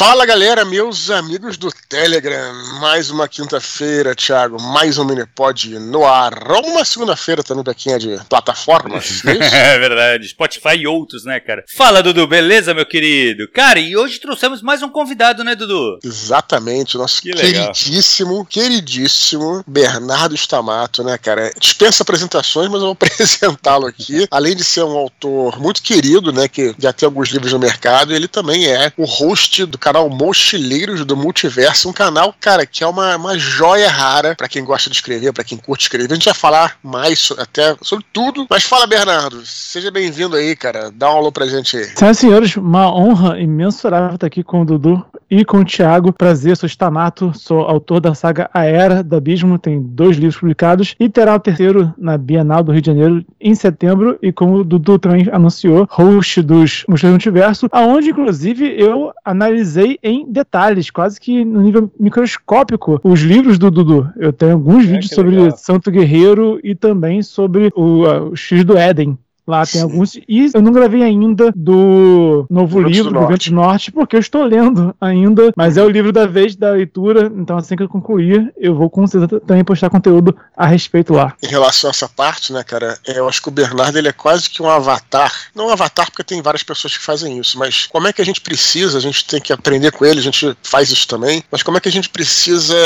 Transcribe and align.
Fala 0.00 0.24
galera, 0.24 0.64
meus 0.64 1.10
amigos 1.10 1.58
do 1.58 1.70
Telegram. 1.86 2.54
Mais 2.80 3.10
uma 3.10 3.28
quinta-feira, 3.28 4.14
Thiago. 4.14 4.58
Mais 4.58 4.96
um 4.96 5.04
Minipod 5.04 5.78
no 5.78 6.06
ar. 6.06 6.32
Uma 6.64 6.86
segunda-feira 6.86 7.42
também 7.42 7.62
pra 7.62 7.74
quem 7.74 7.92
é 7.92 7.98
de 7.98 8.18
plataformas. 8.26 9.20
É, 9.52 9.74
é 9.74 9.78
verdade. 9.78 10.28
Spotify 10.28 10.76
e 10.78 10.86
outros, 10.86 11.24
né, 11.24 11.38
cara? 11.38 11.64
Fala, 11.76 12.02
Dudu, 12.02 12.26
beleza, 12.26 12.72
meu 12.72 12.86
querido? 12.86 13.46
Cara, 13.52 13.78
e 13.78 13.94
hoje 13.96 14.18
trouxemos 14.18 14.62
mais 14.62 14.82
um 14.82 14.88
convidado, 14.88 15.44
né, 15.44 15.54
Dudu? 15.54 15.98
Exatamente, 16.02 16.96
o 16.96 17.00
nosso 17.00 17.20
que 17.20 17.32
queridíssimo, 17.32 18.30
legal. 18.30 18.46
queridíssimo 18.46 19.64
Bernardo 19.66 20.34
Stamato, 20.34 21.04
né, 21.04 21.18
cara? 21.18 21.52
Dispensa 21.58 22.02
apresentações, 22.02 22.70
mas 22.70 22.80
eu 22.80 22.86
vou 22.86 22.92
apresentá-lo 23.00 23.86
aqui. 23.86 24.26
Além 24.30 24.56
de 24.56 24.64
ser 24.64 24.82
um 24.82 24.96
autor 24.96 25.60
muito 25.60 25.82
querido, 25.82 26.32
né, 26.32 26.48
que 26.48 26.74
já 26.78 26.92
tem 26.92 27.06
alguns 27.06 27.28
livros 27.28 27.52
no 27.52 27.58
mercado, 27.58 28.14
ele 28.14 28.28
também 28.28 28.66
é 28.66 28.92
o 28.96 29.04
host 29.04 29.66
do 29.66 29.78
canal 29.78 29.89
Mochileiros 29.98 31.04
do 31.04 31.16
Multiverso, 31.16 31.88
um 31.88 31.92
canal, 31.92 32.34
cara, 32.40 32.64
que 32.64 32.84
é 32.84 32.86
uma, 32.86 33.16
uma 33.16 33.38
joia 33.38 33.90
rara 33.90 34.34
para 34.36 34.48
quem 34.48 34.64
gosta 34.64 34.88
de 34.88 34.96
escrever, 34.96 35.32
para 35.32 35.44
quem 35.44 35.58
curte 35.58 35.84
escrever. 35.84 36.12
A 36.12 36.14
gente 36.14 36.24
vai 36.26 36.34
falar 36.34 36.76
mais 36.82 37.32
até 37.38 37.76
sobre 37.82 38.04
tudo. 38.12 38.46
Mas 38.48 38.64
fala, 38.64 38.86
Bernardo, 38.86 39.44
seja 39.44 39.90
bem-vindo 39.90 40.36
aí, 40.36 40.54
cara. 40.54 40.90
Dá 40.90 41.12
um 41.12 41.16
alô 41.16 41.32
pra 41.32 41.46
gente 41.46 41.76
aí. 41.76 41.84
Senhoras 41.84 42.18
e 42.18 42.20
senhores, 42.20 42.56
uma 42.56 42.94
honra 42.94 43.38
imensurável 43.38 44.14
estar 44.14 44.26
aqui 44.26 44.44
com 44.44 44.62
o 44.62 44.64
Dudu 44.64 45.04
e 45.30 45.44
com 45.44 45.58
o 45.58 45.64
Thiago. 45.64 46.12
Prazer, 46.12 46.56
sou 46.56 46.66
Stamato, 46.66 47.32
sou 47.34 47.60
autor 47.60 48.00
da 48.00 48.14
saga 48.14 48.50
A 48.52 48.64
Era 48.64 49.02
do 49.02 49.16
Abismo, 49.16 49.58
tem 49.58 49.80
dois 49.80 50.16
livros 50.16 50.38
publicados 50.38 50.96
e 50.98 51.08
terá 51.08 51.34
o 51.34 51.40
terceiro 51.40 51.94
na 51.96 52.18
Bienal 52.18 52.62
do 52.62 52.72
Rio 52.72 52.82
de 52.82 52.86
Janeiro 52.86 53.24
em 53.40 53.54
setembro. 53.54 54.18
E 54.20 54.32
como 54.32 54.56
o 54.56 54.64
Dudu 54.64 54.98
também 54.98 55.28
anunciou, 55.30 55.86
host 55.88 56.42
dos 56.42 56.84
Mochileiros 56.88 57.02
do 57.02 57.30
Multiverso, 57.30 57.68
aonde 57.70 58.10
inclusive 58.10 58.74
eu 58.76 59.12
analisei 59.24 59.98
em 60.02 60.30
detalhes, 60.30 60.90
quase 60.90 61.20
que 61.20 61.44
no 61.44 61.60
nível 61.60 61.90
microscópico, 61.98 63.00
os 63.04 63.20
livros 63.20 63.58
do 63.58 63.70
Dudu. 63.70 64.08
Eu 64.16 64.32
tenho 64.32 64.52
alguns 64.52 64.84
é, 64.84 64.88
vídeos 64.88 65.10
sobre 65.10 65.36
legal. 65.36 65.56
Santo 65.56 65.90
Guerreiro 65.90 66.58
e 66.64 66.74
também 66.74 67.22
sobre 67.22 67.70
o, 67.76 68.30
o 68.30 68.36
X 68.36 68.64
do 68.64 68.76
Éden. 68.76 69.16
Lá 69.50 69.66
tem 69.66 69.82
alguns. 69.82 70.14
E 70.28 70.48
eu 70.54 70.62
não 70.62 70.70
gravei 70.70 71.02
ainda 71.02 71.52
do 71.54 72.46
novo 72.48 72.80
livro, 72.80 73.12
do, 73.12 73.18
do 73.18 73.26
Vento 73.26 73.52
Norte, 73.52 73.90
porque 73.90 74.14
eu 74.14 74.20
estou 74.20 74.44
lendo 74.44 74.94
ainda. 75.00 75.52
Mas 75.56 75.76
é 75.76 75.82
o 75.82 75.88
livro 75.88 76.12
da 76.12 76.24
vez 76.24 76.54
da 76.54 76.70
leitura. 76.70 77.30
Então, 77.34 77.56
assim 77.58 77.74
que 77.74 77.82
eu 77.82 77.88
concluir, 77.88 78.52
eu 78.56 78.76
vou 78.76 78.88
com 78.88 79.04
certeza 79.08 79.40
também 79.40 79.64
postar 79.64 79.90
conteúdo 79.90 80.36
a 80.56 80.66
respeito 80.66 81.12
lá. 81.12 81.34
Em 81.42 81.48
relação 81.48 81.88
a 81.88 81.90
essa 81.90 82.08
parte, 82.08 82.52
né, 82.52 82.62
cara, 82.62 82.96
é, 83.04 83.18
eu 83.18 83.28
acho 83.28 83.42
que 83.42 83.48
o 83.48 83.52
Bernardo 83.52 83.98
ele 83.98 84.06
é 84.06 84.12
quase 84.12 84.48
que 84.48 84.62
um 84.62 84.70
avatar. 84.70 85.32
Não 85.52 85.66
um 85.66 85.70
avatar, 85.70 86.06
porque 86.06 86.22
tem 86.22 86.40
várias 86.40 86.62
pessoas 86.62 86.96
que 86.96 87.02
fazem 87.02 87.38
isso, 87.38 87.58
mas 87.58 87.86
como 87.86 88.06
é 88.06 88.12
que 88.12 88.22
a 88.22 88.24
gente 88.24 88.40
precisa, 88.40 88.98
a 88.98 89.00
gente 89.00 89.26
tem 89.26 89.40
que 89.40 89.52
aprender 89.52 89.90
com 89.90 90.04
ele, 90.04 90.20
a 90.20 90.22
gente 90.22 90.56
faz 90.62 90.90
isso 90.90 91.08
também, 91.08 91.42
mas 91.50 91.62
como 91.62 91.76
é 91.76 91.80
que 91.80 91.88
a 91.88 91.92
gente 91.92 92.08
precisa 92.08 92.76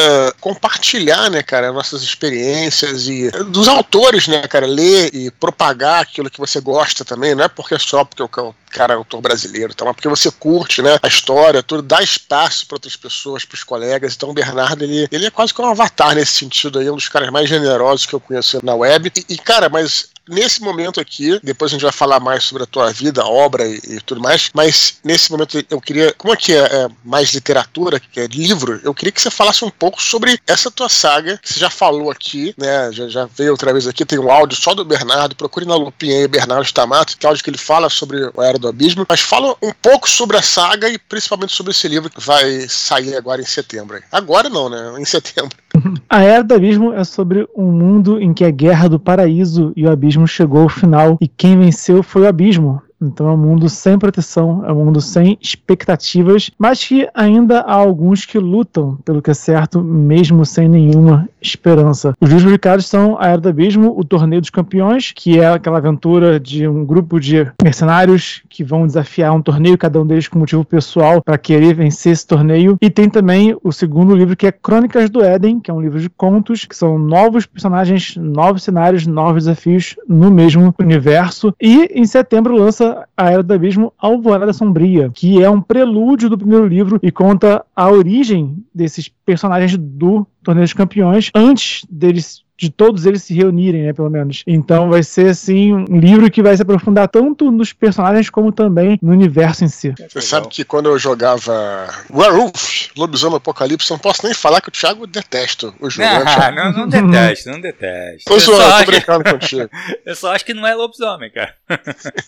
compartilhar, 0.40 1.30
né, 1.30 1.42
cara, 1.42 1.72
nossas 1.72 2.02
experiências 2.02 3.06
e 3.06 3.30
dos 3.44 3.68
autores, 3.68 4.26
né, 4.28 4.46
cara, 4.48 4.66
ler 4.66 5.14
e 5.14 5.30
propagar 5.30 6.02
aquilo 6.02 6.30
que 6.30 6.40
você 6.40 6.53
você 6.54 6.60
gosta 6.60 7.04
também, 7.04 7.34
não 7.34 7.44
é 7.44 7.48
porque 7.48 7.78
só 7.78 8.04
porque 8.04 8.22
o 8.22 8.28
cara 8.74 8.94
é 8.94 8.96
autor 8.96 9.20
brasileiro, 9.20 9.72
tá? 9.72 9.86
porque 9.94 10.08
você 10.08 10.30
curte, 10.32 10.82
né, 10.82 10.98
a 11.00 11.06
história, 11.06 11.62
tudo, 11.62 11.80
dá 11.80 12.02
espaço 12.02 12.66
para 12.66 12.74
outras 12.74 12.96
pessoas, 12.96 13.44
para 13.44 13.54
os 13.54 13.62
colegas. 13.62 14.14
Então 14.14 14.30
o 14.30 14.34
Bernardo, 14.34 14.82
ele, 14.82 15.06
ele 15.12 15.26
é 15.26 15.30
quase 15.30 15.54
que 15.54 15.62
um 15.62 15.66
avatar 15.66 16.14
nesse 16.14 16.32
sentido 16.32 16.80
aí, 16.80 16.90
um 16.90 16.96
dos 16.96 17.08
caras 17.08 17.30
mais 17.30 17.48
generosos 17.48 18.04
que 18.04 18.14
eu 18.14 18.20
conheço 18.20 18.58
na 18.64 18.74
web. 18.74 19.12
E, 19.14 19.34
e 19.34 19.38
cara, 19.38 19.68
mas 19.68 20.08
nesse 20.28 20.62
momento 20.62 21.00
aqui, 21.00 21.38
depois 21.42 21.70
a 21.70 21.74
gente 21.74 21.82
vai 21.82 21.92
falar 21.92 22.20
mais 22.20 22.44
sobre 22.44 22.62
a 22.62 22.66
tua 22.66 22.92
vida, 22.92 23.24
obra 23.24 23.66
e, 23.66 23.80
e 23.84 24.00
tudo 24.00 24.20
mais, 24.20 24.50
mas 24.54 24.98
nesse 25.04 25.30
momento 25.30 25.62
eu 25.70 25.80
queria, 25.80 26.12
como 26.14 26.32
aqui 26.32 26.54
é, 26.54 26.64
é, 26.64 26.88
mais 27.04 27.30
literatura, 27.30 28.00
que 28.00 28.20
é 28.20 28.26
livro, 28.26 28.80
eu 28.82 28.94
queria 28.94 29.12
que 29.12 29.20
você 29.20 29.30
falasse 29.30 29.64
um 29.64 29.70
pouco 29.70 30.02
sobre 30.02 30.38
essa 30.46 30.70
tua 30.70 30.88
saga, 30.88 31.38
que 31.38 31.52
você 31.52 31.60
já 31.60 31.70
falou 31.70 32.10
aqui, 32.10 32.54
né, 32.56 32.90
já, 32.92 33.08
já 33.08 33.26
veio 33.26 33.52
outra 33.52 33.72
vez 33.72 33.86
aqui, 33.86 34.04
tem 34.04 34.18
um 34.18 34.30
áudio 34.30 34.60
só 34.60 34.74
do 34.74 34.84
Bernardo, 34.84 35.36
procure 35.36 35.66
na 35.66 35.76
lupinha 35.76 36.16
aí, 36.16 36.28
Bernardo 36.28 36.64
Stamato, 36.64 37.16
que 37.16 37.26
é 37.26 37.28
áudio 37.28 37.44
que 37.44 37.50
ele 37.50 37.58
fala 37.58 37.88
sobre 37.90 38.24
a 38.24 38.44
Era 38.44 38.58
do 38.64 38.68
Abismo, 38.68 39.06
mas 39.08 39.20
fala 39.20 39.54
um 39.62 39.72
pouco 39.82 40.08
sobre 40.08 40.36
a 40.36 40.42
saga 40.42 40.88
e 40.88 40.98
principalmente 40.98 41.52
sobre 41.52 41.72
esse 41.72 41.86
livro 41.86 42.08
que 42.08 42.20
vai 42.20 42.66
sair 42.68 43.14
agora 43.14 43.40
em 43.40 43.46
setembro. 43.46 44.00
Agora 44.10 44.48
não, 44.48 44.68
né, 44.68 44.94
em 44.98 45.04
setembro. 45.04 45.56
A 46.08 46.22
Era 46.22 46.42
do 46.42 46.54
Abismo 46.54 46.92
é 46.92 47.04
sobre 47.04 47.46
um 47.54 47.70
mundo 47.70 48.20
em 48.20 48.32
que 48.32 48.44
a 48.44 48.50
guerra 48.50 48.88
do 48.88 48.98
paraíso 48.98 49.72
e 49.76 49.84
o 49.84 49.90
abismo 49.90 50.26
chegou 50.26 50.62
ao 50.62 50.68
final 50.68 51.18
e 51.20 51.26
quem 51.26 51.58
venceu 51.58 52.02
foi 52.02 52.22
o 52.22 52.28
abismo. 52.28 52.80
Então 53.06 53.28
é 53.28 53.32
um 53.32 53.36
mundo 53.36 53.68
sem 53.68 53.98
proteção, 53.98 54.64
é 54.66 54.72
um 54.72 54.84
mundo 54.84 55.00
sem 55.00 55.38
expectativas, 55.40 56.50
mas 56.58 56.84
que 56.84 57.08
ainda 57.14 57.60
há 57.60 57.74
alguns 57.74 58.24
que 58.24 58.38
lutam 58.38 58.98
pelo 59.04 59.22
que 59.22 59.30
é 59.30 59.34
certo, 59.34 59.80
mesmo 59.82 60.44
sem 60.44 60.68
nenhuma 60.68 61.28
esperança. 61.40 62.14
Os 62.20 62.28
livros 62.28 62.44
publicados 62.44 62.86
são 62.86 63.16
A 63.18 63.28
Era 63.28 63.40
do 63.40 63.48
Abismo, 63.48 63.94
O 63.96 64.04
Torneio 64.04 64.40
dos 64.40 64.50
Campeões, 64.50 65.12
que 65.14 65.38
é 65.38 65.48
aquela 65.48 65.78
aventura 65.78 66.40
de 66.40 66.66
um 66.66 66.84
grupo 66.84 67.20
de 67.20 67.46
mercenários 67.62 68.42
que 68.48 68.64
vão 68.64 68.86
desafiar 68.86 69.34
um 69.34 69.42
torneio, 69.42 69.76
cada 69.76 70.00
um 70.00 70.06
deles 70.06 70.28
com 70.28 70.38
motivo 70.38 70.64
pessoal, 70.64 71.22
para 71.22 71.36
querer 71.38 71.74
vencer 71.74 72.12
esse 72.12 72.26
torneio. 72.26 72.78
E 72.80 72.88
tem 72.88 73.08
também 73.08 73.56
o 73.62 73.72
segundo 73.72 74.14
livro, 74.14 74.36
que 74.36 74.46
é 74.46 74.52
Crônicas 74.52 75.10
do 75.10 75.22
Éden, 75.22 75.60
que 75.60 75.70
é 75.70 75.74
um 75.74 75.80
livro 75.80 76.00
de 76.00 76.08
contos, 76.08 76.64
que 76.64 76.76
são 76.76 76.98
novos 76.98 77.46
personagens, 77.46 78.16
novos 78.16 78.62
cenários, 78.62 79.06
novos 79.06 79.44
desafios 79.44 79.96
no 80.08 80.30
mesmo 80.30 80.74
universo. 80.78 81.54
E 81.60 81.90
em 81.94 82.06
setembro 82.06 82.56
lança 82.56 82.93
a 83.16 83.30
Era 83.30 83.42
do 83.42 83.54
Abismo 83.54 83.92
Alvorada 83.98 84.52
Sombria, 84.52 85.10
que 85.12 85.42
é 85.42 85.50
um 85.50 85.60
prelúdio 85.60 86.28
do 86.28 86.38
primeiro 86.38 86.66
livro 86.66 86.98
e 87.02 87.10
conta 87.10 87.64
a 87.74 87.90
origem 87.90 88.64
desses 88.74 89.08
personagens 89.08 89.76
do 89.76 90.26
Torneio 90.42 90.64
dos 90.64 90.72
Campeões 90.72 91.30
antes 91.34 91.84
deles 91.90 92.43
de 92.56 92.70
todos 92.70 93.04
eles 93.04 93.22
se 93.22 93.34
reunirem, 93.34 93.82
né, 93.82 93.92
pelo 93.92 94.10
menos. 94.10 94.42
Então 94.46 94.88
vai 94.88 95.02
ser 95.02 95.30
assim 95.30 95.72
um 95.72 95.98
livro 95.98 96.30
que 96.30 96.42
vai 96.42 96.56
se 96.56 96.62
aprofundar 96.62 97.08
tanto 97.08 97.50
nos 97.50 97.72
personagens 97.72 98.30
como 98.30 98.52
também 98.52 98.98
no 99.02 99.12
universo 99.12 99.64
em 99.64 99.68
si. 99.68 99.92
Você 100.08 100.20
sabe 100.20 100.48
que 100.48 100.64
quando 100.64 100.88
eu 100.88 100.98
jogava 100.98 101.88
Werewolf, 102.12 102.90
Lobisomem 102.96 103.36
Apocalipse, 103.36 103.90
não 103.90 103.98
posso 103.98 104.24
nem 104.24 104.34
falar 104.34 104.60
que 104.60 104.68
o 104.68 104.72
Thiago 104.72 105.06
detesta 105.06 105.72
o 105.80 105.90
jogo. 105.90 106.08
Ah, 106.08 106.50
não, 106.50 106.72
não 106.72 106.88
detesto, 106.88 107.50
não 107.50 107.60
detesto. 107.60 108.24
Tô 108.26 108.38
zoando, 108.38 108.78
tô 108.78 108.86
brincando 108.86 109.24
contigo. 109.30 109.68
eu 110.04 110.14
só 110.14 110.32
acho 110.32 110.44
que 110.44 110.54
não 110.54 110.66
é 110.66 110.74
lobisomem, 110.74 111.30
cara. 111.30 111.54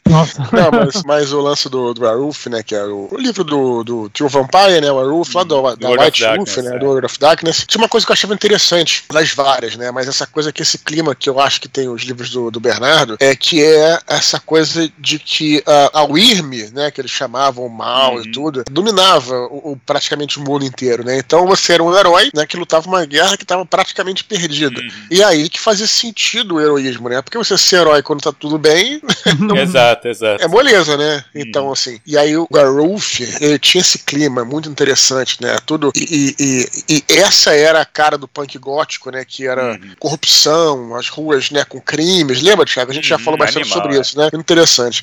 Nossa. 0.09 0.43
Não, 0.53 0.71
mas, 0.73 1.03
mas 1.05 1.33
o 1.33 1.41
lance 1.41 1.69
do, 1.69 1.95
do 1.95 2.03
Werewolf, 2.03 2.47
né, 2.47 2.63
que 2.63 2.75
é 2.75 2.85
o, 2.85 3.09
o 3.11 3.17
livro 3.17 3.45
do, 3.45 3.85
do 3.85 4.09
Tio 4.11 4.29
Vampire, 4.29 4.81
né, 4.81 4.91
o 4.91 4.97
Werewolf, 4.97 5.35
lá 5.35 5.45
do, 5.45 5.77
da 5.77 5.91
White 5.91 6.25
Wolf, 6.25 6.57
né, 6.59 6.75
é. 6.75 6.79
do 6.79 6.87
World 6.87 7.07
of 7.07 7.19
Darkness, 7.19 7.65
tinha 7.67 7.81
uma 7.81 7.89
coisa 7.89 8.05
que 8.05 8.13
eu 8.13 8.15
achava 8.15 8.35
interessante, 8.35 9.05
das 9.13 9.33
várias, 9.33 9.77
né, 9.77 9.91
mas 9.91 10.09
essa 10.17 10.27
coisa 10.27 10.53
que 10.53 10.63
esse 10.63 10.79
clima 10.79 11.15
que 11.15 11.29
eu 11.29 11.39
acho 11.39 11.61
que 11.61 11.69
tem 11.69 11.89
os 11.89 12.03
livros 12.03 12.31
do, 12.31 12.51
do 12.51 12.59
Bernardo 12.59 13.17
é 13.21 13.37
que 13.37 13.63
é 13.63 13.99
essa 14.07 14.41
coisa 14.41 14.91
de 14.99 15.19
que 15.19 15.59
uh, 15.59 15.91
a 15.93 16.05
Wyrm, 16.05 16.71
né, 16.73 16.91
que 16.91 17.01
eles 17.01 17.11
chamavam 17.11 17.69
mal 17.69 18.15
uhum. 18.15 18.23
e 18.23 18.33
tudo, 18.33 18.65
dominava 18.71 19.35
o, 19.47 19.73
o, 19.73 19.77
praticamente 19.77 20.39
o 20.39 20.43
mundo 20.43 20.65
inteiro, 20.65 21.05
né? 21.05 21.19
Então 21.19 21.47
você 21.47 21.75
era 21.75 21.85
um 21.85 21.95
herói, 21.95 22.31
né, 22.35 22.47
que 22.47 22.57
lutava 22.57 22.89
uma 22.89 23.05
guerra 23.05 23.37
que 23.37 23.45
estava 23.45 23.65
praticamente 23.67 24.25
perdida. 24.25 24.81
Uhum. 24.81 24.89
E 25.11 25.23
aí 25.23 25.49
que 25.49 25.61
fazia 25.61 25.87
sentido 25.87 26.55
o 26.55 26.61
heroísmo, 26.61 27.09
né? 27.09 27.21
Porque 27.21 27.39
você 27.39 27.59
ser 27.59 27.77
herói 27.77 28.03
quando 28.03 28.23
tá 28.23 28.33
tudo 28.33 28.59
bem, 28.59 29.01
não, 29.39 29.57
exato, 29.59 30.09
exato. 30.09 30.43
É 30.43 30.49
moleza, 30.49 30.97
né? 30.97 31.25
Uhum. 31.35 31.43
Então 31.43 31.73
assim, 31.73 32.01
e 32.07 32.17
aí 32.17 32.37
o 32.37 32.49
Garulf, 32.51 33.21
ele 33.41 33.59
tinha 33.59 33.83
esse 33.83 33.99
clima 33.99 34.45
muito 34.45 34.69
interessante, 34.69 35.43
né? 35.43 35.59
Tudo 35.67 35.93
e, 35.95 36.35
e, 36.39 36.69
e, 36.89 37.05
e 37.09 37.19
essa 37.19 37.55
era 37.55 37.81
a 37.81 37.85
cara 37.85 38.17
do 38.17 38.27
punk 38.27 38.57
gótico, 38.59 39.11
né? 39.11 39.25
Que 39.25 39.47
era 39.47 39.73
uhum. 39.73 39.95
Corrupção 40.07 40.95
as 40.95 41.09
ruas 41.09 41.51
né, 41.51 41.65
com 41.65 41.81
crimes. 41.81 42.41
Lembra, 42.41 42.65
Thiago? 42.65 42.93
A 42.93 42.95
gente 42.95 43.09
já 43.09 43.19
falou 43.19 43.35
hum, 43.35 43.39
bastante 43.39 43.63
animal, 43.63 43.83
sobre 43.83 43.97
é. 43.97 44.01
isso, 44.01 44.17
né? 44.17 44.31
Interessante. 44.35 45.03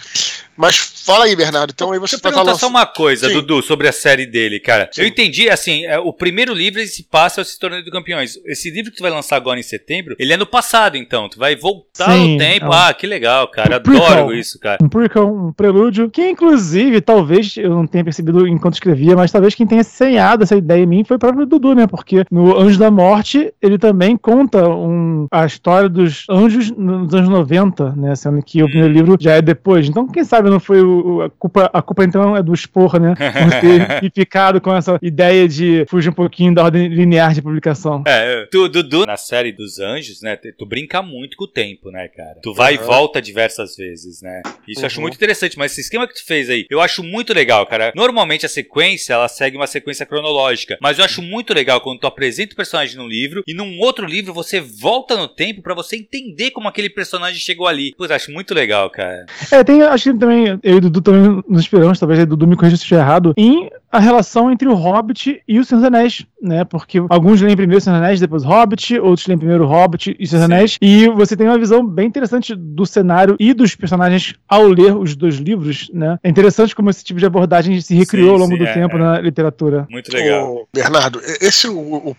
Mas 0.56 0.78
fala 1.06 1.26
aí, 1.26 1.36
Bernardo. 1.36 1.72
Então 1.74 1.92
aí 1.92 2.00
você 2.00 2.16
Deixa 2.16 2.28
eu 2.28 2.32
perguntar 2.32 2.56
só 2.56 2.68
uma 2.68 2.86
coisa, 2.86 3.28
Sim. 3.28 3.34
Dudu, 3.34 3.62
sobre 3.62 3.88
a 3.88 3.92
série 3.92 4.26
dele, 4.26 4.60
cara. 4.60 4.90
Sim. 4.92 5.02
Eu 5.02 5.08
entendi, 5.08 5.50
assim, 5.50 5.86
é, 5.86 5.98
o 6.00 6.14
primeiro 6.14 6.54
livro 6.54 6.80
ele 6.80 6.88
se 6.88 7.04
passa 7.04 7.42
ao 7.42 7.46
se 7.46 7.58
torneio 7.60 7.84
de 7.84 7.92
campeões. 7.92 8.38
Esse 8.46 8.70
livro 8.70 8.92
que 8.92 8.98
tu 8.98 9.04
vai 9.04 9.12
lançar 9.12 9.36
agora 9.36 9.60
em 9.60 9.64
setembro, 9.64 10.16
ele 10.20 10.34
é 10.34 10.38
no 10.38 10.46
passado, 10.46 10.96
então. 10.98 11.28
Tu 11.28 11.40
vai 11.40 11.56
voltar 11.56 12.12
Sim, 12.12 12.34
no 12.34 12.38
tempo. 12.38 12.66
É 12.66 12.70
um... 12.70 12.74
Ah, 12.74 12.94
que 12.94 13.08
legal, 13.08 13.48
cara. 13.48 13.82
Um 13.86 13.98
Adoro 13.98 14.34
isso, 14.34 14.60
cara. 14.60 14.78
Um 14.82 14.90
prequel, 14.90 15.28
um 15.28 15.54
prelúdio, 15.54 16.10
que 16.10 16.30
inclusive, 16.30 17.02
talvez, 17.02 17.58
eu 17.58 17.70
não 17.70 17.88
tenha 17.88 18.04
percebido 18.04 18.48
enquanto 18.48 18.76
escrevia, 18.76 19.16
mas 19.16 19.32
talvez 19.32 19.56
quem 19.56 19.66
tenha 19.66 19.84
senhado 19.84 20.44
essa 20.44 20.56
ideia 20.56 20.84
em 20.84 20.88
mim 20.88 21.04
foi 21.04 21.18
o 21.18 21.20
próprio 21.20 21.46
Dudu, 21.46 21.74
né? 21.74 21.88
Porque 21.88 22.26
no 22.30 22.58
Anjo 22.58 22.78
da 22.78 22.92
Morte, 22.92 23.54
ele 23.62 23.78
também 23.78 24.16
conta 24.16 24.68
um, 24.70 25.28
a 25.32 25.46
história 25.46 25.90
dos 25.90 26.26
anjos 26.30 26.72
nos 26.72 27.14
anos 27.14 27.30
90, 27.30 27.94
né? 27.96 28.16
Sendo 28.16 28.42
que 28.44 28.62
o 28.62 28.68
primeiro 28.68 28.94
livro 28.94 29.18
já 29.20 29.34
é 29.34 29.42
depois. 29.42 29.88
Então, 29.88 30.08
quem 30.08 30.24
sabe 30.24 30.43
sabe, 30.44 30.50
não 30.50 30.60
foi 30.60 30.82
o, 30.82 31.22
a 31.22 31.30
culpa, 31.30 31.70
a 31.74 31.82
culpa 31.82 32.04
então 32.04 32.36
é 32.36 32.44
do 32.44 32.54
expor, 32.54 33.00
né? 33.00 33.16
Por 33.62 34.02
ter 34.02 34.12
ficado 34.14 34.60
com 34.60 34.76
essa 34.76 35.00
ideia 35.02 35.48
de 35.48 35.86
fugir 35.88 36.10
um 36.10 36.14
pouquinho 36.14 36.54
da 36.54 36.64
ordem 36.64 36.88
linear 36.88 37.34
de 37.34 37.42
publicação. 37.42 38.04
É, 38.06 38.48
tu, 38.52 38.68
Dudu, 38.68 39.06
na 39.06 39.18
série 39.18 39.52
dos 39.52 39.80
anjos, 39.80 40.22
né, 40.22 40.36
tu 40.36 40.66
brinca 40.66 41.02
muito 41.02 41.38
com 41.38 41.46
o 41.46 41.48
tempo, 41.48 41.90
né, 41.90 42.08
cara? 42.08 42.40
Tu 42.42 42.54
vai 42.54 42.76
uhum. 42.76 42.84
e 42.84 42.86
volta 42.86 43.22
diversas 43.22 43.76
vezes, 43.76 44.22
né? 44.22 44.42
Isso 44.68 44.80
uhum. 44.80 44.84
eu 44.84 44.88
acho 44.88 44.98
uhum. 44.98 45.02
muito 45.04 45.16
interessante, 45.16 45.58
mas 45.58 45.72
esse 45.72 45.82
esquema 45.82 46.08
que 46.08 46.16
tu 46.16 46.26
fez 46.26 46.50
aí, 46.50 46.66
eu 46.70 46.82
acho 46.82 47.04
muito 47.04 47.34
legal, 47.34 47.66
cara. 47.66 47.94
Normalmente 47.96 48.46
a 48.46 48.50
sequência, 48.50 49.14
ela 49.14 49.28
segue 49.28 49.56
uma 49.56 49.68
sequência 49.68 50.06
cronológica, 50.06 50.78
mas 50.82 51.00
eu 51.00 51.06
acho 51.06 51.22
muito 51.22 51.54
legal 51.54 51.82
quando 51.82 52.00
tu 52.00 52.08
apresenta 52.08 52.54
o 52.54 52.58
personagem 52.58 52.98
num 52.98 53.08
livro 53.08 53.44
e 53.48 53.54
num 53.54 53.80
outro 53.80 54.06
livro 54.06 54.34
você 54.34 54.60
volta 54.60 55.16
no 55.16 55.28
tempo 55.28 55.62
para 55.62 55.74
você 55.74 55.96
entender 55.96 56.52
como 56.52 56.68
aquele 56.68 56.90
personagem 56.90 57.40
chegou 57.40 57.68
ali. 57.68 57.94
Putz, 57.96 58.12
acho 58.12 58.32
muito 58.32 58.54
legal, 58.54 58.90
cara. 58.90 59.26
É, 59.52 59.64
tem, 59.64 59.82
acho 59.82 60.12
que 60.12 60.20
também, 60.20 60.33
eu 60.64 60.76
e 60.76 60.78
o 60.78 60.82
Dudu 60.82 61.02
também 61.02 61.44
nos 61.48 61.62
inspiramos, 61.62 62.00
talvez 62.00 62.20
o 62.22 62.26
Dudu 62.26 62.48
me 62.48 62.56
corrija 62.56 62.78
se 62.78 62.84
estiver 62.84 63.02
errado, 63.02 63.34
em 63.38 63.70
a 63.94 64.00
relação 64.00 64.52
entre 64.52 64.68
o 64.68 64.74
Hobbit 64.74 65.40
e 65.48 65.60
o 65.60 65.64
Senhor 65.64 65.80
dos 65.80 65.88
Anéis, 65.88 66.26
né? 66.42 66.64
Porque 66.64 66.98
alguns 67.10 67.40
leem 67.42 67.56
primeiro 67.56 67.78
o 67.78 67.82
Senhor 67.82 67.96
dos 67.96 68.04
Anéis, 68.04 68.20
depois 68.20 68.44
o 68.44 68.48
Hobbit, 68.48 68.98
outros 68.98 69.28
leem 69.28 69.38
primeiro 69.38 69.66
o 69.66 69.68
Hobbit 69.68 70.16
e 70.20 70.24
o 70.24 70.28
Senhor 70.28 70.40
dos 70.40 70.52
Anéis. 70.52 70.78
E 70.82 71.08
você 71.10 71.38
tem 71.38 71.46
uma 71.48 71.60
visão 71.60 71.86
bem 71.86 72.08
interessante 72.08 72.56
do 72.56 72.88
cenário 72.88 73.36
e 73.40 73.54
dos 73.54 73.76
personagens 73.76 74.34
ao 74.50 74.68
ler 74.68 74.98
os 74.98 75.16
dois 75.16 75.36
livros, 75.36 75.92
né? 75.94 76.18
É 76.24 76.30
interessante 76.30 76.76
como 76.76 76.90
esse 76.90 77.04
tipo 77.04 77.20
de 77.20 77.26
abordagem 77.28 77.80
se 77.82 77.94
recriou 77.94 78.30
sim, 78.30 78.34
ao 78.34 78.40
longo 78.40 78.54
sim, 78.54 78.58
do 78.58 78.66
é, 78.66 78.74
tempo 78.74 78.96
é. 78.96 79.00
na 79.00 79.22
literatura. 79.22 79.86
Muito 79.92 80.12
legal. 80.12 80.56
Ô, 80.56 80.68
Bernardo, 80.74 81.22
esse 81.40 81.68
o, 81.68 81.78
o, 81.78 82.16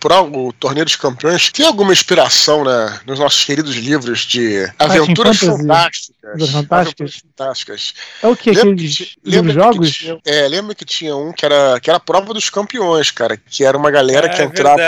o 0.48 0.52
Torneio 0.52 0.84
dos 0.84 0.94
Campeões 0.94 1.50
tem 1.50 1.66
alguma 1.66 1.92
inspiração 1.92 2.62
né, 2.62 3.00
nos 3.04 3.18
nossos 3.18 3.44
queridos 3.44 3.74
livros 3.74 4.20
de 4.20 4.64
aventuras 4.78 5.38
fantásticas? 5.38 6.50
Fantásticas. 6.52 7.22
fantásticas. 7.36 7.94
É 8.22 8.28
o 8.28 8.34
que? 8.34 8.50
Aqueles 8.50 9.12
jogos? 9.52 9.90
Que 9.90 10.04
tinha, 10.04 10.18
é, 10.24 10.48
lembra 10.48 10.74
que 10.74 10.84
tinha 10.84 11.14
um 11.14 11.32
que 11.32 11.44
era 11.44 11.78
que 11.80 11.90
era 11.90 11.98
a 11.98 12.00
prova 12.00 12.32
dos 12.32 12.48
campeões, 12.48 13.10
cara. 13.10 13.36
Que 13.36 13.64
era 13.64 13.76
uma 13.76 13.90
galera 13.90 14.26
é, 14.26 14.30
que 14.30 14.42
entrava 14.42 14.80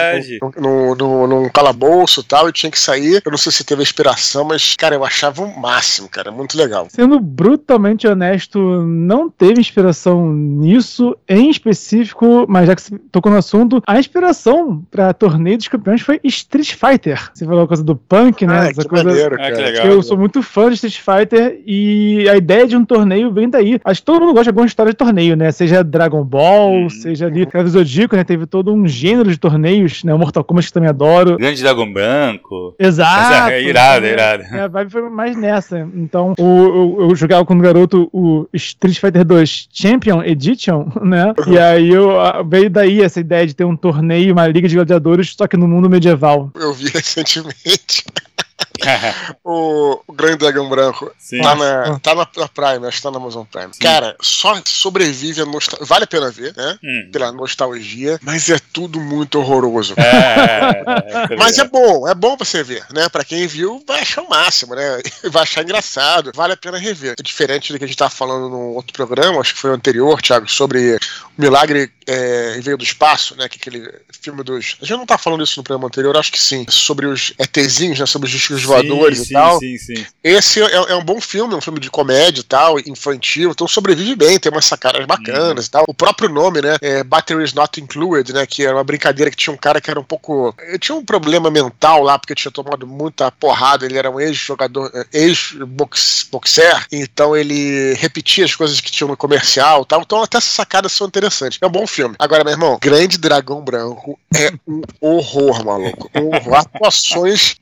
no, 0.57 0.95
no, 0.95 1.27
num 1.27 1.49
calabouço 1.49 2.21
e 2.21 2.25
tal, 2.25 2.49
e 2.49 2.53
tinha 2.53 2.71
que 2.71 2.79
sair. 2.79 3.21
Eu 3.25 3.31
não 3.31 3.39
sei 3.39 3.53
se 3.53 3.65
teve 3.65 3.83
inspiração, 3.83 4.45
mas, 4.45 4.75
cara, 4.77 4.95
eu 4.95 5.05
achava 5.05 5.43
o 5.43 5.61
máximo, 5.61 6.09
cara. 6.09 6.31
Muito 6.31 6.57
legal. 6.57 6.89
Sendo 6.91 7.21
brutalmente 7.21 8.07
honesto, 8.07 8.59
não 8.83 9.29
teve 9.29 9.61
inspiração 9.61 10.33
nisso 10.33 11.17
em 11.29 11.51
específico, 11.51 12.47
mas 12.49 12.67
já 12.67 12.75
que 12.75 12.83
você 12.83 12.99
tocou 13.12 13.31
no 13.31 13.39
assunto, 13.39 13.83
a 13.87 13.99
inspiração 13.99 14.83
pra 14.91 15.12
torneio 15.12 15.59
dos 15.59 15.69
campeões 15.69 16.01
foi 16.01 16.21
Street 16.25 16.75
Fighter. 16.75 17.31
Você 17.35 17.45
falou 17.45 17.65
a 17.65 17.69
coisa 17.69 17.85
do 17.85 17.97
punk, 17.97 18.47
né? 18.47 18.61
Ah, 18.61 18.69
Essa 18.69 18.83
que 18.83 18.89
coisa... 18.89 19.05
maneiro, 19.05 19.37
cara. 19.37 19.49
Ah, 19.49 19.53
que 19.53 19.62
legal. 19.62 19.87
Eu 19.87 20.03
sou 20.03 20.17
muito 20.17 20.43
fã 20.43 20.69
de 20.69 20.75
Street 20.75 21.01
Fighter 21.01 21.61
e 21.67 22.29
a 22.29 22.37
ideia 22.37 22.67
de 22.67 22.77
um 22.77 22.85
torneio 22.85 23.06
vem 23.32 23.49
daí. 23.49 23.81
Acho 23.85 24.00
que 24.00 24.06
todo 24.06 24.20
mundo 24.20 24.32
gosta 24.32 24.44
de 24.44 24.50
alguma 24.50 24.67
história 24.67 24.93
de 24.93 24.97
torneio, 24.97 25.37
né? 25.37 25.50
Seja 25.53 25.82
Dragon 25.82 26.25
Ball, 26.25 26.73
uhum. 26.73 26.91
seja 26.91 27.26
ali 27.26 27.47
Cavaleiro 27.47 27.79
Zodíaco, 27.79 28.17
né? 28.17 28.25
Teve 28.25 28.47
todo 28.47 28.73
um 28.73 28.87
gênero 28.87 29.31
de 29.31 29.38
torneios, 29.38 30.05
né? 30.05 30.12
O 30.14 30.19
Mortal 30.19 30.44
Kombat 30.44 30.67
que 30.67 30.73
também 30.73 30.88
adoro. 30.88 31.37
Grande 31.37 31.62
Dragão 31.62 31.93
Branco. 31.93 32.75
Exato. 32.79 33.50
É, 33.50 33.62
irado, 33.64 34.06
é, 34.06 34.12
irado. 34.12 34.43
É, 34.43 34.61
a 34.61 34.69
vibe 34.69 34.91
foi 34.91 35.08
mais 35.11 35.37
nessa. 35.37 35.88
Então, 35.94 36.35
o, 36.38 36.43
eu, 36.43 37.08
eu 37.08 37.17
jogava 37.17 37.44
quando 37.44 37.62
garoto 37.62 38.08
o 38.12 38.47
Street 38.53 38.99
Fighter 38.99 39.25
2 39.25 39.69
Champion 39.73 40.23
Edition, 40.23 40.88
né? 41.02 41.32
E 41.47 41.59
aí 41.59 41.91
eu, 41.91 42.12
veio 42.49 42.70
daí 42.70 43.02
essa 43.02 43.20
ideia 43.20 43.47
de 43.47 43.55
ter 43.55 43.64
um 43.64 43.76
torneio, 43.76 44.32
uma 44.32 44.47
liga 44.47 44.69
de 44.69 44.75
gladiadores, 44.75 45.35
só 45.37 45.47
que 45.47 45.56
no 45.56 45.69
mundo 45.69 45.88
medieval. 45.88 46.50
Eu 46.55 46.73
vi 46.73 46.88
recentemente. 46.88 48.05
o, 49.44 50.00
o, 50.06 50.12
Grande 50.12 50.38
Dragão 50.38 50.69
Branco 50.69 51.11
Sim. 51.19 51.43
tá, 51.43 51.55
na, 51.55 51.99
tá 52.00 52.14
na, 52.14 52.29
na 52.37 52.49
Prime, 52.49 52.87
acho 52.87 52.99
que 52.99 53.03
tá 53.03 53.11
na 53.11 53.19
Amazon 53.19 53.44
Prime. 53.44 53.73
Sim. 53.73 53.81
Cara, 53.81 54.17
só 54.20 54.61
sobrevive 54.64 55.43
a 55.43 55.47
nostalgia. 55.47 55.87
Vale 55.87 56.05
a 56.05 56.06
pena 56.06 56.31
ver, 56.31 56.55
né? 56.56 56.79
Hum. 56.82 57.08
Pela 57.12 57.32
nostalgia, 57.32 58.19
mas 58.23 58.49
é 58.49 58.58
tudo 58.73 59.00
muito 59.00 59.38
horroroso. 59.38 59.94
É, 59.97 60.03
é, 60.03 61.35
é 61.35 61.37
mas 61.37 61.58
é 61.58 61.64
bom, 61.64 62.08
é 62.08 62.14
bom 62.14 62.37
pra 62.37 62.44
você 62.44 62.62
ver, 62.62 62.85
né? 62.93 63.08
Pra 63.08 63.25
quem 63.25 63.47
viu, 63.47 63.82
vai 63.87 64.00
achar 64.00 64.23
o 64.23 64.29
máximo, 64.29 64.75
né? 64.75 65.00
Vai 65.31 65.43
achar 65.43 65.62
engraçado, 65.62 66.31
vale 66.35 66.52
a 66.52 66.56
pena 66.56 66.79
rever. 66.79 67.14
É 67.19 67.23
diferente 67.23 67.73
do 67.73 67.79
que 67.79 67.85
a 67.85 67.87
gente 67.87 67.97
tava 67.97 68.11
falando 68.11 68.49
no 68.49 68.75
outro 68.75 68.93
programa, 68.93 69.41
acho 69.41 69.55
que 69.55 69.61
foi 69.61 69.70
o 69.70 69.75
anterior, 69.75 70.20
Thiago, 70.23 70.49
sobre 70.49 70.97
o 70.97 71.43
milagre 71.43 71.91
é, 72.06 72.61
veio 72.61 72.79
do 72.79 72.85
espaço, 72.85 73.37
né? 73.37 73.49
Que 73.49 73.59
aquele 73.59 73.93
filme 74.20 74.43
dos. 74.43 74.76
A 74.81 74.85
gente 74.85 74.99
não 74.99 75.06
tá 75.06 75.19
falando 75.19 75.43
isso 75.43 75.59
no 75.59 75.64
programa 75.64 75.88
anterior, 75.88 76.17
acho 76.17 76.32
que 76.32 76.41
sim. 76.41 76.64
Sobre 76.69 77.06
os 77.06 77.32
ETzinhos, 77.38 77.99
né? 77.99 78.06
Sobre 78.06 78.29
os 78.29 78.35
discos 78.47 78.63
voadores 78.63 79.19
sim, 79.19 79.25
e 79.25 79.33
tal. 79.33 79.59
Sim, 79.59 79.79
sim. 79.79 80.07
Esse 80.23 80.63
é, 80.63 80.73
é, 80.73 80.95
um 80.95 81.05
bom 81.05 81.21
filme, 81.21 81.55
é 81.55 81.57
um 81.57 81.61
filme 81.61 81.81
de 81.81 81.91
comédia 81.91 82.41
e 82.41 82.45
tal, 82.45 82.79
infantil, 82.81 83.51
então 83.51 83.67
sobrevive 83.67 84.15
bem, 84.15 84.39
tem 84.39 84.51
umas 84.51 84.65
sacadas 84.65 85.05
bacanas 85.05 85.65
hum. 85.65 85.69
e 85.69 85.71
tal. 85.71 85.85
O 85.89 85.95
próprio 85.95 86.29
nome, 86.29 86.61
né? 86.61 86.77
É 86.81 87.03
Batteries 87.03 87.53
Not 87.53 87.81
Included, 87.81 88.33
né? 88.33 88.47
Que 88.47 88.65
era 88.65 88.77
uma 88.77 88.85
brincadeira 88.85 89.31
que 89.31 89.37
tinha 89.37 89.53
um 89.53 89.57
cara 89.57 89.81
que 89.81 89.91
era 89.91 89.99
um 89.99 90.05
pouco. 90.05 90.55
Ele 90.61 90.79
tinha 90.79 90.97
um 90.97 91.05
problema 91.05 91.51
mental 91.51 92.03
lá, 92.03 92.19
porque 92.19 92.35
tinha 92.35 92.53
tomado 92.53 92.87
muita 92.87 93.31
porrada, 93.31 93.85
ele 93.85 93.99
era 93.99 94.11
um 94.11 94.21
ex-jogador, 94.21 94.91
é, 94.95 95.07
ex-boxer, 95.13 96.87
então 96.93 97.37
ele 97.37 97.95
repetia 97.95 98.45
as 98.45 98.55
coisas 98.55 98.81
que 98.81 98.91
tinham 98.91 99.09
no 99.09 99.17
comercial 99.17 99.83
e 99.83 99.87
tal. 99.87 100.03
Então 100.03 100.23
até 100.23 100.39
essas 100.39 100.53
sacadas 100.53 100.93
são 100.93 101.07
interessantes. 101.07 101.59
É 101.61 101.67
um 101.67 101.71
bom 101.71 101.87
filme. 101.87 102.15
Agora, 102.19 102.45
meu 102.45 102.53
irmão, 102.53 102.79
Grande 102.81 103.19
Dragão 103.19 103.63
Branco 103.63 104.19
é 104.35 104.53
um 104.67 104.83
horror, 105.01 105.65
maluco. 105.65 106.11
Um 106.15 106.35
horror. 106.35 106.55
Atuações 106.55 107.57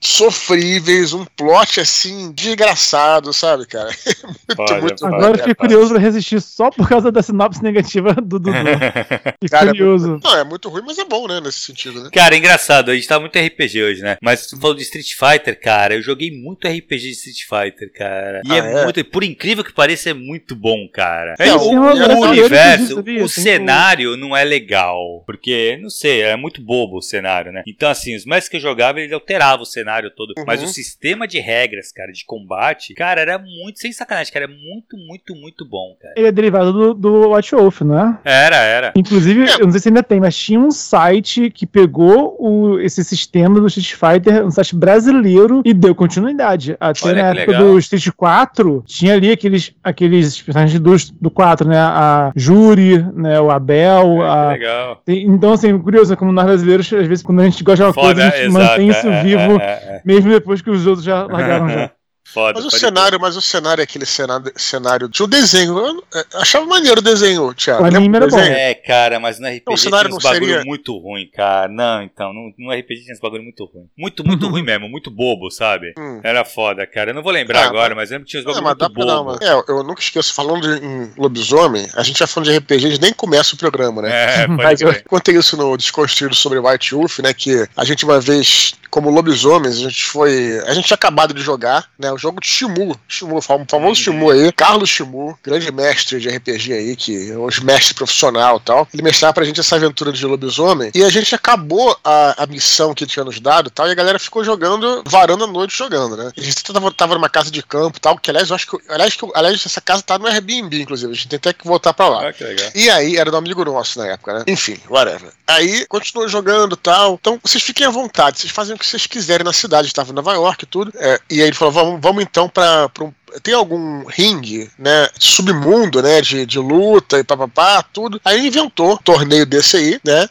sofríveis, 0.75 1.13
um 1.13 1.25
plot 1.25 1.81
assim, 1.81 2.33
desgraçado, 2.33 3.33
sabe, 3.33 3.67
cara? 3.67 3.91
muito, 4.49 4.73
olha, 4.73 4.81
muito 4.81 5.07
Agora 5.07 5.33
eu 5.33 5.39
fiquei 5.39 5.55
curioso 5.55 5.91
pra 5.91 5.99
resistir 6.01 6.41
só 6.41 6.71
por 6.71 6.89
causa 6.89 7.13
da 7.13 7.23
sinopse 7.23 7.63
negativa 7.63 8.15
do 8.15 8.39
Dudu. 8.39 8.51
cara, 9.51 9.67
curioso. 9.69 10.21
É, 10.23 10.29
não, 10.29 10.39
é 10.39 10.45
muito 10.45 10.69
ruim, 10.69 10.83
mas 10.87 10.99
é 10.99 11.05
bom, 11.05 11.27
né, 11.29 11.41
nesse 11.41 11.61
sentido, 11.61 12.03
né? 12.03 12.11
Cara, 12.13 12.35
é 12.35 12.39
engraçado, 12.39 12.91
a 12.91 12.95
gente 12.95 13.07
tá 13.07 13.21
muito 13.21 13.39
RPG 13.39 13.83
hoje, 13.83 14.03
né? 14.03 14.17
Mas 14.23 14.47
tu 14.47 14.59
falou 14.59 14.75
de 14.75 14.83
Street 14.83 15.13
Fighter, 15.15 15.61
cara, 15.61 15.95
eu 15.95 16.03
joguei 16.03 16.31
muito 16.31 16.67
RPG 16.67 16.99
de 16.99 17.11
Street 17.11 17.43
Fighter, 17.43 17.93
cara. 17.93 18.41
E 18.45 18.53
ah, 18.53 18.57
é, 18.57 18.81
é, 18.81 18.85
muito, 18.85 19.05
por 19.05 19.23
incrível 19.23 19.65
que 19.65 19.73
pareça, 19.73 20.11
é 20.11 20.15
muito 20.15 20.57
bom, 20.57 20.89
cara. 20.93 21.35
É, 21.39 21.53
o, 21.53 21.59
o, 21.59 22.21
o 22.21 22.21
universo, 22.31 23.03
o 23.23 23.29
cenário 23.29 24.17
não 24.17 24.37
é 24.37 24.45
legal, 24.45 25.23
porque, 25.27 25.79
não 25.81 25.91
sei, 25.91 26.23
é 26.23 26.37
muito 26.37 26.63
bobo 26.63 26.99
o 26.99 27.03
cenário, 27.03 27.53
né? 27.53 27.63
Então, 27.67 27.91
assim, 27.91 28.15
os 28.15 28.25
mestres 28.25 28.49
que 28.49 28.57
eu 28.57 28.61
jogava, 28.61 29.01
eles 29.01 29.13
alteravam 29.13 29.63
o 29.63 29.67
cenário 29.67 30.11
todo, 30.11 30.35
uhum. 30.37 30.45
mas 30.47 30.63
o 30.65 30.69
sistema 30.69 31.27
de 31.29 31.39
regras, 31.39 31.93
cara, 31.93 32.13
de 32.13 32.25
combate, 32.25 32.95
cara, 32.95 33.21
era 33.21 33.39
muito, 33.39 33.79
sem 33.79 33.93
sacanagem, 33.93 34.33
cara, 34.33 34.47
era 34.47 34.55
muito, 34.55 34.97
muito, 34.97 35.35
muito 35.35 35.69
bom, 35.69 35.97
cara. 36.01 36.15
Ele 36.17 36.29
é 36.29 36.33
derivado 36.33 36.73
do, 36.73 36.95
do 36.95 37.29
Watch 37.31 37.55
Wolf, 37.55 37.83
não 37.83 37.99
é? 37.99 38.19
Era, 38.25 38.57
era. 38.57 38.93
Inclusive, 38.97 39.45
é. 39.45 39.55
eu 39.55 39.65
não 39.65 39.71
sei 39.71 39.81
se 39.81 39.89
ainda 39.89 40.03
tem, 40.03 40.21
mas 40.21 40.37
tinha 40.37 40.59
um 40.59 40.71
site 40.71 41.51
que 41.51 41.67
pegou 41.67 42.37
o, 42.39 42.81
esse 42.81 43.05
sistema 43.05 43.61
do 43.61 43.67
Street 43.67 43.95
Fighter, 43.95 44.45
um 44.45 44.51
site 44.51 44.75
brasileiro, 44.75 45.63
e 45.65 45.75
deu 45.75 45.95
continuidade. 45.95 46.77
Até 46.81 47.09
Olha 47.09 47.23
na 47.23 47.29
época 47.31 47.53
legal. 47.53 47.73
do 47.73 47.79
Street 47.79 48.09
4, 48.17 48.85
tinha 48.87 49.15
ali 49.15 49.31
aqueles, 49.31 49.75
aqueles 49.83 50.41
personagens 50.41 50.81
do, 50.81 50.95
do 51.21 51.31
4, 51.31 51.69
né? 51.69 51.79
A 51.79 52.33
Juri, 52.35 53.05
né? 53.15 53.41
O 53.41 53.51
Abel. 53.51 54.23
É, 54.23 54.29
a... 54.29 54.49
Legal. 54.53 55.03
Então, 55.07 55.53
assim, 55.53 55.79
curioso, 55.79 56.17
como 56.17 56.33
nós 56.33 56.55
brasileiros, 56.55 56.93
às 56.93 57.07
vezes, 57.07 57.23
quando 57.23 57.41
a 57.41 57.45
gente 57.45 57.63
gosta 57.63 57.85
de 57.85 57.89
uma 57.89 57.93
Foda, 57.93 58.07
coisa, 58.07 58.23
a 58.23 58.31
gente 58.31 58.47
exato, 58.47 58.53
mantém 58.53 58.89
isso 58.89 59.09
é, 59.09 59.23
vivo, 59.23 59.61
é, 59.61 59.65
é, 59.65 59.69
é. 59.69 60.03
mesmo 60.05 60.31
depois 60.31 60.54
que 60.63 60.71
os 60.71 60.87
outros 60.87 61.05
já 61.05 61.25
largaram 61.27 61.69
já. 61.69 61.91
Foda, 62.25 62.55
mas 62.61 62.65
o 62.65 62.71
cenário, 62.71 63.21
mas 63.21 63.37
o 63.37 63.41
cenário 63.43 63.83
é 63.83 63.85
aquele 63.85 64.07
cenário, 64.07 64.53
cenário 64.57 65.09
de 65.09 65.23
um 65.23 65.29
desenho. 65.29 65.79
Eu 65.79 66.03
achava 66.35 66.65
maneiro 66.65 67.01
o 67.01 67.03
desenho, 67.03 67.53
Thiago. 67.55 67.89
Pra 67.89 68.01
mim 68.01 68.11
era 68.15 68.27
bom. 68.27 68.39
É, 68.39 68.75
cara, 68.75 69.21
mas 69.21 69.39
no 69.39 69.47
RPG 69.47 69.63
não, 69.67 69.75
o 69.75 69.77
cenário 69.77 70.09
tinha 70.09 70.17
uns 70.17 70.23
bagulho 70.23 70.47
seria... 70.47 70.65
muito 70.65 70.97
ruim, 70.99 71.29
cara. 71.31 71.69
Não, 71.69 72.03
então, 72.03 72.33
no, 72.33 72.53
no 72.59 72.73
RPG 72.73 73.03
tinha 73.03 73.15
uns 73.15 73.21
bagulho 73.21 73.43
muito 73.43 73.65
ruim. 73.67 73.87
Muito, 73.97 74.25
muito 74.25 74.49
ruim 74.49 74.63
mesmo, 74.63 74.89
muito 74.89 75.11
bobo, 75.11 75.51
sabe? 75.51 75.93
Hum. 75.99 76.21
Era 76.25 76.45
foda, 76.45 76.87
cara. 76.87 77.11
Eu 77.11 77.15
não 77.15 77.23
vou 77.23 77.31
lembrar 77.31 77.65
ah, 77.65 77.67
agora, 77.67 77.95
mas, 77.95 78.05
mas 78.05 78.11
lembro 78.11 78.25
que 78.25 78.31
tinha 78.31 78.41
uns 78.41 78.47
bagulho 78.47 78.65
muito 78.65 78.89
bobo. 78.89 79.39
É, 79.43 79.65
eu 79.69 79.85
nunca 79.85 80.01
esqueço, 80.01 80.33
falando 80.33 80.67
em 80.77 81.13
lobisomem, 81.19 81.87
a 81.95 82.03
gente 82.03 82.19
já 82.19 82.27
falando 82.27 82.51
de 82.51 82.57
RPG, 82.57 82.87
a 82.87 82.91
gente 82.91 83.03
nem 83.03 83.13
começa 83.13 83.55
o 83.55 83.59
programa, 83.59 84.01
né? 84.01 84.45
É, 84.45 84.47
mas 84.49 84.81
eu 84.81 84.95
contei 85.05 85.37
isso 85.37 85.57
no 85.57 85.77
Desconstruído 85.77 86.35
sobre 86.35 86.59
White 86.59 86.95
Wolf, 86.95 87.19
né? 87.19 87.35
Que 87.35 87.69
a 87.77 87.85
gente 87.85 88.05
uma 88.05 88.19
vez, 88.19 88.75
como 88.91 89.11
lobisomens, 89.11 89.77
a 89.77 89.81
gente 89.81 90.05
foi. 90.05 90.59
A 90.67 90.75
gente 90.75 90.87
tinha 90.87 90.95
acabado 90.95 91.35
de 91.35 91.43
jogar, 91.43 91.87
né? 91.99 92.14
O 92.15 92.19
jogo 92.19 92.41
de 92.41 92.47
Shimu 92.47 92.99
Shimu, 93.09 93.41
famoso 93.41 93.95
Shimu 94.01 94.31
aí, 94.31 94.53
Carlos 94.53 94.89
Shimu, 94.89 95.39
grande 95.43 95.71
mestre 95.73 96.21
de 96.21 96.29
RPG 96.29 96.73
aí, 96.73 96.97
que 96.97 97.31
é 97.31 97.37
os 97.37 97.59
mestres 97.61 97.93
profissional 97.93 98.57
e 98.57 98.61
tal. 98.61 98.89
Ele 98.93 99.03
mestrava 99.03 99.35
pra 99.35 99.45
gente 99.45 99.61
essa 99.61 99.77
aventura 99.77 100.13
de 100.13 100.25
lobisomem 100.27 100.91
e 100.95 101.03
a 101.03 101.09
gente 101.09 101.35
acabou 101.35 101.97
a, 102.05 102.43
a 102.43 102.47
missão 102.47 102.95
que 102.95 103.05
ele 103.05 103.11
tinha 103.11 103.25
nos 103.25 103.41
dado 103.41 103.69
e 103.69 103.71
tal, 103.71 103.89
e 103.89 103.91
a 103.93 103.95
galera 103.95 104.19
ficou 104.19 104.45
jogando, 104.45 105.03
varando 105.07 105.45
a 105.45 105.47
noite 105.47 105.77
jogando, 105.77 106.17
né? 106.17 106.33
A 106.37 106.41
gente 106.41 106.63
tava, 106.63 106.93
tava 106.93 107.15
numa 107.15 107.29
casa 107.29 107.51
de 107.51 107.63
campo 107.63 107.99
e 107.99 108.01
tal, 108.01 108.19
que 108.19 108.31
aliás, 108.31 108.51
eu 108.51 108.57
acho 108.57 108.67
que, 108.67 108.79
aliás, 108.89 109.15
que, 109.15 109.27
aliás, 109.35 109.65
essa 109.65 109.81
casa 109.81 110.03
tá 110.03 110.19
no 110.19 110.27
Airbnb, 110.27 110.83
inclusive, 110.83 111.13
a 111.13 111.15
gente 111.15 111.29
tem 111.29 111.37
até 111.37 111.53
que 111.53 111.67
voltar 111.67 111.93
pra 111.93 112.09
lá. 112.09 112.29
Ah, 112.29 112.73
e 112.75 112.91
aí, 112.91 113.17
era 113.17 113.31
do 113.31 113.37
amigo 113.37 113.65
nosso 113.65 113.99
na 113.99 114.07
época, 114.09 114.39
né? 114.39 114.45
Enfim, 114.47 114.79
whatever. 114.89 115.31
Aí, 115.47 115.87
continuou 115.87 116.29
jogando 116.29 116.75
e 116.75 116.79
tal, 116.79 117.15
então 117.15 117.39
vocês 117.43 117.63
fiquem 117.63 117.87
à 117.87 117.91
vontade, 117.91 118.39
vocês 118.39 118.53
fazem 118.53 118.75
o 118.75 118.79
que 118.79 118.87
vocês 118.87 119.07
quiserem 119.07 119.45
na 119.45 119.53
cidade, 119.53 119.89
estava 119.89 120.11
em 120.11 120.15
Nova 120.15 120.33
York 120.35 120.65
e 120.65 120.67
tudo, 120.67 120.93
é, 120.97 121.21
e 121.31 121.41
aí 121.41 121.49
ele 121.49 121.57
falou, 121.57 121.73
vamos, 121.73 122.01
vamos 122.05 122.23
então 122.23 122.49
para 122.49 122.91
um 123.01 123.13
tem 123.43 123.53
algum 123.53 124.05
ringue, 124.05 124.71
né, 124.79 125.09
submundo, 125.19 126.01
né, 126.01 126.21
de, 126.21 126.47
de 126.47 126.57
luta 126.57 127.19
e 127.19 127.25
papapá, 127.25 127.83
tudo. 127.83 128.21
Aí 128.25 128.39
ele 128.39 128.47
inventou 128.47 128.93
um 128.93 128.97
torneio 128.97 129.45
desse 129.45 129.77
aí, 129.77 130.01
né, 130.07 130.29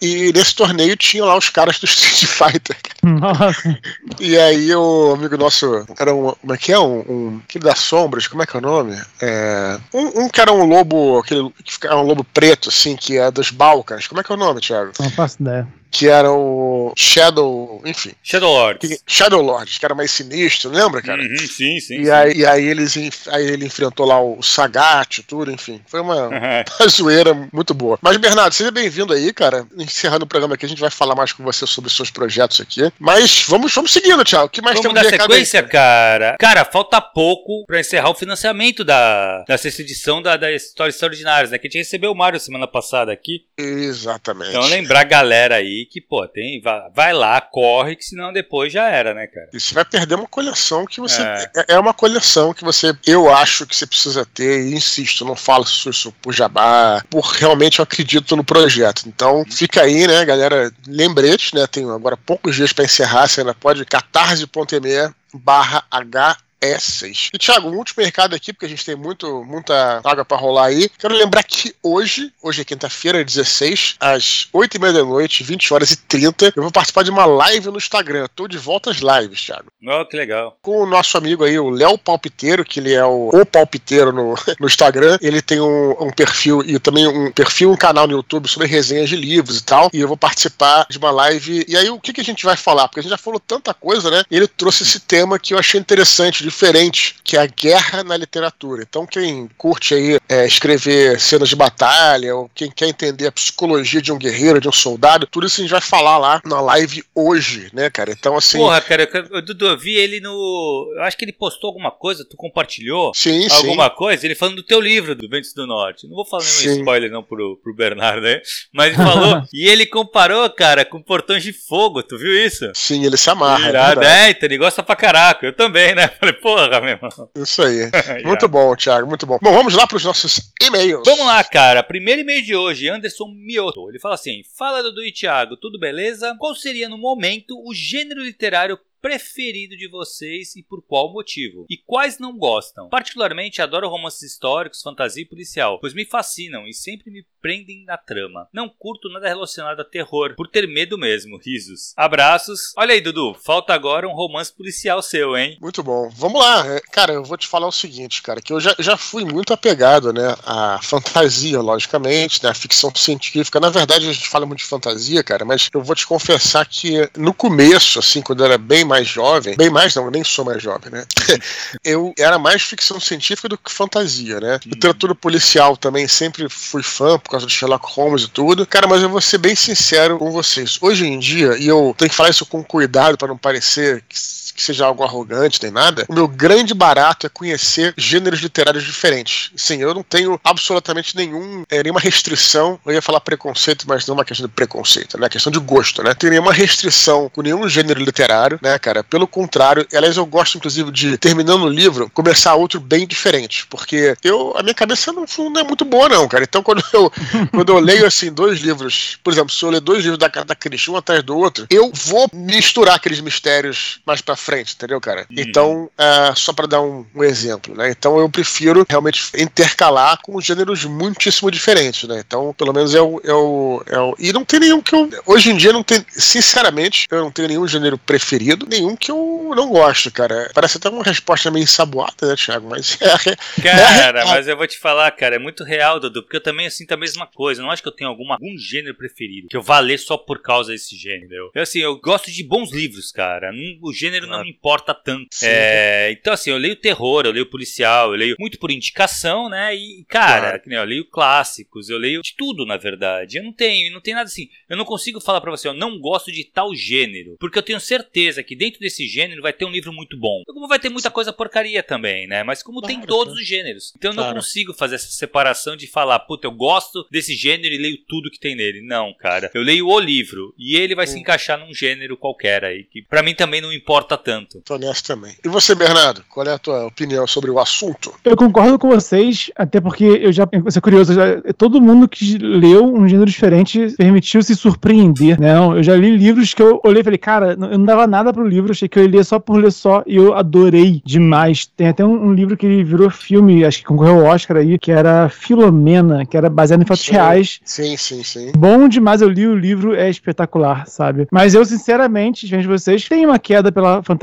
e 0.00 0.32
nesse 0.32 0.54
torneio 0.54 0.96
tinha 0.96 1.22
lá 1.22 1.36
os 1.36 1.50
caras 1.50 1.78
do 1.78 1.84
Street 1.84 2.24
Fighter. 2.24 2.76
Nossa. 3.02 3.78
E 4.18 4.38
aí 4.38 4.74
o 4.74 5.12
amigo 5.12 5.36
nosso, 5.36 5.86
era 5.98 6.14
um, 6.14 6.32
como 6.32 6.54
é 6.54 6.56
que 6.56 6.72
é? 6.72 6.78
Um, 6.78 7.00
um 7.00 7.40
aquele 7.46 7.64
das 7.64 7.80
sombras, 7.80 8.26
como 8.26 8.42
é 8.42 8.46
que 8.46 8.56
é 8.56 8.58
o 8.58 8.62
nome? 8.62 8.98
É, 9.20 9.78
um, 9.92 10.22
um 10.22 10.28
que 10.30 10.40
era 10.40 10.52
um 10.52 10.64
lobo, 10.64 11.18
aquele 11.18 11.50
que 11.62 11.74
fica, 11.74 11.94
um 11.94 12.02
lobo 12.02 12.24
preto, 12.24 12.70
assim, 12.70 12.96
que 12.96 13.18
é 13.18 13.30
dos 13.30 13.50
Balcãs. 13.50 14.06
Como 14.06 14.20
é 14.20 14.24
que 14.24 14.32
é 14.32 14.34
o 14.34 14.38
nome, 14.38 14.62
Thiago? 14.62 14.92
Não 14.98 15.10
faço 15.10 15.36
ideia 15.42 15.68
que 15.96 16.08
era 16.08 16.30
o 16.30 16.92
Shadow, 16.94 17.80
enfim. 17.86 18.12
Shadow 18.22 18.52
Lords. 18.52 19.02
Shadow 19.06 19.40
Lords, 19.40 19.78
que 19.78 19.84
era 19.84 19.94
mais 19.94 20.10
sinistro, 20.10 20.70
lembra, 20.70 21.00
cara? 21.00 21.22
Uhum, 21.22 21.36
sim, 21.38 21.80
sim. 21.80 22.00
E, 22.00 22.04
sim. 22.04 22.10
Aí, 22.10 22.32
e 22.36 22.46
aí, 22.46 22.64
eles, 22.66 22.94
aí 23.28 23.46
ele 23.46 23.64
enfrentou 23.64 24.04
lá 24.04 24.20
o 24.20 24.42
Sagat, 24.42 25.22
tudo, 25.22 25.50
enfim. 25.50 25.80
Foi 25.86 26.00
uma, 26.00 26.28
uma 26.28 26.88
zoeira 26.88 27.32
muito 27.50 27.72
boa. 27.72 27.98
Mas, 28.02 28.18
Bernardo, 28.18 28.54
seja 28.54 28.70
bem-vindo 28.70 29.14
aí, 29.14 29.32
cara. 29.32 29.66
Encerrando 29.78 30.26
o 30.26 30.28
programa 30.28 30.54
aqui, 30.54 30.66
a 30.66 30.68
gente 30.68 30.80
vai 30.80 30.90
falar 30.90 31.14
mais 31.14 31.32
com 31.32 31.42
você 31.42 31.66
sobre 31.66 31.88
os 31.88 31.96
seus 31.96 32.10
projetos 32.10 32.60
aqui. 32.60 32.92
Mas 32.98 33.44
vamos, 33.48 33.72
vamos 33.72 33.90
seguindo, 33.90 34.22
Thiago. 34.22 34.46
O 34.46 34.50
que 34.50 34.60
mais 34.60 34.76
vamos 34.76 34.92
temos 34.92 35.10
de 35.10 35.18
sequência, 35.18 35.60
aí, 35.60 35.66
cara? 35.66 36.36
cara? 36.36 36.36
Cara, 36.38 36.64
falta 36.66 37.00
pouco 37.00 37.64
pra 37.66 37.80
encerrar 37.80 38.10
o 38.10 38.14
financiamento 38.14 38.84
da, 38.84 39.44
da 39.48 39.56
sexta 39.56 39.80
edição 39.80 40.20
da, 40.20 40.36
da 40.36 40.52
Histórias 40.52 40.96
Extraordinárias, 40.96 41.50
né? 41.50 41.58
Que 41.58 41.66
a 41.66 41.70
gente 41.70 41.78
recebeu 41.78 42.12
o 42.12 42.14
Mário 42.14 42.38
semana 42.38 42.68
passada 42.68 43.10
aqui. 43.12 43.44
Exatamente. 43.56 44.50
Então, 44.50 44.66
lembrar 44.66 45.00
a 45.00 45.04
galera 45.04 45.56
aí 45.56 45.85
que, 45.86 46.00
pô, 46.00 46.26
tem 46.28 46.60
vai 46.94 47.12
lá, 47.12 47.40
corre, 47.40 47.96
que 47.96 48.04
senão 48.04 48.32
depois 48.32 48.72
já 48.72 48.88
era, 48.88 49.14
né, 49.14 49.26
cara? 49.26 49.48
E 49.52 49.60
você 49.60 49.74
vai 49.74 49.84
perder 49.84 50.16
uma 50.16 50.26
coleção 50.26 50.84
que 50.84 51.00
você. 51.00 51.22
É. 51.22 51.50
é, 51.56 51.64
é 51.74 51.78
uma 51.78 51.94
coleção 51.94 52.52
que 52.52 52.64
você. 52.64 52.96
Eu 53.06 53.32
acho 53.32 53.66
que 53.66 53.74
você 53.74 53.86
precisa 53.86 54.26
ter, 54.26 54.66
e 54.66 54.74
insisto, 54.74 55.24
não 55.24 55.36
falo 55.36 55.64
isso 55.64 56.12
por 56.20 56.32
jabá, 56.32 57.02
por 57.08 57.20
realmente 57.20 57.78
eu 57.78 57.82
acredito 57.84 58.36
no 58.36 58.44
projeto. 58.44 59.04
Então, 59.06 59.44
fica 59.50 59.82
aí, 59.82 60.06
né, 60.06 60.24
galera? 60.24 60.70
Lembrete, 60.86 61.54
né? 61.54 61.66
Tem 61.66 61.88
agora 61.88 62.16
poucos 62.16 62.56
dias 62.56 62.72
para 62.72 62.84
encerrar, 62.84 63.28
você 63.28 63.40
ainda 63.40 63.54
pode 63.54 63.84
catarse.me 63.84 65.14
barra 65.34 65.84
H 65.90 66.36
essas. 66.60 67.30
E, 67.32 67.38
Thiago, 67.38 67.68
um 67.68 67.76
último 67.76 68.02
mercado 68.02 68.34
aqui, 68.34 68.52
porque 68.52 68.66
a 68.66 68.68
gente 68.68 68.84
tem 68.84 68.96
muito, 68.96 69.44
muita 69.44 70.00
água 70.04 70.24
para 70.24 70.36
rolar 70.36 70.66
aí. 70.66 70.88
Quero 70.98 71.14
lembrar 71.14 71.42
que 71.42 71.74
hoje, 71.82 72.32
hoje 72.42 72.62
é 72.62 72.64
quinta-feira, 72.64 73.24
16, 73.24 73.96
às 74.00 74.48
8 74.52 74.76
e 74.76 74.80
meia 74.80 74.92
da 74.92 75.04
noite, 75.04 75.44
20 75.44 75.74
horas 75.74 75.90
e 75.90 75.96
30, 75.96 76.52
eu 76.56 76.62
vou 76.62 76.72
participar 76.72 77.02
de 77.02 77.10
uma 77.10 77.26
live 77.26 77.68
no 77.68 77.76
Instagram. 77.76 78.26
Tô 78.34 78.48
de 78.48 78.58
volta 78.58 78.90
às 78.90 78.98
lives, 78.98 79.44
Thiago. 79.44 79.66
Oh, 79.86 80.04
que 80.04 80.16
legal. 80.16 80.56
Com 80.62 80.82
o 80.82 80.86
nosso 80.86 81.16
amigo 81.16 81.44
aí, 81.44 81.58
o 81.58 81.70
Léo 81.70 81.98
Palpiteiro, 81.98 82.64
que 82.64 82.80
ele 82.80 82.92
é 82.92 83.04
o, 83.04 83.30
o 83.32 83.46
Palpiteiro 83.46 84.12
no, 84.12 84.34
no 84.58 84.66
Instagram. 84.66 85.18
Ele 85.20 85.42
tem 85.42 85.60
um, 85.60 85.90
um, 86.00 86.10
perfil 86.10 86.62
e 86.64 86.78
também 86.78 87.06
um 87.06 87.30
perfil, 87.30 87.70
um 87.70 87.76
canal 87.76 88.06
no 88.06 88.14
YouTube 88.14 88.48
sobre 88.48 88.66
resenhas 88.66 89.08
de 89.08 89.16
livros 89.16 89.58
e 89.58 89.64
tal. 89.64 89.90
E 89.92 90.00
eu 90.00 90.08
vou 90.08 90.16
participar 90.16 90.86
de 90.88 90.98
uma 90.98 91.10
live. 91.10 91.64
E 91.68 91.76
aí, 91.76 91.88
o 91.90 92.00
que, 92.00 92.12
que 92.12 92.20
a 92.20 92.24
gente 92.24 92.44
vai 92.44 92.56
falar? 92.56 92.88
Porque 92.88 93.00
a 93.00 93.02
gente 93.02 93.10
já 93.10 93.18
falou 93.18 93.38
tanta 93.38 93.74
coisa, 93.74 94.10
né? 94.10 94.24
Ele 94.30 94.46
trouxe 94.46 94.82
esse 94.82 95.00
tema 95.00 95.38
que 95.38 95.54
eu 95.54 95.58
achei 95.58 95.78
interessante 95.78 96.45
diferente, 96.48 97.16
que 97.24 97.36
é 97.36 97.40
a 97.40 97.46
guerra 97.46 98.04
na 98.04 98.16
literatura. 98.16 98.82
Então, 98.88 99.06
quem 99.06 99.48
curte 99.56 99.94
aí 99.94 100.18
é, 100.28 100.46
escrever 100.46 101.20
cenas 101.20 101.48
de 101.48 101.56
batalha, 101.56 102.34
ou 102.34 102.50
quem 102.54 102.70
quer 102.70 102.88
entender 102.88 103.26
a 103.26 103.32
psicologia 103.32 104.00
de 104.00 104.12
um 104.12 104.18
guerreiro, 104.18 104.60
de 104.60 104.68
um 104.68 104.72
soldado, 104.72 105.26
tudo 105.26 105.46
isso 105.46 105.60
a 105.60 105.64
gente 105.64 105.70
vai 105.70 105.80
falar 105.80 106.18
lá 106.18 106.40
na 106.44 106.60
live 106.60 107.04
hoje, 107.14 107.68
né, 107.72 107.90
cara? 107.90 108.10
Então, 108.10 108.36
assim. 108.36 108.58
Porra, 108.58 108.80
cara, 108.80 109.08
eu, 109.12 109.42
Dudu, 109.42 109.66
eu 109.66 109.78
vi 109.78 109.94
ele 109.94 110.20
no. 110.20 110.92
Eu 110.96 111.02
acho 111.02 111.16
que 111.16 111.24
ele 111.24 111.32
postou 111.32 111.68
alguma 111.68 111.90
coisa, 111.90 112.24
tu 112.24 112.36
compartilhou? 112.36 113.12
Sim, 113.14 113.46
alguma 113.50 113.88
sim. 113.88 113.96
coisa, 113.96 114.26
ele 114.26 114.34
falando 114.34 114.56
do 114.56 114.62
teu 114.62 114.80
livro, 114.80 115.14
do 115.14 115.28
Ventos 115.28 115.52
do 115.52 115.66
Norte. 115.66 116.06
Não 116.06 116.14
vou 116.14 116.24
falar 116.24 116.44
nenhum 116.44 116.78
spoiler, 116.78 117.10
não, 117.10 117.22
pro, 117.22 117.56
pro 117.62 117.74
Bernardo, 117.74 118.22
né? 118.22 118.40
Mas 118.72 118.88
ele 118.88 118.96
falou. 118.96 119.42
e 119.52 119.68
ele 119.68 119.86
comparou, 119.86 120.48
cara, 120.50 120.84
com 120.84 121.02
Portões 121.02 121.42
de 121.42 121.52
Fogo, 121.52 122.02
tu 122.02 122.18
viu 122.18 122.32
isso? 122.32 122.70
Sim, 122.74 123.04
ele 123.04 123.16
se 123.16 123.28
amarra. 123.30 123.68
Irado, 123.68 124.02
é, 124.02 124.30
então 124.30 124.46
ele 124.46 124.58
gosta 124.58 124.82
pra 124.82 124.96
caraca. 124.96 125.46
Eu 125.46 125.52
também, 125.52 125.94
né? 125.94 126.08
Falei, 126.20 126.35
porra, 126.42 126.80
meu 126.80 126.90
irmão. 126.90 127.10
Isso 127.36 127.62
aí. 127.62 127.90
Muito 128.24 128.48
bom, 128.48 128.74
Thiago, 128.76 129.08
muito 129.08 129.26
bom. 129.26 129.38
Bom, 129.40 129.52
vamos 129.52 129.74
lá 129.74 129.86
para 129.86 129.96
os 129.96 130.04
nossos 130.04 130.52
e-mails. 130.62 131.02
Vamos 131.04 131.26
lá, 131.26 131.42
cara. 131.44 131.82
Primeiro 131.82 132.20
e-mail 132.20 132.42
de 132.42 132.54
hoje, 132.54 132.88
Anderson 132.88 133.28
Mioto. 133.28 133.88
Ele 133.88 133.98
fala 133.98 134.14
assim: 134.14 134.42
Fala 134.56 134.82
Dudu 134.82 135.02
e 135.02 135.12
Thiago, 135.12 135.56
tudo 135.56 135.78
beleza? 135.78 136.34
Qual 136.38 136.54
seria 136.54 136.88
no 136.88 136.98
momento 136.98 137.54
o 137.64 137.74
gênero 137.74 138.22
literário 138.22 138.78
preferido 139.06 139.76
de 139.76 139.88
vocês 139.88 140.56
e 140.56 140.64
por 140.64 140.82
qual 140.82 141.12
motivo? 141.12 141.64
E 141.70 141.76
quais 141.76 142.18
não 142.18 142.36
gostam? 142.36 142.88
Particularmente 142.88 143.62
adoro 143.62 143.88
romances 143.88 144.32
históricos, 144.32 144.82
fantasia 144.82 145.22
e 145.22 145.28
policial, 145.28 145.78
pois 145.78 145.94
me 145.94 146.04
fascinam 146.04 146.66
e 146.66 146.74
sempre 146.74 147.12
me 147.12 147.24
prendem 147.40 147.84
na 147.84 147.96
trama. 147.96 148.48
Não 148.52 148.68
curto 148.68 149.08
nada 149.08 149.28
relacionado 149.28 149.78
a 149.78 149.84
terror, 149.84 150.34
por 150.34 150.48
ter 150.48 150.66
medo 150.66 150.98
mesmo. 150.98 151.38
Risos. 151.38 151.92
Abraços. 151.96 152.72
Olha 152.76 152.94
aí, 152.94 153.00
Dudu, 153.00 153.36
falta 153.44 153.72
agora 153.72 154.08
um 154.08 154.12
romance 154.12 154.52
policial 154.52 155.00
seu, 155.00 155.36
hein? 155.36 155.56
Muito 155.60 155.80
bom. 155.84 156.10
Vamos 156.16 156.40
lá. 156.40 156.66
É, 156.66 156.80
cara, 156.90 157.12
eu 157.12 157.22
vou 157.22 157.36
te 157.36 157.46
falar 157.46 157.68
o 157.68 157.72
seguinte, 157.72 158.20
cara, 158.20 158.42
que 158.42 158.52
eu 158.52 158.58
já, 158.58 158.74
já 158.80 158.96
fui 158.96 159.24
muito 159.24 159.52
apegado, 159.52 160.12
né, 160.12 160.34
à 160.44 160.80
fantasia, 160.82 161.60
logicamente, 161.60 162.42
né, 162.42 162.50
à 162.50 162.54
ficção 162.54 162.92
científica. 162.96 163.60
Na 163.60 163.70
verdade, 163.70 164.08
a 164.08 164.12
gente 164.12 164.28
fala 164.28 164.46
muito 164.46 164.58
de 164.58 164.66
fantasia, 164.66 165.22
cara, 165.22 165.44
mas 165.44 165.68
eu 165.72 165.80
vou 165.80 165.94
te 165.94 166.04
confessar 166.04 166.66
que 166.66 167.08
no 167.16 167.32
começo, 167.32 168.00
assim, 168.00 168.20
quando 168.20 168.40
eu 168.40 168.46
era 168.46 168.58
bem 168.58 168.84
mais 168.84 168.95
mais 168.96 169.08
jovem, 169.08 169.56
bem 169.56 169.68
mais 169.68 169.94
não, 169.94 170.10
nem 170.10 170.24
sou 170.24 170.44
mais 170.44 170.62
jovem, 170.62 170.90
né? 170.90 171.04
eu 171.84 172.14
era 172.18 172.38
mais 172.38 172.62
ficção 172.62 172.98
científica 172.98 173.48
do 173.48 173.58
que 173.58 173.70
fantasia, 173.70 174.40
né? 174.40 174.54
Uhum. 174.54 174.70
Literatura 174.72 175.14
policial 175.14 175.76
também 175.76 176.08
sempre 176.08 176.48
fui 176.48 176.82
fã 176.82 177.18
por 177.18 177.30
causa 177.30 177.46
de 177.46 177.52
Sherlock 177.52 177.86
Holmes 177.94 178.22
e 178.22 178.28
tudo. 178.28 178.66
Cara, 178.66 178.86
mas 178.86 179.02
eu 179.02 179.10
vou 179.10 179.20
ser 179.20 179.38
bem 179.38 179.54
sincero 179.54 180.18
com 180.18 180.30
vocês. 180.30 180.78
Hoje 180.80 181.06
em 181.06 181.18
dia, 181.18 181.56
e 181.58 181.66
eu 181.66 181.94
tenho 181.96 182.10
que 182.10 182.16
falar 182.16 182.30
isso 182.30 182.46
com 182.46 182.64
cuidado 182.64 183.18
para 183.18 183.28
não 183.28 183.36
parecer 183.36 184.02
que 184.08 184.16
que 184.56 184.62
seja 184.62 184.86
algo 184.86 185.04
arrogante 185.04 185.62
nem 185.62 185.70
nada. 185.70 186.04
O 186.08 186.14
meu 186.14 186.26
grande 186.26 186.74
barato 186.74 187.26
é 187.26 187.30
conhecer 187.30 187.94
gêneros 187.96 188.40
literários 188.40 188.84
diferentes. 188.84 189.50
Sim, 189.54 189.82
eu 189.82 189.94
não 189.94 190.02
tenho 190.02 190.40
absolutamente 190.42 191.14
nenhum, 191.14 191.64
é, 191.70 191.82
nenhuma 191.82 192.00
restrição. 192.00 192.78
Eu 192.84 192.94
ia 192.94 193.02
falar 193.02 193.20
preconceito, 193.20 193.84
mas 193.88 194.06
não 194.06 194.14
é 194.14 194.18
uma 194.18 194.24
questão 194.24 194.46
de 194.46 194.52
preconceito, 194.52 195.18
né? 195.18 195.26
É 195.26 195.28
questão 195.28 195.52
de 195.52 195.58
gosto, 195.58 196.02
né? 196.02 196.14
Tenho 196.14 196.32
nenhuma 196.32 196.52
restrição 196.52 197.28
com 197.28 197.42
nenhum 197.42 197.68
gênero 197.68 198.00
literário, 198.00 198.58
né, 198.62 198.78
cara? 198.78 199.04
Pelo 199.04 199.26
contrário, 199.26 199.86
aliás, 199.94 200.16
eu 200.16 200.26
gosto, 200.26 200.56
inclusive, 200.56 200.90
de, 200.90 201.18
terminando 201.18 201.64
o 201.64 201.68
livro, 201.68 202.10
começar 202.10 202.54
outro 202.54 202.80
bem 202.80 203.06
diferente. 203.06 203.66
Porque 203.66 204.16
eu, 204.22 204.54
a 204.56 204.62
minha 204.62 204.74
cabeça 204.74 205.12
não, 205.12 205.24
não 205.50 205.60
é 205.60 205.64
muito 205.64 205.84
boa, 205.84 206.08
não, 206.08 206.26
cara. 206.28 206.44
Então, 206.44 206.62
quando 206.64 206.82
eu, 206.92 207.12
quando 207.50 207.68
eu 207.70 207.78
leio, 207.78 208.06
assim, 208.06 208.32
dois 208.32 208.60
livros, 208.60 209.18
por 209.22 209.32
exemplo, 209.32 209.52
se 209.52 209.64
eu 209.64 209.70
ler 209.70 209.80
dois 209.80 210.02
livros 210.02 210.18
da 210.18 210.28
da 210.44 210.54
Christie, 210.54 210.90
um 210.90 210.96
atrás 210.96 211.22
do 211.22 211.36
outro, 211.36 211.66
eu 211.70 211.90
vou 211.92 212.28
misturar 212.32 212.96
aqueles 212.96 213.20
mistérios 213.20 214.00
mais 214.06 214.20
pra 214.20 214.36
frente, 214.36 214.45
entendeu, 214.54 215.00
cara? 215.00 215.26
Uhum. 215.30 215.36
Então, 215.38 215.90
é, 215.96 216.34
só 216.34 216.52
para 216.52 216.66
dar 216.66 216.80
um, 216.80 217.06
um, 217.14 217.24
exemplo, 217.24 217.74
né? 217.74 217.90
Então 217.90 218.18
eu 218.18 218.28
prefiro 218.28 218.86
realmente 218.88 219.30
intercalar 219.36 220.20
com 220.22 220.40
gêneros 220.40 220.84
muitíssimo 220.84 221.50
diferentes, 221.50 222.08
né? 222.08 222.22
Então, 222.26 222.54
pelo 222.54 222.72
menos 222.72 222.94
é 222.94 223.00
o, 223.00 223.20
é 223.24 223.32
o, 223.32 223.82
é 223.86 223.98
o. 223.98 224.14
E 224.18 224.32
não 224.32 224.44
tem 224.44 224.60
nenhum 224.60 224.80
que 224.80 224.94
eu. 224.94 225.08
Hoje 225.26 225.50
em 225.50 225.56
dia 225.56 225.72
não 225.72 225.82
tem. 225.82 226.04
Sinceramente, 226.08 227.06
eu 227.10 227.18
não 227.18 227.30
tenho 227.30 227.48
nenhum 227.48 227.66
gênero 227.66 227.98
preferido, 227.98 228.66
nenhum 228.68 228.96
que 228.96 229.10
eu 229.10 229.52
não 229.54 229.68
gosto, 229.68 230.10
cara. 230.10 230.50
Parece 230.54 230.76
até 230.76 230.88
uma 230.88 231.02
resposta 231.02 231.50
meio 231.50 231.64
ensaboada, 231.64 232.28
né, 232.28 232.34
Thiago? 232.36 232.68
Mas 232.68 232.98
é. 233.02 233.62
Cara, 233.62 234.20
é 234.20 234.24
mas 234.24 234.48
eu 234.48 234.56
vou 234.56 234.66
te 234.66 234.78
falar, 234.78 235.10
cara, 235.12 235.36
é 235.36 235.38
muito 235.38 235.64
real, 235.64 236.00
Dudu, 236.00 236.22
porque 236.22 236.36
eu 236.36 236.42
também 236.42 236.68
sinto 236.70 236.92
a 236.92 236.96
mesma 236.96 237.26
coisa. 237.26 237.60
Eu 237.60 237.64
não 237.64 237.70
acho 237.70 237.82
que 237.82 237.88
eu 237.88 237.92
tenho 237.92 238.10
alguma, 238.10 238.34
algum 238.34 238.56
gênero 238.58 238.96
preferido, 238.96 239.48
que 239.48 239.56
eu 239.56 239.62
vá 239.62 239.78
ler 239.78 239.98
só 239.98 240.16
por 240.16 240.40
causa 240.40 240.72
desse 240.72 240.96
gênero. 240.96 241.50
Eu, 241.54 241.62
assim, 241.62 241.80
eu 241.80 241.96
gosto 241.98 242.30
de 242.30 242.44
bons 242.44 242.72
livros, 242.72 243.10
cara. 243.10 243.50
O 243.82 243.92
gênero 243.92 244.26
não 244.26 244.35
me 244.42 244.50
importa 244.50 244.94
tanto. 244.94 245.36
É, 245.42 246.10
então, 246.12 246.32
assim, 246.32 246.50
eu 246.50 246.58
leio 246.58 246.76
terror, 246.76 247.24
eu 247.24 247.32
leio 247.32 247.46
policial, 247.46 248.12
eu 248.12 248.18
leio 248.18 248.36
muito 248.38 248.58
por 248.58 248.70
indicação, 248.70 249.48
né? 249.48 249.74
E, 249.74 250.04
cara, 250.08 250.58
claro. 250.58 250.80
eu 250.80 250.84
leio 250.84 251.04
clássicos, 251.04 251.88
eu 251.88 251.98
leio 251.98 252.22
de 252.22 252.34
tudo, 252.36 252.64
na 252.64 252.76
verdade. 252.76 253.38
Eu 253.38 253.44
não 253.44 253.52
tenho, 253.52 253.92
não 253.92 254.00
tem 254.00 254.14
nada 254.14 254.26
assim. 254.26 254.48
Eu 254.68 254.76
não 254.76 254.84
consigo 254.84 255.20
falar 255.20 255.40
para 255.40 255.50
você, 255.50 255.68
eu 255.68 255.74
não 255.74 255.98
gosto 255.98 256.30
de 256.30 256.44
tal 256.44 256.74
gênero, 256.74 257.36
porque 257.38 257.58
eu 257.58 257.62
tenho 257.62 257.80
certeza 257.80 258.42
que 258.42 258.56
dentro 258.56 258.80
desse 258.80 259.06
gênero 259.06 259.42
vai 259.42 259.52
ter 259.52 259.64
um 259.64 259.70
livro 259.70 259.92
muito 259.92 260.16
bom. 260.18 260.42
Como 260.46 260.68
vai 260.68 260.78
ter 260.78 260.88
muita 260.88 261.10
coisa 261.10 261.32
porcaria 261.32 261.82
também, 261.82 262.26
né? 262.26 262.42
Mas 262.42 262.62
como 262.62 262.80
claro, 262.80 262.94
tem 262.94 263.06
todos 263.06 263.34
claro. 263.34 263.40
os 263.40 263.46
gêneros. 263.46 263.92
Então 263.96 264.12
eu 264.12 264.16
não 264.16 264.34
consigo 264.34 264.74
fazer 264.74 264.96
essa 264.96 265.10
separação 265.10 265.76
de 265.76 265.86
falar, 265.86 266.18
puta, 266.20 266.46
eu 266.46 266.52
gosto 266.52 267.06
desse 267.10 267.34
gênero 267.34 267.74
e 267.74 267.78
leio 267.78 267.98
tudo 268.08 268.30
que 268.30 268.38
tem 268.38 268.54
nele. 268.54 268.82
Não, 268.82 269.14
cara. 269.14 269.50
Eu 269.54 269.62
leio 269.62 269.86
o 269.88 270.00
livro 270.00 270.54
e 270.58 270.76
ele 270.76 270.94
vai 270.94 271.04
hum. 271.04 271.08
se 271.08 271.18
encaixar 271.18 271.58
num 271.58 271.74
gênero 271.74 272.16
qualquer 272.16 272.64
aí, 272.64 272.84
que 272.84 273.02
para 273.02 273.22
mim 273.22 273.34
também 273.34 273.60
não 273.60 273.72
importa 273.72 274.14
tanto. 274.26 274.60
Tô 274.64 274.76
nessa 274.76 275.04
também. 275.04 275.36
E 275.44 275.48
você, 275.48 275.72
Bernardo, 275.72 276.24
qual 276.28 276.44
é 276.44 276.52
a 276.52 276.58
tua 276.58 276.84
opinião 276.84 277.24
sobre 277.28 277.48
o 277.48 277.60
assunto? 277.60 278.12
Eu 278.24 278.36
concordo 278.36 278.76
com 278.76 278.88
vocês, 278.88 279.52
até 279.54 279.80
porque 279.80 280.04
eu 280.04 280.32
já, 280.32 280.48
você 280.64 280.80
é 280.80 280.82
curioso, 280.82 281.14
já, 281.14 281.40
todo 281.56 281.80
mundo 281.80 282.08
que 282.08 282.36
leu 282.36 282.84
um 282.84 283.08
gênero 283.08 283.30
diferente 283.30 283.94
permitiu 283.96 284.42
se 284.42 284.56
surpreender, 284.56 285.40
né? 285.40 285.56
Eu 285.56 285.80
já 285.80 285.94
li 285.94 286.16
livros 286.16 286.52
que 286.52 286.60
eu 286.60 286.80
olhei 286.84 287.02
e 287.02 287.04
falei, 287.04 287.18
cara, 287.18 287.52
eu 287.52 287.78
não 287.78 287.84
dava 287.84 288.04
nada 288.08 288.32
pro 288.32 288.46
livro, 288.46 288.72
achei 288.72 288.88
que 288.88 288.98
eu 288.98 289.04
ia 289.04 289.10
ler 289.10 289.24
só 289.24 289.38
por 289.38 289.58
ler 289.58 289.70
só, 289.70 290.02
e 290.04 290.16
eu 290.16 290.34
adorei 290.34 291.00
demais. 291.04 291.66
Tem 291.76 291.86
até 291.86 292.04
um, 292.04 292.26
um 292.26 292.32
livro 292.34 292.56
que 292.56 292.66
ele 292.66 292.82
virou 292.82 293.08
filme, 293.10 293.64
acho 293.64 293.78
que 293.78 293.84
concorreu 293.84 294.26
ao 294.26 294.34
Oscar 294.34 294.56
aí, 294.56 294.76
que 294.76 294.90
era 294.90 295.28
Filomena, 295.28 296.26
que 296.26 296.36
era 296.36 296.50
baseado 296.50 296.82
em 296.82 296.86
fatos 296.86 297.04
sim, 297.04 297.12
reais. 297.12 297.60
Sim, 297.64 297.96
sim, 297.96 298.24
sim. 298.24 298.50
Bom 298.58 298.88
demais, 298.88 299.22
eu 299.22 299.28
li 299.28 299.46
o 299.46 299.56
livro, 299.56 299.94
é 299.94 300.10
espetacular, 300.10 300.88
sabe? 300.88 301.28
Mas 301.30 301.54
eu, 301.54 301.64
sinceramente, 301.64 302.48
de 302.48 302.66
vocês, 302.66 303.08
tenho 303.08 303.28
uma 303.28 303.38
queda 303.38 303.70
pela 303.70 304.02
fantasia. 304.02 304.15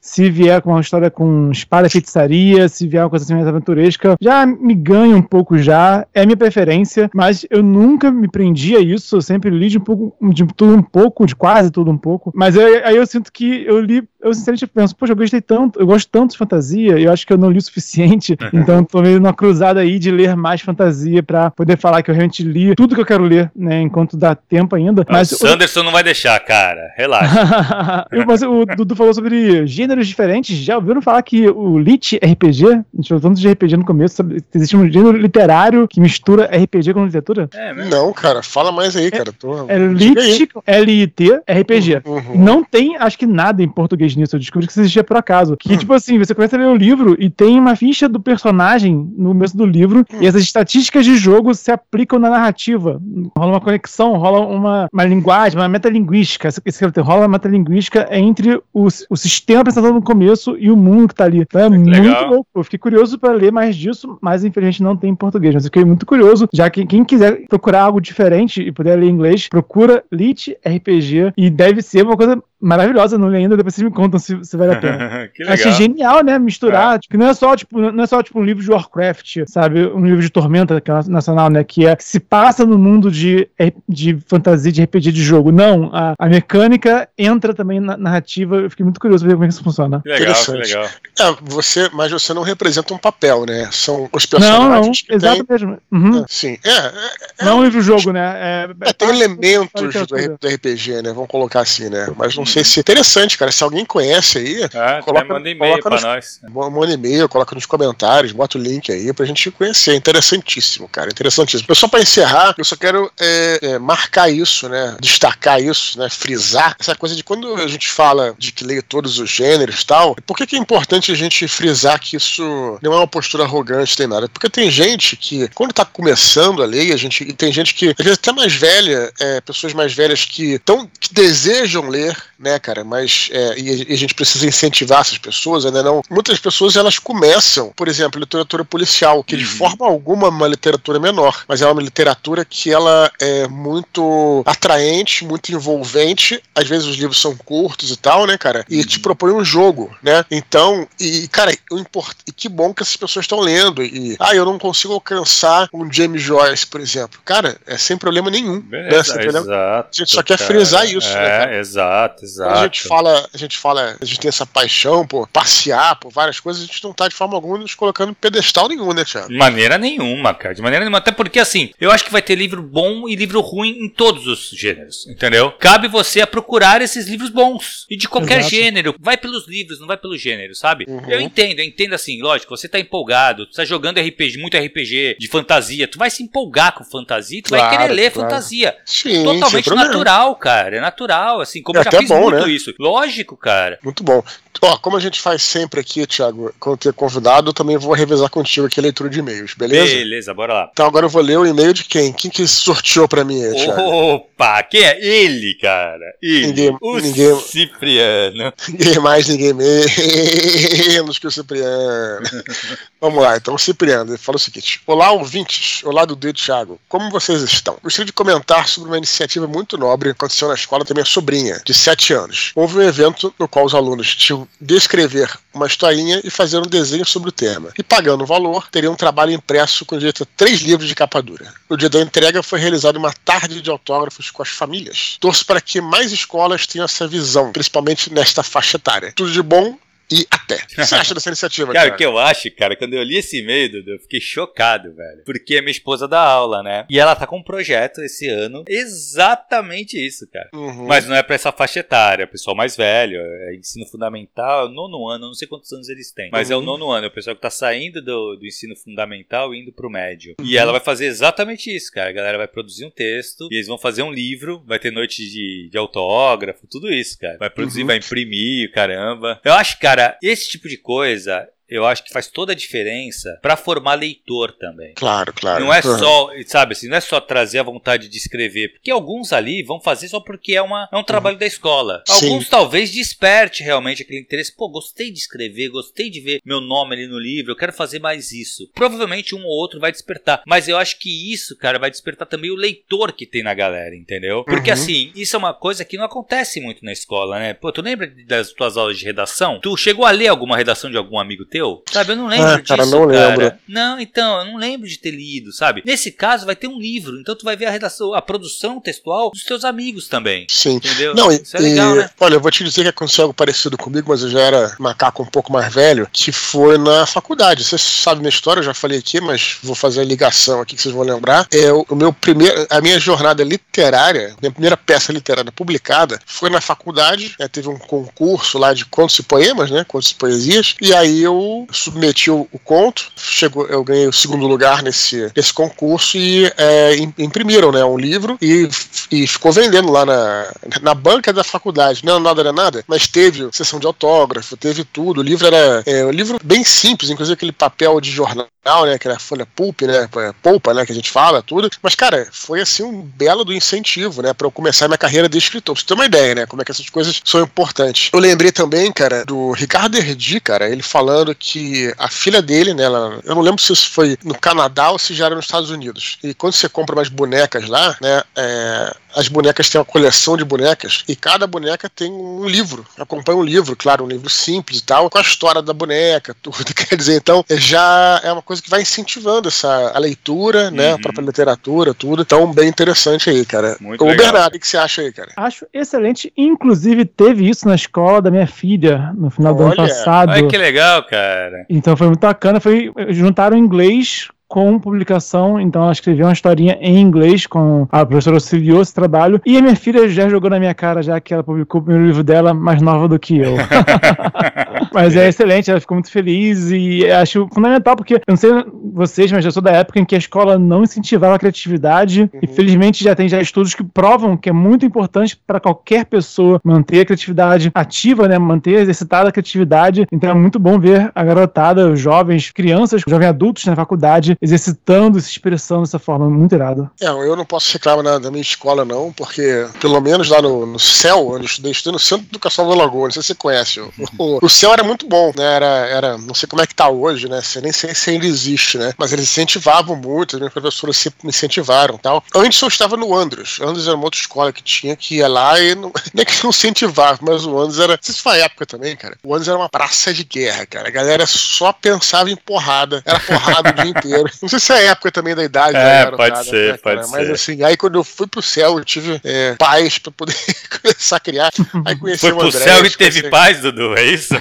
Se 0.00 0.30
vier 0.30 0.60
com 0.62 0.70
uma 0.70 0.80
história 0.80 1.10
com 1.10 1.50
espada 1.50 1.86
e 1.86 1.90
feitiçaria, 1.90 2.68
se 2.68 2.86
vier 2.86 3.04
uma 3.04 3.10
coisa 3.10 3.24
assim 3.24 3.34
mais 3.34 3.46
aventuresca, 3.46 4.16
já 4.20 4.46
me 4.46 4.74
ganha 4.74 5.16
um 5.16 5.22
pouco 5.22 5.58
já. 5.58 6.06
É 6.14 6.24
minha 6.24 6.36
preferência, 6.36 7.10
mas 7.14 7.46
eu 7.50 7.62
nunca 7.62 8.10
me 8.10 8.28
prendi 8.28 8.76
a 8.76 8.80
isso. 8.80 9.16
Eu 9.16 9.22
sempre 9.22 9.50
li 9.50 9.68
de 9.68 9.78
um 9.78 9.82
pouco, 9.82 10.14
de 10.32 10.46
tudo 10.46 10.74
um 10.74 10.82
pouco, 10.82 11.26
de 11.26 11.34
quase 11.34 11.70
tudo 11.70 11.90
um 11.90 11.98
pouco. 11.98 12.32
Mas 12.34 12.56
eu, 12.56 12.64
aí 12.84 12.96
eu 12.96 13.06
sinto 13.06 13.32
que 13.32 13.64
eu 13.66 13.80
li 13.80 14.06
eu 14.24 14.32
sinceramente 14.32 14.66
penso, 14.66 14.96
poxa, 14.96 15.12
eu 15.12 15.16
gostei 15.16 15.40
tanto, 15.42 15.78
eu 15.78 15.86
gosto 15.86 16.08
tanto 16.10 16.30
de 16.30 16.38
fantasia, 16.38 16.98
eu 16.98 17.12
acho 17.12 17.26
que 17.26 17.32
eu 17.32 17.36
não 17.36 17.50
li 17.50 17.58
o 17.58 17.62
suficiente, 17.62 18.34
então 18.54 18.82
tô 18.82 19.02
meio 19.02 19.20
numa 19.20 19.34
cruzada 19.34 19.80
aí 19.80 19.98
de 19.98 20.10
ler 20.10 20.34
mais 20.34 20.62
fantasia 20.62 21.22
para 21.22 21.50
poder 21.50 21.76
falar 21.76 22.02
que 22.02 22.10
eu 22.10 22.14
realmente 22.14 22.42
li 22.42 22.74
tudo 22.74 22.94
que 22.94 23.00
eu 23.02 23.04
quero 23.06 23.22
ler, 23.22 23.52
né, 23.54 23.82
enquanto 23.82 24.16
dá 24.16 24.34
tempo 24.34 24.74
ainda. 24.74 25.04
Mas 25.10 25.30
o 25.30 25.36
Sanderson 25.36 25.82
não 25.82 25.92
vai 25.92 26.02
deixar, 26.02 26.40
cara, 26.40 26.90
relaxa. 26.96 28.06
mas 28.26 28.42
o 28.42 28.64
Dudu 28.64 28.96
falou 28.96 29.12
sobre 29.14 29.66
gêneros 29.66 30.06
diferentes, 30.06 30.56
já 30.56 30.76
ouviram 30.76 31.00
falar 31.00 31.22
que 31.22 31.48
o 31.48 31.78
Lit 31.78 32.16
RPG, 32.16 32.66
a 32.66 32.84
gente 32.96 33.08
falou 33.08 33.22
tanto 33.22 33.40
de 33.40 33.48
RPG 33.48 33.76
no 33.76 33.84
começo, 33.84 34.16
sabe, 34.16 34.42
existe 34.54 34.76
um 34.76 34.90
gênero 34.90 35.16
literário 35.16 35.86
que 35.88 36.00
mistura 36.00 36.46
RPG 36.46 36.92
com 36.92 37.04
literatura? 37.04 37.48
É, 37.54 37.72
Não, 37.72 38.12
cara, 38.12 38.42
fala 38.42 38.70
mais 38.70 38.96
aí, 38.96 39.10
cara. 39.10 39.32
Tô... 39.32 39.68
É, 39.68 39.74
é 39.74 39.78
Lit, 39.78 40.48
L-I-T, 40.66 41.40
RPG. 41.48 42.02
Uhum. 42.04 42.42
Não 42.42 42.64
tem, 42.64 42.96
acho 42.96 43.18
que 43.18 43.26
nada 43.26 43.62
em 43.62 43.68
português 43.68 44.16
nisso. 44.16 44.36
Eu 44.36 44.40
descobri 44.40 44.66
que 44.66 44.72
isso 44.72 44.80
existia 44.80 45.04
por 45.04 45.16
acaso. 45.16 45.56
Que, 45.56 45.74
hum. 45.74 45.76
tipo 45.76 45.92
assim, 45.92 46.18
você 46.18 46.34
começa 46.34 46.56
a 46.56 46.58
ler 46.58 46.66
o 46.66 46.76
livro 46.76 47.16
e 47.18 47.30
tem 47.30 47.58
uma 47.58 47.76
ficha 47.76 48.08
do 48.08 48.20
personagem 48.20 48.94
no 49.16 49.30
começo 49.30 49.56
do 49.56 49.66
livro 49.66 50.00
hum. 50.00 50.18
e 50.20 50.26
essas 50.26 50.42
estatísticas 50.42 51.04
de 51.04 51.16
jogo 51.16 51.54
se 51.54 51.70
aplicam 51.70 52.18
na 52.18 52.30
narrativa. 52.30 53.00
Rola 53.36 53.52
uma 53.52 53.60
conexão, 53.60 54.16
rola 54.16 54.40
uma, 54.40 54.88
uma 54.92 55.04
linguagem, 55.04 55.58
uma 55.58 55.68
metalinguística. 55.68 56.48
Esse, 56.48 56.84
rola 57.00 57.22
uma 57.22 57.28
metalinguística 57.28 58.08
entre 58.10 58.60
o, 58.72 58.88
o 59.10 59.16
sistema 59.16 59.60
apresentado 59.60 59.92
no 59.92 60.02
começo 60.02 60.56
e 60.58 60.70
o 60.70 60.76
mundo 60.76 61.08
que 61.08 61.14
tá 61.14 61.24
ali. 61.24 61.40
Então 61.40 61.60
é, 61.60 61.66
é 61.66 61.68
muito 61.68 61.90
legal. 61.90 62.28
louco. 62.28 62.48
Eu 62.54 62.64
fiquei 62.64 62.78
curioso 62.78 63.18
para 63.18 63.32
ler 63.32 63.52
mais 63.52 63.76
disso, 63.76 64.18
mas 64.20 64.44
infelizmente 64.44 64.82
não 64.82 64.96
tem 64.96 65.10
em 65.10 65.14
português. 65.14 65.54
Mas 65.54 65.64
eu 65.64 65.68
fiquei 65.68 65.84
muito 65.84 66.06
curioso, 66.06 66.48
já 66.52 66.68
que 66.70 66.86
quem 66.86 67.04
quiser 67.04 67.46
procurar 67.48 67.82
algo 67.82 68.00
diferente 68.00 68.62
e 68.62 68.72
puder 68.72 68.98
ler 68.98 69.06
em 69.06 69.10
inglês, 69.10 69.48
procura 69.48 70.04
Lit 70.10 70.56
RPG 70.64 71.32
e 71.36 71.50
deve 71.50 71.82
ser 71.82 72.04
uma 72.04 72.16
coisa 72.16 72.42
maravilhosa, 72.64 73.18
não 73.18 73.28
li 73.28 73.36
ainda, 73.36 73.56
depois 73.56 73.74
vocês 73.74 73.84
me 73.84 73.94
contam 73.94 74.18
se, 74.18 74.42
se 74.42 74.56
vale 74.56 74.72
a 74.72 74.80
pena. 74.80 75.30
Achei 75.52 75.70
genial, 75.72 76.24
né? 76.24 76.38
Misturar, 76.38 76.96
é. 76.96 76.98
tipo, 76.98 77.18
não 77.18 77.28
é 77.28 77.34
só, 77.34 77.54
tipo, 77.54 77.78
não 77.78 78.02
é 78.02 78.06
só 78.06 78.22
tipo 78.22 78.40
um 78.40 78.44
livro 78.44 78.62
de 78.62 78.70
Warcraft, 78.70 79.42
sabe? 79.46 79.86
Um 79.86 80.04
livro 80.04 80.22
de 80.22 80.30
Tormenta, 80.30 80.80
que 80.80 80.90
é 80.90 80.94
nacional, 81.06 81.50
né? 81.50 81.62
Que 81.62 81.86
é 81.86 81.94
que 81.94 82.02
se 82.02 82.18
passa 82.18 82.64
no 82.64 82.78
mundo 82.78 83.10
de, 83.10 83.48
de 83.86 84.18
fantasia, 84.26 84.72
de 84.72 84.82
RPG 84.82 85.12
de 85.12 85.22
jogo. 85.22 85.52
Não, 85.52 85.90
a, 85.92 86.14
a 86.18 86.26
mecânica 86.26 87.06
entra 87.18 87.52
também 87.52 87.80
na 87.80 87.96
narrativa. 87.98 88.56
Eu 88.56 88.70
fiquei 88.70 88.84
muito 88.84 88.93
curioso 89.00 89.24
pra 89.24 89.30
ver 89.30 89.34
como 89.34 89.44
é 89.44 89.48
que 89.48 89.54
isso 89.54 89.64
funciona. 89.64 90.00
Que 90.00 90.08
legal, 90.08 90.44
que 90.44 90.50
legal. 90.52 90.84
É, 90.84 91.36
você, 91.42 91.88
mas 91.92 92.10
você 92.10 92.34
não 92.34 92.42
representa 92.42 92.92
um 92.92 92.98
papel, 92.98 93.46
né? 93.46 93.68
São 93.72 94.08
os 94.12 94.26
personagens. 94.26 95.04
Não, 95.08 95.16
não, 95.16 95.16
exato 95.16 95.46
mesmo. 95.48 95.78
Uhum. 95.92 96.22
É, 96.22 96.24
sim, 96.28 96.58
é, 96.64 96.70
é, 96.70 96.92
é. 97.40 97.44
Não 97.44 97.52
é 97.52 97.54
um 97.54 97.64
livro-jogo, 97.64 98.12
né? 98.12 98.34
É, 98.36 98.88
é 98.88 98.92
tem 98.92 99.08
elementos 99.08 99.94
do, 99.94 100.38
do 100.38 100.48
RPG, 100.48 101.02
né? 101.02 101.12
Vamos 101.12 101.28
colocar 101.28 101.60
assim, 101.60 101.88
né? 101.88 102.08
Mas 102.16 102.36
não 102.36 102.46
sei 102.46 102.64
se 102.64 102.80
interessante, 102.80 103.38
cara. 103.38 103.50
Se 103.50 103.62
alguém 103.62 103.84
conhece 103.84 104.38
aí, 104.38 104.64
ah, 104.74 105.00
coloca, 105.02 105.24
manda 105.24 105.48
e-mail 105.48 105.80
pra 105.80 105.92
nos, 105.92 106.02
nós. 106.02 106.40
Manda 106.50 106.92
e-mail, 106.92 107.28
coloca 107.28 107.54
nos 107.54 107.66
comentários, 107.66 108.32
bota 108.32 108.58
o 108.58 108.60
link 108.60 108.90
aí 108.90 109.12
pra 109.12 109.26
gente 109.26 109.50
conhecer. 109.50 109.94
Interessantíssimo, 109.94 110.88
cara. 110.88 111.10
Interessantíssimo. 111.10 111.66
Eu 111.68 111.74
só 111.74 111.88
pra 111.88 112.00
encerrar, 112.00 112.54
eu 112.58 112.64
só 112.64 112.76
quero 112.76 113.10
é, 113.20 113.58
é, 113.62 113.78
marcar 113.78 114.30
isso, 114.30 114.68
né? 114.68 114.96
Destacar 115.00 115.60
isso, 115.62 115.98
né? 115.98 116.08
Frisar 116.10 116.76
essa 116.78 116.94
coisa 116.94 117.14
de 117.14 117.22
quando 117.22 117.54
a 117.56 117.66
gente 117.66 117.88
fala 117.88 118.34
de 118.38 118.52
que 118.52 118.64
lê 118.64 118.82
todos 118.88 119.18
os 119.18 119.30
gêneros 119.30 119.80
e 119.80 119.86
tal, 119.86 120.16
por 120.26 120.36
que, 120.36 120.46
que 120.46 120.56
é 120.56 120.58
importante 120.58 121.10
a 121.10 121.14
gente 121.14 121.46
frisar 121.48 121.98
que 122.00 122.16
isso 122.16 122.78
não 122.82 122.92
é 122.92 122.96
uma 122.96 123.06
postura 123.06 123.44
arrogante 123.44 123.98
nem 123.98 124.08
nada? 124.08 124.28
Porque 124.28 124.48
tem 124.48 124.70
gente 124.70 125.16
que, 125.16 125.48
quando 125.48 125.72
tá 125.72 125.84
começando 125.84 126.62
a 126.62 126.66
ler, 126.66 126.92
a 126.92 126.96
gente, 126.96 127.24
e 127.24 127.32
tem 127.32 127.52
gente 127.52 127.74
que, 127.74 127.94
às 127.98 128.04
vezes 128.04 128.18
até 128.18 128.32
mais 128.32 128.52
velha, 128.52 129.12
é, 129.20 129.40
pessoas 129.40 129.72
mais 129.72 129.92
velhas 129.92 130.24
que, 130.24 130.58
tão, 130.60 130.88
que 130.98 131.12
desejam 131.12 131.88
ler, 131.88 132.16
né, 132.38 132.58
cara? 132.58 132.84
Mas 132.84 133.28
é, 133.32 133.58
e 133.58 133.92
a 133.92 133.96
gente 133.96 134.14
precisa 134.14 134.46
incentivar 134.46 135.00
essas 135.00 135.18
pessoas, 135.18 135.64
ainda 135.64 135.82
não. 135.82 136.02
Muitas 136.10 136.38
pessoas 136.38 136.76
elas 136.76 136.98
começam, 136.98 137.72
por 137.74 137.88
exemplo, 137.88 138.20
literatura 138.20 138.64
policial, 138.64 139.24
que 139.24 139.34
uhum. 139.34 139.40
de 139.40 139.46
forma 139.46 139.86
alguma 139.86 140.26
é 140.26 140.30
uma 140.30 140.48
literatura 140.48 140.98
menor, 140.98 141.44
mas 141.48 141.62
é 141.62 141.66
uma 141.66 141.82
literatura 141.82 142.44
que 142.44 142.70
ela 142.70 143.10
é 143.20 143.48
muito 143.48 144.42
atraente, 144.46 145.24
muito 145.24 145.52
envolvente. 145.52 146.42
Às 146.54 146.68
vezes 146.68 146.86
os 146.86 146.96
livros 146.96 147.20
são 147.20 147.36
curtos 147.36 147.90
e 147.90 147.96
tal, 147.96 148.26
né, 148.26 148.36
cara? 148.36 148.64
E 148.74 148.84
te 148.84 148.98
propõe 148.98 149.32
um 149.32 149.44
jogo, 149.44 149.96
né? 150.02 150.24
Então, 150.30 150.86
e 150.98 151.28
cara, 151.28 151.52
o 151.70 151.78
import... 151.78 152.16
e 152.26 152.32
que 152.32 152.48
bom 152.48 152.74
que 152.74 152.82
essas 152.82 152.96
pessoas 152.96 153.24
estão 153.24 153.40
lendo. 153.40 153.82
E 153.82 154.16
ah, 154.18 154.34
eu 154.34 154.44
não 154.44 154.58
consigo 154.58 154.94
alcançar 154.94 155.68
um 155.72 155.90
James 155.90 156.22
Joyce, 156.22 156.66
por 156.66 156.80
exemplo. 156.80 157.20
Cara, 157.24 157.56
é 157.66 157.76
sem 157.76 157.96
problema 157.96 158.30
nenhum. 158.30 158.60
Beleza, 158.60 159.14
né? 159.14 159.26
Exato, 159.26 159.88
a 159.92 159.96
gente 159.96 160.12
só 160.12 160.22
quer 160.22 160.38
frisar 160.38 160.86
isso, 160.86 161.08
é, 161.08 161.14
né? 161.14 161.28
Cara? 161.28 161.58
Exato, 161.58 162.24
exato. 162.24 162.58
A 162.58 162.64
gente 162.64 162.82
fala, 162.82 163.28
a 163.32 163.36
gente 163.36 163.58
fala, 163.58 163.96
a 164.00 164.04
gente 164.04 164.20
tem 164.20 164.28
essa 164.28 164.46
paixão 164.46 165.06
por 165.06 165.28
passear, 165.28 165.96
por 165.96 166.10
várias 166.10 166.40
coisas, 166.40 166.62
a 166.62 166.66
gente 166.66 166.82
não 166.82 166.92
tá 166.92 167.08
de 167.08 167.14
forma 167.14 167.34
alguma 167.34 167.58
nos 167.58 167.74
colocando 167.74 168.10
em 168.10 168.14
pedestal 168.14 168.68
nenhum, 168.68 168.92
né, 168.92 169.04
Thiago? 169.04 169.28
De 169.28 169.36
maneira 169.36 169.78
nenhuma, 169.78 170.34
cara. 170.34 170.54
De 170.54 170.62
maneira 170.62 170.84
nenhuma. 170.84 170.98
Até 170.98 171.12
porque, 171.12 171.38
assim, 171.38 171.70
eu 171.80 171.90
acho 171.90 172.04
que 172.04 172.12
vai 172.12 172.22
ter 172.22 172.34
livro 172.34 172.62
bom 172.62 173.08
e 173.08 173.14
livro 173.14 173.40
ruim 173.40 173.70
em 173.84 173.88
todos 173.88 174.26
os 174.26 174.50
gêneros, 174.50 175.06
entendeu? 175.06 175.52
Cabe 175.52 175.88
você 175.88 176.20
a 176.20 176.26
procurar 176.26 176.82
esses 176.82 177.06
livros 177.06 177.30
bons. 177.30 177.86
E 177.90 177.96
de 177.96 178.08
qualquer 178.08 178.38
Exato. 178.38 178.54
Gênero. 178.64 178.94
Vai 178.98 179.16
pelos 179.16 179.46
livros, 179.46 179.80
não 179.80 179.86
vai 179.86 179.96
pelo 179.96 180.16
gênero, 180.16 180.54
sabe? 180.54 180.84
Uhum. 180.88 181.08
Eu 181.08 181.20
entendo, 181.20 181.58
eu 181.58 181.64
entendo 181.64 181.94
assim, 181.94 182.20
lógico, 182.20 182.56
você 182.56 182.68
tá 182.68 182.78
empolgado, 182.78 183.46
tu 183.46 183.54
tá 183.54 183.64
jogando 183.64 184.00
RPG, 184.00 184.38
muito 184.38 184.56
RPG 184.56 185.16
de 185.18 185.28
fantasia, 185.28 185.86
tu 185.86 185.98
vai 185.98 186.10
se 186.10 186.22
empolgar 186.22 186.74
com 186.74 186.84
fantasia, 186.84 187.42
tu 187.42 187.48
claro, 187.48 187.64
vai 187.64 187.76
querer 187.76 187.92
ler 187.92 188.10
claro. 188.10 188.28
fantasia. 188.28 188.76
Sim, 188.84 189.24
Totalmente 189.24 189.70
natural, 189.70 190.36
cara. 190.36 190.76
É 190.76 190.80
natural, 190.80 191.40
assim, 191.40 191.62
como 191.62 191.78
é 191.78 191.80
eu 191.80 191.84
já 191.84 191.98
fiz 191.98 192.08
bom, 192.08 192.20
muito 192.22 192.46
né? 192.46 192.52
isso. 192.52 192.74
Lógico, 192.78 193.36
cara. 193.36 193.78
Muito 193.82 194.02
bom. 194.02 194.22
Ó, 194.62 194.78
como 194.78 194.96
a 194.96 195.00
gente 195.00 195.20
faz 195.20 195.42
sempre 195.42 195.80
aqui, 195.80 196.06
Thiago, 196.06 196.54
quando 196.58 196.78
ter 196.78 196.92
convidado, 196.92 197.50
eu 197.50 197.52
também 197.52 197.76
vou 197.76 197.92
revezar 197.92 198.30
contigo 198.30 198.66
aqui 198.66 198.80
a 198.80 198.82
leitura 198.82 199.10
de 199.10 199.18
e-mails, 199.18 199.54
beleza? 199.54 199.94
Beleza, 199.94 200.32
bora 200.32 200.54
lá. 200.54 200.70
Então 200.72 200.86
agora 200.86 201.04
eu 201.04 201.10
vou 201.10 201.20
ler 201.20 201.38
o 201.38 201.46
e-mail 201.46 201.74
de 201.74 201.84
quem? 201.84 202.12
Quem 202.12 202.30
que 202.30 202.46
sorteou 202.46 203.06
pra 203.06 203.24
mim, 203.24 203.42
Thiago? 203.52 203.82
Opa, 203.82 204.62
quem 204.62 204.82
é? 204.82 205.04
Ele, 205.04 205.54
cara. 205.60 206.14
Ele. 206.22 206.46
Ninguém, 206.46 206.78
o 206.80 206.98
ninguém, 206.98 207.40
Cipriano. 207.40 208.53
Ninguém 208.68 208.98
mais, 209.00 209.28
ninguém 209.28 209.52
menos 209.52 211.18
que 211.18 211.26
o 211.26 211.30
Cipriano. 211.30 212.26
Vamos 213.04 213.22
lá, 213.22 213.36
então 213.36 213.58
Cipriano 213.58 214.12
ele 214.12 214.16
fala 214.16 214.36
o 214.36 214.40
seguinte: 214.40 214.80
Olá, 214.86 215.10
ouvintes. 215.12 215.84
Olá, 215.84 216.06
Dudu 216.06 216.26
e 216.26 216.32
Thiago. 216.32 216.80
Como 216.88 217.10
vocês 217.10 217.42
estão? 217.42 217.76
Gostaria 217.82 218.06
de 218.06 218.14
comentar 218.14 218.66
sobre 218.66 218.88
uma 218.88 218.96
iniciativa 218.96 219.46
muito 219.46 219.76
nobre 219.76 220.08
que 220.08 220.12
aconteceu 220.12 220.48
na 220.48 220.54
escola 220.54 220.86
da 220.86 220.94
minha 220.94 221.04
sobrinha, 221.04 221.60
de 221.66 221.74
7 221.74 222.14
anos. 222.14 222.52
Houve 222.54 222.78
um 222.78 222.82
evento 222.82 223.34
no 223.38 223.46
qual 223.46 223.66
os 223.66 223.74
alunos 223.74 224.16
tinham 224.16 224.48
descrever 224.58 225.30
uma 225.52 225.66
historinha 225.66 226.22
e 226.24 226.30
fazer 226.30 226.56
um 226.56 226.62
desenho 226.62 227.04
sobre 227.04 227.28
o 227.28 227.32
tema. 227.32 227.74
E 227.78 227.82
pagando 227.82 228.24
o 228.24 228.26
valor, 228.26 228.70
teria 228.70 228.90
um 228.90 228.96
trabalho 228.96 229.32
impresso 229.32 229.84
com 229.84 229.98
direito 229.98 230.22
a 230.22 230.26
três 230.34 230.62
livros 230.62 230.88
de 230.88 230.94
capa 230.94 231.20
dura. 231.20 231.52
No 231.68 231.76
dia 231.76 231.90
da 231.90 232.00
entrega 232.00 232.42
foi 232.42 232.58
realizada 232.58 232.98
uma 232.98 233.12
tarde 233.12 233.60
de 233.60 233.68
autógrafos 233.68 234.30
com 234.30 234.40
as 234.40 234.48
famílias. 234.48 235.18
Torço 235.20 235.44
para 235.44 235.60
que 235.60 235.78
mais 235.78 236.10
escolas 236.10 236.66
tenham 236.66 236.86
essa 236.86 237.06
visão, 237.06 237.52
principalmente 237.52 238.10
nesta 238.10 238.42
faixa 238.42 238.78
etária. 238.78 239.12
Tudo 239.14 239.30
de 239.30 239.42
bom 239.42 239.76
e 240.10 240.26
até. 240.30 240.56
O 240.56 240.66
que 240.66 240.86
você 240.86 240.94
acha 240.94 241.14
dessa 241.14 241.28
iniciativa, 241.28 241.72
cara? 241.72 241.84
Cara, 241.84 241.94
o 241.94 241.96
que 241.96 242.04
eu 242.04 242.18
acho, 242.18 242.50
cara, 242.52 242.76
quando 242.76 242.94
eu 242.94 243.02
li 243.02 243.16
esse 243.16 243.40
e-mail, 243.40 243.70
Dudu, 243.70 243.92
eu 243.92 243.98
fiquei 244.00 244.20
chocado, 244.20 244.94
velho. 244.94 245.22
Porque 245.24 245.56
é 245.56 245.60
minha 245.60 245.70
esposa 245.70 246.06
dá 246.06 246.20
aula, 246.20 246.62
né? 246.62 246.86
E 246.90 246.98
ela 246.98 247.16
tá 247.16 247.26
com 247.26 247.38
um 247.38 247.42
projeto 247.42 248.00
esse 248.02 248.28
ano 248.28 248.64
exatamente 248.68 249.96
isso, 249.96 250.28
cara. 250.30 250.48
Uhum. 250.52 250.86
Mas 250.86 251.06
não 251.06 251.16
é 251.16 251.22
pra 251.22 251.34
essa 251.34 251.52
faixa 251.52 251.80
etária, 251.80 252.24
é 252.24 252.26
pessoal 252.26 252.56
mais 252.56 252.76
velho, 252.76 253.20
é 253.20 253.54
ensino 253.54 253.86
fundamental, 253.86 254.66
é 254.66 254.70
o 254.70 254.72
nono 254.72 255.08
ano, 255.08 255.26
não 255.26 255.34
sei 255.34 255.48
quantos 255.48 255.72
anos 255.72 255.88
eles 255.88 256.12
têm. 256.12 256.30
Mas 256.32 256.48
uhum. 256.48 256.54
é 256.54 256.56
o 256.56 256.60
uhum. 256.60 256.66
nono 256.66 256.90
ano, 256.90 257.06
é 257.06 257.08
o 257.08 257.12
pessoal 257.12 257.36
que 257.36 257.42
tá 257.42 257.50
saindo 257.50 258.02
do, 258.02 258.36
do 258.36 258.46
ensino 258.46 258.76
fundamental 258.76 259.54
e 259.54 259.60
indo 259.60 259.72
pro 259.72 259.90
médio. 259.90 260.34
Uhum. 260.38 260.46
E 260.46 260.56
ela 260.56 260.72
vai 260.72 260.80
fazer 260.80 261.06
exatamente 261.06 261.74
isso, 261.74 261.90
cara. 261.92 262.10
A 262.10 262.12
galera 262.12 262.38
vai 262.38 262.48
produzir 262.48 262.84
um 262.84 262.90
texto 262.90 263.48
e 263.50 263.54
eles 263.56 263.66
vão 263.66 263.78
fazer 263.78 264.02
um 264.02 264.12
livro, 264.12 264.62
vai 264.66 264.78
ter 264.78 264.90
noite 264.90 265.22
de, 265.28 265.68
de 265.70 265.78
autógrafo, 265.78 266.66
tudo 266.66 266.92
isso, 266.92 267.18
cara. 267.18 267.38
Vai 267.38 267.50
produzir, 267.50 267.82
uhum. 267.82 267.86
vai 267.88 267.96
imprimir, 267.96 268.70
caramba. 268.72 269.40
Eu 269.44 269.54
acho, 269.54 269.78
cara, 269.78 269.93
esse 270.22 270.48
tipo 270.48 270.68
de 270.68 270.76
coisa 270.76 271.48
eu 271.74 271.86
acho 271.86 272.04
que 272.04 272.12
faz 272.12 272.28
toda 272.28 272.52
a 272.52 272.56
diferença 272.56 273.38
para 273.42 273.56
formar 273.56 273.94
leitor 273.94 274.52
também. 274.52 274.94
Claro, 274.94 275.32
claro. 275.32 275.64
Não 275.64 275.72
é 275.72 275.82
só, 275.82 276.30
sabe 276.46 276.72
assim, 276.72 276.88
não 276.88 276.96
é 276.96 277.00
só 277.00 277.20
trazer 277.20 277.58
a 277.58 277.62
vontade 277.62 278.08
de 278.08 278.16
escrever, 278.16 278.72
porque 278.72 278.90
alguns 278.90 279.32
ali 279.32 279.62
vão 279.62 279.80
fazer 279.80 280.08
só 280.08 280.20
porque 280.20 280.54
é, 280.54 280.62
uma, 280.62 280.88
é 280.92 280.96
um 280.96 281.02
trabalho 281.02 281.34
uhum. 281.34 281.40
da 281.40 281.46
escola. 281.46 282.02
Alguns 282.08 282.44
Sim. 282.44 282.50
talvez 282.50 282.92
desperte 282.92 283.62
realmente 283.62 284.02
aquele 284.02 284.20
interesse. 284.20 284.54
Pô, 284.54 284.68
gostei 284.68 285.10
de 285.10 285.18
escrever, 285.18 285.68
gostei 285.68 286.10
de 286.10 286.20
ver 286.20 286.40
meu 286.44 286.60
nome 286.60 286.94
ali 286.94 287.06
no 287.06 287.18
livro, 287.18 287.52
eu 287.52 287.56
quero 287.56 287.72
fazer 287.72 287.98
mais 287.98 288.32
isso. 288.32 288.70
Provavelmente 288.74 289.34
um 289.34 289.44
ou 289.44 289.58
outro 289.58 289.80
vai 289.80 289.90
despertar, 289.90 290.42
mas 290.46 290.68
eu 290.68 290.76
acho 290.76 290.98
que 290.98 291.32
isso, 291.32 291.56
cara, 291.56 291.78
vai 291.78 291.90
despertar 291.90 292.26
também 292.26 292.50
o 292.50 292.56
leitor 292.56 293.12
que 293.12 293.26
tem 293.26 293.42
na 293.42 293.54
galera, 293.54 293.94
entendeu? 293.96 294.44
Porque 294.44 294.70
uhum. 294.70 294.74
assim, 294.74 295.12
isso 295.14 295.34
é 295.34 295.38
uma 295.38 295.54
coisa 295.54 295.84
que 295.84 295.96
não 295.96 296.04
acontece 296.04 296.60
muito 296.60 296.84
na 296.84 296.92
escola, 296.92 297.38
né? 297.38 297.54
Pô, 297.54 297.72
tu 297.72 297.82
lembra 297.82 298.06
das 298.26 298.52
tuas 298.52 298.76
aulas 298.76 298.98
de 298.98 299.04
redação? 299.04 299.58
Tu 299.60 299.76
chegou 299.76 300.04
a 300.04 300.10
ler 300.10 300.28
alguma 300.28 300.56
redação 300.56 300.90
de 300.90 300.96
algum 300.96 301.18
amigo 301.18 301.44
teu? 301.44 301.63
Sabe, 301.90 302.12
eu 302.12 302.16
não 302.16 302.26
lembro 302.26 302.46
ah, 302.46 302.56
disso, 302.56 302.68
cara. 302.68 302.86
Não 302.86 303.08
cara. 303.08 303.28
lembro. 303.28 303.52
Não, 303.68 304.00
então, 304.00 304.40
eu 304.40 304.44
não 304.46 304.56
lembro 304.56 304.88
de 304.88 304.98
ter 304.98 305.10
lido, 305.10 305.52
sabe? 305.52 305.82
Nesse 305.84 306.10
caso, 306.10 306.46
vai 306.46 306.56
ter 306.56 306.68
um 306.68 306.78
livro, 306.78 307.18
então 307.20 307.36
tu 307.36 307.44
vai 307.44 307.56
ver 307.56 307.66
a 307.66 307.70
redação, 307.70 308.14
a 308.14 308.22
produção 308.22 308.80
textual 308.80 309.30
dos 309.30 309.44
teus 309.44 309.64
amigos 309.64 310.08
também. 310.08 310.46
Sim. 310.48 310.76
Entendeu? 310.76 311.14
Não, 311.14 311.30
Isso 311.30 311.56
é 311.56 311.60
legal, 311.60 311.94
e, 311.94 311.98
né? 311.98 312.10
Olha, 312.20 312.34
eu 312.34 312.40
vou 312.40 312.50
te 312.50 312.64
dizer 312.64 312.82
que 312.82 312.88
aconteceu 312.88 313.24
algo 313.24 313.34
parecido 313.34 313.76
comigo, 313.76 314.08
mas 314.08 314.22
eu 314.22 314.30
já 314.30 314.40
era 314.40 314.76
macaco 314.78 315.22
um 315.22 315.26
pouco 315.26 315.52
mais 315.52 315.72
velho, 315.72 316.08
que 316.12 316.32
foi 316.32 316.78
na 316.78 317.06
faculdade. 317.06 317.64
Vocês 317.64 317.80
sabem 317.80 318.20
minha 318.20 318.30
história, 318.30 318.60
eu 318.60 318.64
já 318.64 318.74
falei 318.74 318.98
aqui, 318.98 319.20
mas 319.20 319.58
vou 319.62 319.74
fazer 319.74 320.00
a 320.00 320.04
ligação 320.04 320.60
aqui 320.60 320.76
que 320.76 320.82
vocês 320.82 320.94
vão 320.94 321.04
lembrar. 321.04 321.46
É 321.52 321.72
o, 321.72 321.84
o 321.88 321.96
meu 321.96 322.12
primeiro, 322.12 322.66
a 322.70 322.80
minha 322.80 322.98
jornada 322.98 323.42
literária, 323.42 324.34
minha 324.40 324.52
primeira 324.52 324.76
peça 324.76 325.12
literária 325.12 325.52
publicada 325.52 326.18
foi 326.26 326.50
na 326.50 326.60
faculdade. 326.60 327.34
Né, 327.38 327.48
teve 327.48 327.68
um 327.68 327.78
concurso 327.78 328.58
lá 328.58 328.72
de 328.72 328.84
contos 328.84 329.18
e 329.18 329.22
poemas, 329.22 329.70
né? 329.70 329.84
Contos 329.84 330.10
e 330.10 330.14
poesias. 330.14 330.74
E 330.80 330.92
aí 330.94 331.22
eu 331.22 331.36
submeti 331.70 332.30
o, 332.30 332.48
o 332.52 332.58
conto, 332.58 333.10
chegou, 333.16 333.66
eu 333.66 333.82
ganhei 333.84 334.06
o 334.06 334.12
segundo 334.12 334.46
lugar 334.46 334.82
nesse, 334.82 335.30
nesse 335.36 335.52
concurso 335.52 336.16
e 336.16 336.46
é, 336.56 336.96
imprimiram, 337.18 337.70
né? 337.70 337.84
Um 337.84 337.98
livro 337.98 338.36
e, 338.40 338.68
e 339.10 339.26
ficou 339.26 339.52
vendendo 339.52 339.90
lá 339.90 340.04
na, 340.04 340.52
na 340.82 340.94
banca 340.94 341.32
da 341.32 341.44
faculdade. 341.44 342.04
Não, 342.04 342.18
nada 342.18 342.40
era 342.40 342.52
nada, 342.52 342.84
mas 342.86 343.06
teve 343.06 343.48
sessão 343.52 343.78
de 343.78 343.86
autógrafo, 343.86 344.56
teve 344.56 344.84
tudo. 344.84 345.20
O 345.20 345.22
livro 345.22 345.46
era 345.46 345.82
é, 345.86 346.04
um 346.04 346.10
livro 346.10 346.38
bem 346.42 346.64
simples, 346.64 347.10
inclusive 347.10 347.34
aquele 347.34 347.52
papel 347.52 348.00
de 348.00 348.10
jornal, 348.10 348.48
né? 348.84 348.94
Aquela 348.94 349.18
folha 349.18 349.46
pulp, 349.46 349.82
né? 349.82 350.08
Polpa, 350.42 350.72
né? 350.72 350.86
Que 350.86 350.92
a 350.92 350.94
gente 350.94 351.10
fala, 351.10 351.42
tudo. 351.42 351.70
Mas, 351.82 351.94
cara, 351.94 352.28
foi 352.32 352.60
assim 352.60 352.82
um 352.82 353.02
belo 353.02 353.44
do 353.44 353.52
incentivo, 353.52 354.22
né? 354.22 354.32
Pra 354.32 354.46
eu 354.46 354.50
começar 354.50 354.88
minha 354.88 354.98
carreira 354.98 355.28
de 355.28 355.38
escritor. 355.38 355.74
Pra 355.74 355.80
você 355.80 355.86
ter 355.86 355.94
uma 355.94 356.06
ideia, 356.06 356.34
né? 356.34 356.46
Como 356.46 356.62
é 356.62 356.64
que 356.64 356.70
essas 356.70 356.88
coisas 356.88 357.20
são 357.24 357.42
importantes. 357.42 358.10
Eu 358.12 358.20
lembrei 358.20 358.52
também, 358.52 358.92
cara, 358.92 359.24
do 359.24 359.52
Ricardo 359.52 359.96
Herdi, 359.96 360.40
cara, 360.40 360.68
ele 360.68 360.82
falando 360.82 361.33
que 361.34 361.92
a 361.98 362.08
filha 362.08 362.40
dele, 362.40 362.74
né? 362.74 362.84
Ela, 362.84 363.20
eu 363.24 363.34
não 363.34 363.42
lembro 363.42 363.60
se 363.60 363.72
isso 363.72 363.90
foi 363.90 364.16
no 364.24 364.38
Canadá 364.38 364.90
ou 364.90 364.98
se 364.98 365.14
já 365.14 365.26
era 365.26 365.34
nos 365.34 365.44
Estados 365.44 365.70
Unidos. 365.70 366.18
E 366.22 366.34
quando 366.34 366.52
você 366.52 366.68
compra 366.68 366.96
umas 366.96 367.08
bonecas 367.08 367.68
lá, 367.68 367.96
né? 368.00 368.22
É, 368.36 368.94
as 369.14 369.28
bonecas 369.28 369.68
têm 369.68 369.78
uma 369.78 369.84
coleção 369.84 370.36
de 370.36 370.44
bonecas 370.44 371.04
e 371.08 371.14
cada 371.14 371.46
boneca 371.46 371.88
tem 371.88 372.10
um 372.10 372.46
livro, 372.46 372.84
acompanha 372.98 373.38
um 373.38 373.42
livro, 373.42 373.76
claro, 373.76 374.04
um 374.04 374.08
livro 374.08 374.28
simples 374.28 374.78
e 374.78 374.84
tal, 374.84 375.08
com 375.08 375.18
a 375.18 375.20
história 375.20 375.62
da 375.62 375.72
boneca, 375.72 376.34
tudo. 376.42 376.64
Quer 376.74 376.96
dizer, 376.96 377.16
então 377.16 377.44
já 377.50 378.20
é 378.22 378.32
uma 378.32 378.42
coisa 378.42 378.60
que 378.60 378.70
vai 378.70 378.82
incentivando 378.82 379.48
essa 379.48 379.92
a 379.94 379.98
leitura, 379.98 380.70
né, 380.70 380.90
uhum. 380.90 380.94
a 380.94 380.98
própria 380.98 381.24
literatura, 381.24 381.94
tudo. 381.94 382.22
Então, 382.22 382.52
bem 382.52 382.68
interessante 382.68 383.30
aí, 383.30 383.44
cara. 383.44 383.76
Muito 383.80 384.02
o 384.02 384.08
legal. 384.08 384.26
Bernardo, 384.26 384.56
o 384.56 384.60
que 384.60 384.66
você 384.66 384.76
acha 384.76 385.02
aí, 385.02 385.12
cara? 385.12 385.30
Acho 385.36 385.66
excelente. 385.72 386.32
Inclusive, 386.36 387.04
teve 387.04 387.48
isso 387.48 387.68
na 387.68 387.74
escola 387.74 388.20
da 388.20 388.30
minha 388.30 388.46
filha 388.46 389.12
no 389.16 389.30
final 389.30 389.54
Olha. 389.54 389.58
do 389.58 389.64
ano 389.66 389.76
passado. 389.76 390.30
Olha 390.30 390.48
que 390.48 390.58
legal, 390.58 391.04
cara. 391.04 391.23
Então 391.68 391.96
foi 391.96 392.08
muito 392.08 392.20
bacana. 392.20 392.60
Foi, 392.60 392.92
juntaram 393.10 393.56
inglês 393.56 394.28
com 394.46 394.78
publicação, 394.78 395.58
então 395.58 395.82
ela 395.82 395.92
escreveu 395.92 396.26
uma 396.26 396.32
historinha 396.32 396.78
em 396.80 397.00
inglês 397.00 397.46
com 397.46 397.88
a 397.90 398.06
professora 398.06 398.36
auxiliou 398.36 398.82
esse 398.82 398.94
trabalho 398.94 399.40
e 399.44 399.56
a 399.56 399.62
minha 399.62 399.74
filha 399.74 400.08
já 400.08 400.28
jogou 400.28 400.48
na 400.48 400.60
minha 400.60 400.74
cara 400.74 401.02
já 401.02 401.18
que 401.18 401.34
ela 401.34 401.42
publicou 401.42 401.80
o 401.80 401.84
primeiro 401.84 402.06
livro 402.06 402.22
dela 402.22 402.54
mais 402.54 402.80
nova 402.80 403.08
do 403.08 403.18
que 403.18 403.38
eu. 403.38 403.56
mas 404.94 405.16
é 405.16 405.28
excelente, 405.28 405.70
ela 405.70 405.80
ficou 405.80 405.96
muito 405.96 406.10
feliz 406.10 406.70
e 406.70 407.10
acho 407.10 407.48
fundamental 407.52 407.96
porque 407.96 408.14
eu 408.14 408.20
não 408.28 408.36
sei 408.36 408.50
vocês, 408.92 409.30
mas 409.32 409.44
eu 409.44 409.50
sou 409.50 409.62
da 409.62 409.72
época 409.72 409.98
em 409.98 410.04
que 410.04 410.14
a 410.14 410.18
escola 410.18 410.58
não 410.58 410.84
incentivava 410.84 411.34
a 411.34 411.38
criatividade 411.38 412.22
uhum. 412.22 412.40
e 412.42 412.46
felizmente 412.46 413.02
já 413.02 413.14
tem 413.14 413.28
já 413.28 413.40
estudos 413.40 413.74
que 413.74 413.82
provam 413.82 414.36
que 414.36 414.48
é 414.48 414.52
muito 414.52 414.86
importante 414.86 415.38
para 415.46 415.58
qualquer 415.58 416.04
pessoa 416.04 416.60
manter 416.62 417.00
a 417.00 417.04
criatividade 417.04 417.70
ativa, 417.74 418.28
né, 418.28 418.38
manter 418.38 418.80
exercitada 418.80 419.28
a 419.28 419.32
criatividade. 419.32 420.06
Então 420.12 420.30
é 420.30 420.34
muito 420.34 420.58
bom 420.58 420.78
ver 420.78 421.10
a 421.14 421.24
garotada, 421.24 421.90
os 421.90 422.00
jovens, 422.00 422.50
crianças, 422.50 423.02
jovens 423.06 423.28
adultos 423.28 423.64
na 423.64 423.74
faculdade 423.74 424.36
exercitando, 424.40 425.20
se 425.20 425.30
expressando 425.30 425.82
dessa 425.82 425.98
forma. 425.98 426.30
Muito 426.30 426.54
irado. 426.54 426.90
É, 427.00 427.08
eu 427.08 427.36
não 427.36 427.44
posso 427.44 427.72
reclamar 427.72 428.04
na, 428.04 428.18
da 428.18 428.30
minha 428.30 428.42
escola, 428.42 428.84
não, 428.84 429.12
porque 429.12 429.66
pelo 429.80 430.00
menos 430.00 430.28
lá 430.28 430.40
no, 430.40 430.66
no 430.66 430.78
CEL, 430.78 431.26
onde 431.28 431.44
eu 431.44 431.46
estudei, 431.46 431.72
estudei 431.72 431.92
no 431.92 431.98
Centro 431.98 432.24
de 432.24 432.30
Educação 432.30 432.68
da 432.68 432.74
Lagoa, 432.74 433.04
não 433.04 433.10
sei 433.10 433.22
se 433.22 433.28
você 433.28 433.34
conhece. 433.34 433.80
O, 433.80 433.90
o, 434.18 434.38
o 434.42 434.48
CEL 434.48 434.72
era 434.72 434.83
muito 434.84 435.06
bom, 435.06 435.32
né? 435.36 435.54
Era, 435.54 435.66
era, 435.66 436.18
não 436.18 436.34
sei 436.34 436.48
como 436.48 436.62
é 436.62 436.66
que 436.66 436.74
tá 436.74 436.88
hoje, 436.88 437.28
né? 437.28 437.40
nem 437.62 437.72
sei 437.72 437.94
se 437.94 438.10
ainda 438.10 438.26
existe, 438.26 438.78
né? 438.78 438.92
Mas 438.98 439.12
eles 439.12 439.24
incentivavam 439.24 439.96
muito, 439.96 440.36
as 440.36 440.40
minhas 440.40 440.52
professoras 440.52 440.96
sempre 440.96 441.18
me 441.24 441.30
incentivaram 441.30 441.98
tal. 441.98 442.22
Antes 442.34 442.60
eu 442.60 442.68
estava 442.68 442.96
no 442.96 443.14
Andros. 443.14 443.58
Andros 443.60 443.86
era 443.86 443.96
uma 443.96 444.04
outra 444.04 444.20
escola 444.20 444.52
que 444.52 444.62
tinha 444.62 444.96
que 444.96 445.16
ia 445.16 445.28
lá 445.28 445.58
e 445.60 445.74
não, 445.74 445.92
nem 446.12 446.22
é 446.22 446.24
que 446.24 446.42
não 446.42 446.50
incentivava, 446.50 447.18
mas 447.22 447.44
o 447.44 447.58
Andros 447.58 447.78
era. 447.78 447.92
Não 447.92 447.98
sei 448.00 448.14
se 448.14 448.20
foi 448.20 448.40
a 448.40 448.44
época 448.44 448.66
também, 448.66 448.96
cara. 448.96 449.16
O 449.22 449.34
Andros 449.34 449.48
era 449.48 449.58
uma 449.58 449.68
praça 449.68 450.12
de 450.12 450.24
guerra, 450.24 450.66
cara. 450.66 450.88
A 450.88 450.90
galera 450.90 451.26
só 451.26 451.72
pensava 451.72 452.30
em 452.30 452.36
porrada. 452.36 453.02
Era 453.04 453.20
porrada 453.20 453.70
o 453.70 453.72
dia 453.72 453.90
inteiro. 453.90 454.30
Não 454.42 454.48
sei 454.48 454.58
se 454.58 454.72
é 454.72 454.76
a 454.76 454.90
época 454.90 455.10
também 455.10 455.34
da 455.34 455.44
idade. 455.44 455.76
É, 455.76 456.10
pode 456.10 456.32
cara, 456.32 456.44
ser, 456.44 456.72
né, 456.72 456.78
pode 456.78 457.10
Mas 457.10 457.30
assim, 457.30 457.62
aí 457.62 457.76
quando 457.76 457.98
eu 457.98 458.04
fui 458.04 458.26
pro 458.26 458.42
céu, 458.42 458.78
eu 458.78 458.84
tive 458.84 459.20
é, 459.24 459.54
paz 459.58 459.98
pra 459.98 460.12
poder 460.12 460.36
começar 460.82 461.16
a 461.16 461.20
criar. 461.20 461.50
Aí 461.84 461.96
conheci 461.96 462.20
Foi 462.20 462.32
pro 462.32 462.46
André, 462.46 462.58
céu 462.58 462.84
e 462.84 462.90
teve 462.90 463.20
assim, 463.20 463.30
paz, 463.30 463.60
Dudu, 463.60 463.96
é 463.96 464.04
isso? 464.04 464.34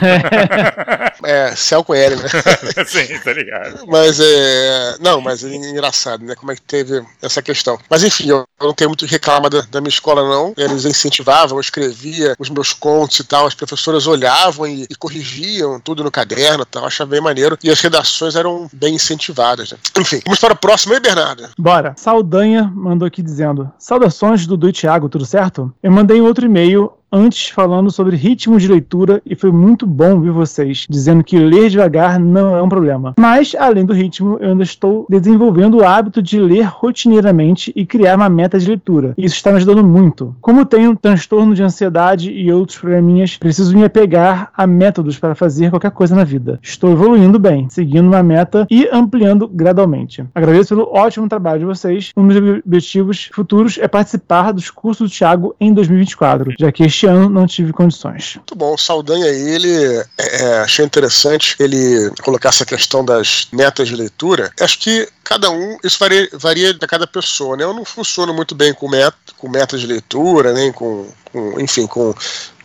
É, 1.24 1.56
céu 1.56 1.84
com 1.84 1.94
L, 1.94 2.16
né? 2.16 2.24
Sim, 2.86 3.20
tá 3.24 3.34
ligado. 3.34 3.86
Mas 3.88 4.20
é. 4.20 4.96
Não, 5.00 5.22
mas 5.22 5.44
é 5.44 5.54
engraçado, 5.54 6.24
né? 6.24 6.36
Como 6.36 6.52
é 6.52 6.56
que 6.56 6.62
teve 6.62 7.04
essa 7.22 7.42
questão. 7.42 7.78
Mas 7.90 8.04
enfim, 8.04 8.30
eu 8.30 8.46
não 8.62 8.74
tenho 8.74 8.90
muito 8.90 9.06
que 9.06 9.12
reclamar 9.12 9.50
da, 9.50 9.62
da 9.62 9.82
minha 9.82 9.90
escola, 9.90 10.28
não. 10.28 10.54
Eles 10.58 10.86
incentivavam, 10.86 11.58
eu 11.58 11.62
escrevia 11.62 12.36
os 12.40 12.50
meus 12.50 12.74
contos 12.74 13.20
e 13.20 13.24
tal, 13.24 13.46
as 13.46 13.54
professoras 13.54 14.08
olhavam 14.08 14.68
e, 14.68 14.84
e 14.90 14.96
corrigiam 14.96 15.80
tudo 15.80 16.04
no 16.04 16.12
caderno 16.12 16.64
e 16.64 16.66
tal, 16.66 16.86
achava 16.86 17.12
bem 17.12 17.22
maneiro. 17.22 17.58
E 17.64 17.70
as 17.70 17.80
redações 17.80 18.36
eram 18.36 18.70
bem 18.74 18.96
incentivadas. 18.96 19.72
Né? 19.72 19.78
Enfim, 20.00 20.22
vamos 20.26 20.40
para 20.40 20.54
o 20.54 20.58
próximo 20.58 20.94
aí, 20.94 21.00
Bernardo. 21.00 21.50
Bora. 21.58 21.94
Saldanha 21.98 22.72
mandou 22.76 23.08
aqui 23.08 23.22
dizendo: 23.22 23.72
Saudações, 23.78 24.46
Dudu 24.46 24.70
e 24.70 24.74
Thiago, 24.74 25.10
tudo 25.10 25.26
certo? 25.26 25.74
Eu 25.82 25.92
mandei 25.92 26.22
outro 26.22 26.46
e-mail 26.46 26.92
antes 27.14 27.50
falando 27.50 27.92
sobre 27.92 28.16
ritmo 28.16 28.60
de 28.60 28.68
leitura 28.68 29.22
e 29.24 29.36
foi 29.36 29.52
muito 29.52 29.86
bom 29.86 30.20
ver 30.20 30.32
vocês 30.32 30.88
dizendo 30.90 31.24
que 31.24 31.38
ler 31.38 31.70
devagar 31.70 32.20
não 32.20 32.56
é 32.56 32.62
um 32.62 32.68
problema. 32.68 33.14
Mas, 33.20 33.56
além 33.58 33.86
do 33.86 33.94
ritmo, 33.94 34.40
eu 34.42 34.50
ainda 34.50 34.64
estou 34.64 35.06
desenvolvendo 35.08 35.78
o 35.78 35.86
hábito 35.86 36.24
de 36.24 36.40
ler 36.40 36.64
rotineiramente 36.64 37.72
e 37.76 37.86
criar 37.86 38.16
uma 38.16 38.30
meta 38.30 38.58
de 38.58 38.68
leitura. 38.68 39.14
Isso 39.16 39.36
está 39.36 39.52
me 39.52 39.58
ajudando 39.58 39.84
muito. 39.84 40.36
Como 40.42 40.66
tenho 40.66 40.96
transtorno 40.96 41.54
de 41.54 41.62
ansiedade 41.62 42.32
e 42.32 42.52
outros 42.52 42.80
probleminhas, 42.80 43.38
preciso 43.38 43.78
me 43.78 43.84
apegar 43.84 44.52
a 44.58 44.66
métodos 44.66 45.20
para 45.20 45.36
fazer 45.36 45.70
qualquer 45.70 45.92
coisa 45.92 46.16
na 46.16 46.24
vida. 46.24 46.60
Estou 46.64 46.94
evoluindo 46.94 47.38
bem, 47.38 47.70
seguindo 47.70 48.08
uma 48.08 48.24
meta 48.24 48.66
e 48.72 48.90
ampliando 48.92 49.48
gradualmente. 49.48 50.26
Agradeço 50.34 50.76
pelo 50.76 50.90
ótimo 50.92 51.30
trabalho 51.30 51.60
de 51.60 51.66
vocês. 51.66 52.12
Um 52.18 52.28
dos 52.28 52.38
objetivos 52.66 53.30
futuros 53.32 53.78
é 53.78 53.88
participar 53.88 54.52
dos 54.52 54.72
cursos 54.72 55.12
do 55.12 55.16
Thiago 55.16 55.56
em 55.60 55.72
2024, 55.74 56.54
já 56.60 56.72
que 56.72 56.84
este 56.84 57.03
este 57.04 57.08
ano 57.08 57.30
não 57.30 57.46
tive 57.46 57.74
condições. 57.74 58.36
Muito 58.36 58.56
bom. 58.56 58.78
Saldanha, 58.78 59.28
ele, 59.28 59.74
é, 60.18 60.44
é, 60.44 60.60
achei 60.60 60.86
interessante 60.86 61.56
ele 61.60 62.10
colocar 62.22 62.50
essa 62.50 62.66
questão 62.66 63.04
das 63.04 63.48
metas 63.52 63.90
de 63.90 63.96
leitura. 63.96 64.52
Acho 64.60 64.80
que 64.80 65.08
cada 65.24 65.50
um, 65.50 65.78
isso 65.84 66.00
varia, 66.00 66.30
varia 66.34 66.74
de 66.74 66.88
cada 66.88 67.06
pessoa, 67.06 67.58
né? 67.58 67.64
Eu 67.64 67.74
não 67.74 67.84
funciono 67.84 68.34
muito 68.34 68.56
bem 68.56 68.74
com, 68.74 68.90
com 69.38 69.50
metas 69.50 69.82
de 69.82 69.88
leitura, 69.88 70.54
nem 70.54 70.72
com, 70.72 71.08
com 71.32 71.60
enfim, 71.60 71.86
com 71.88 72.14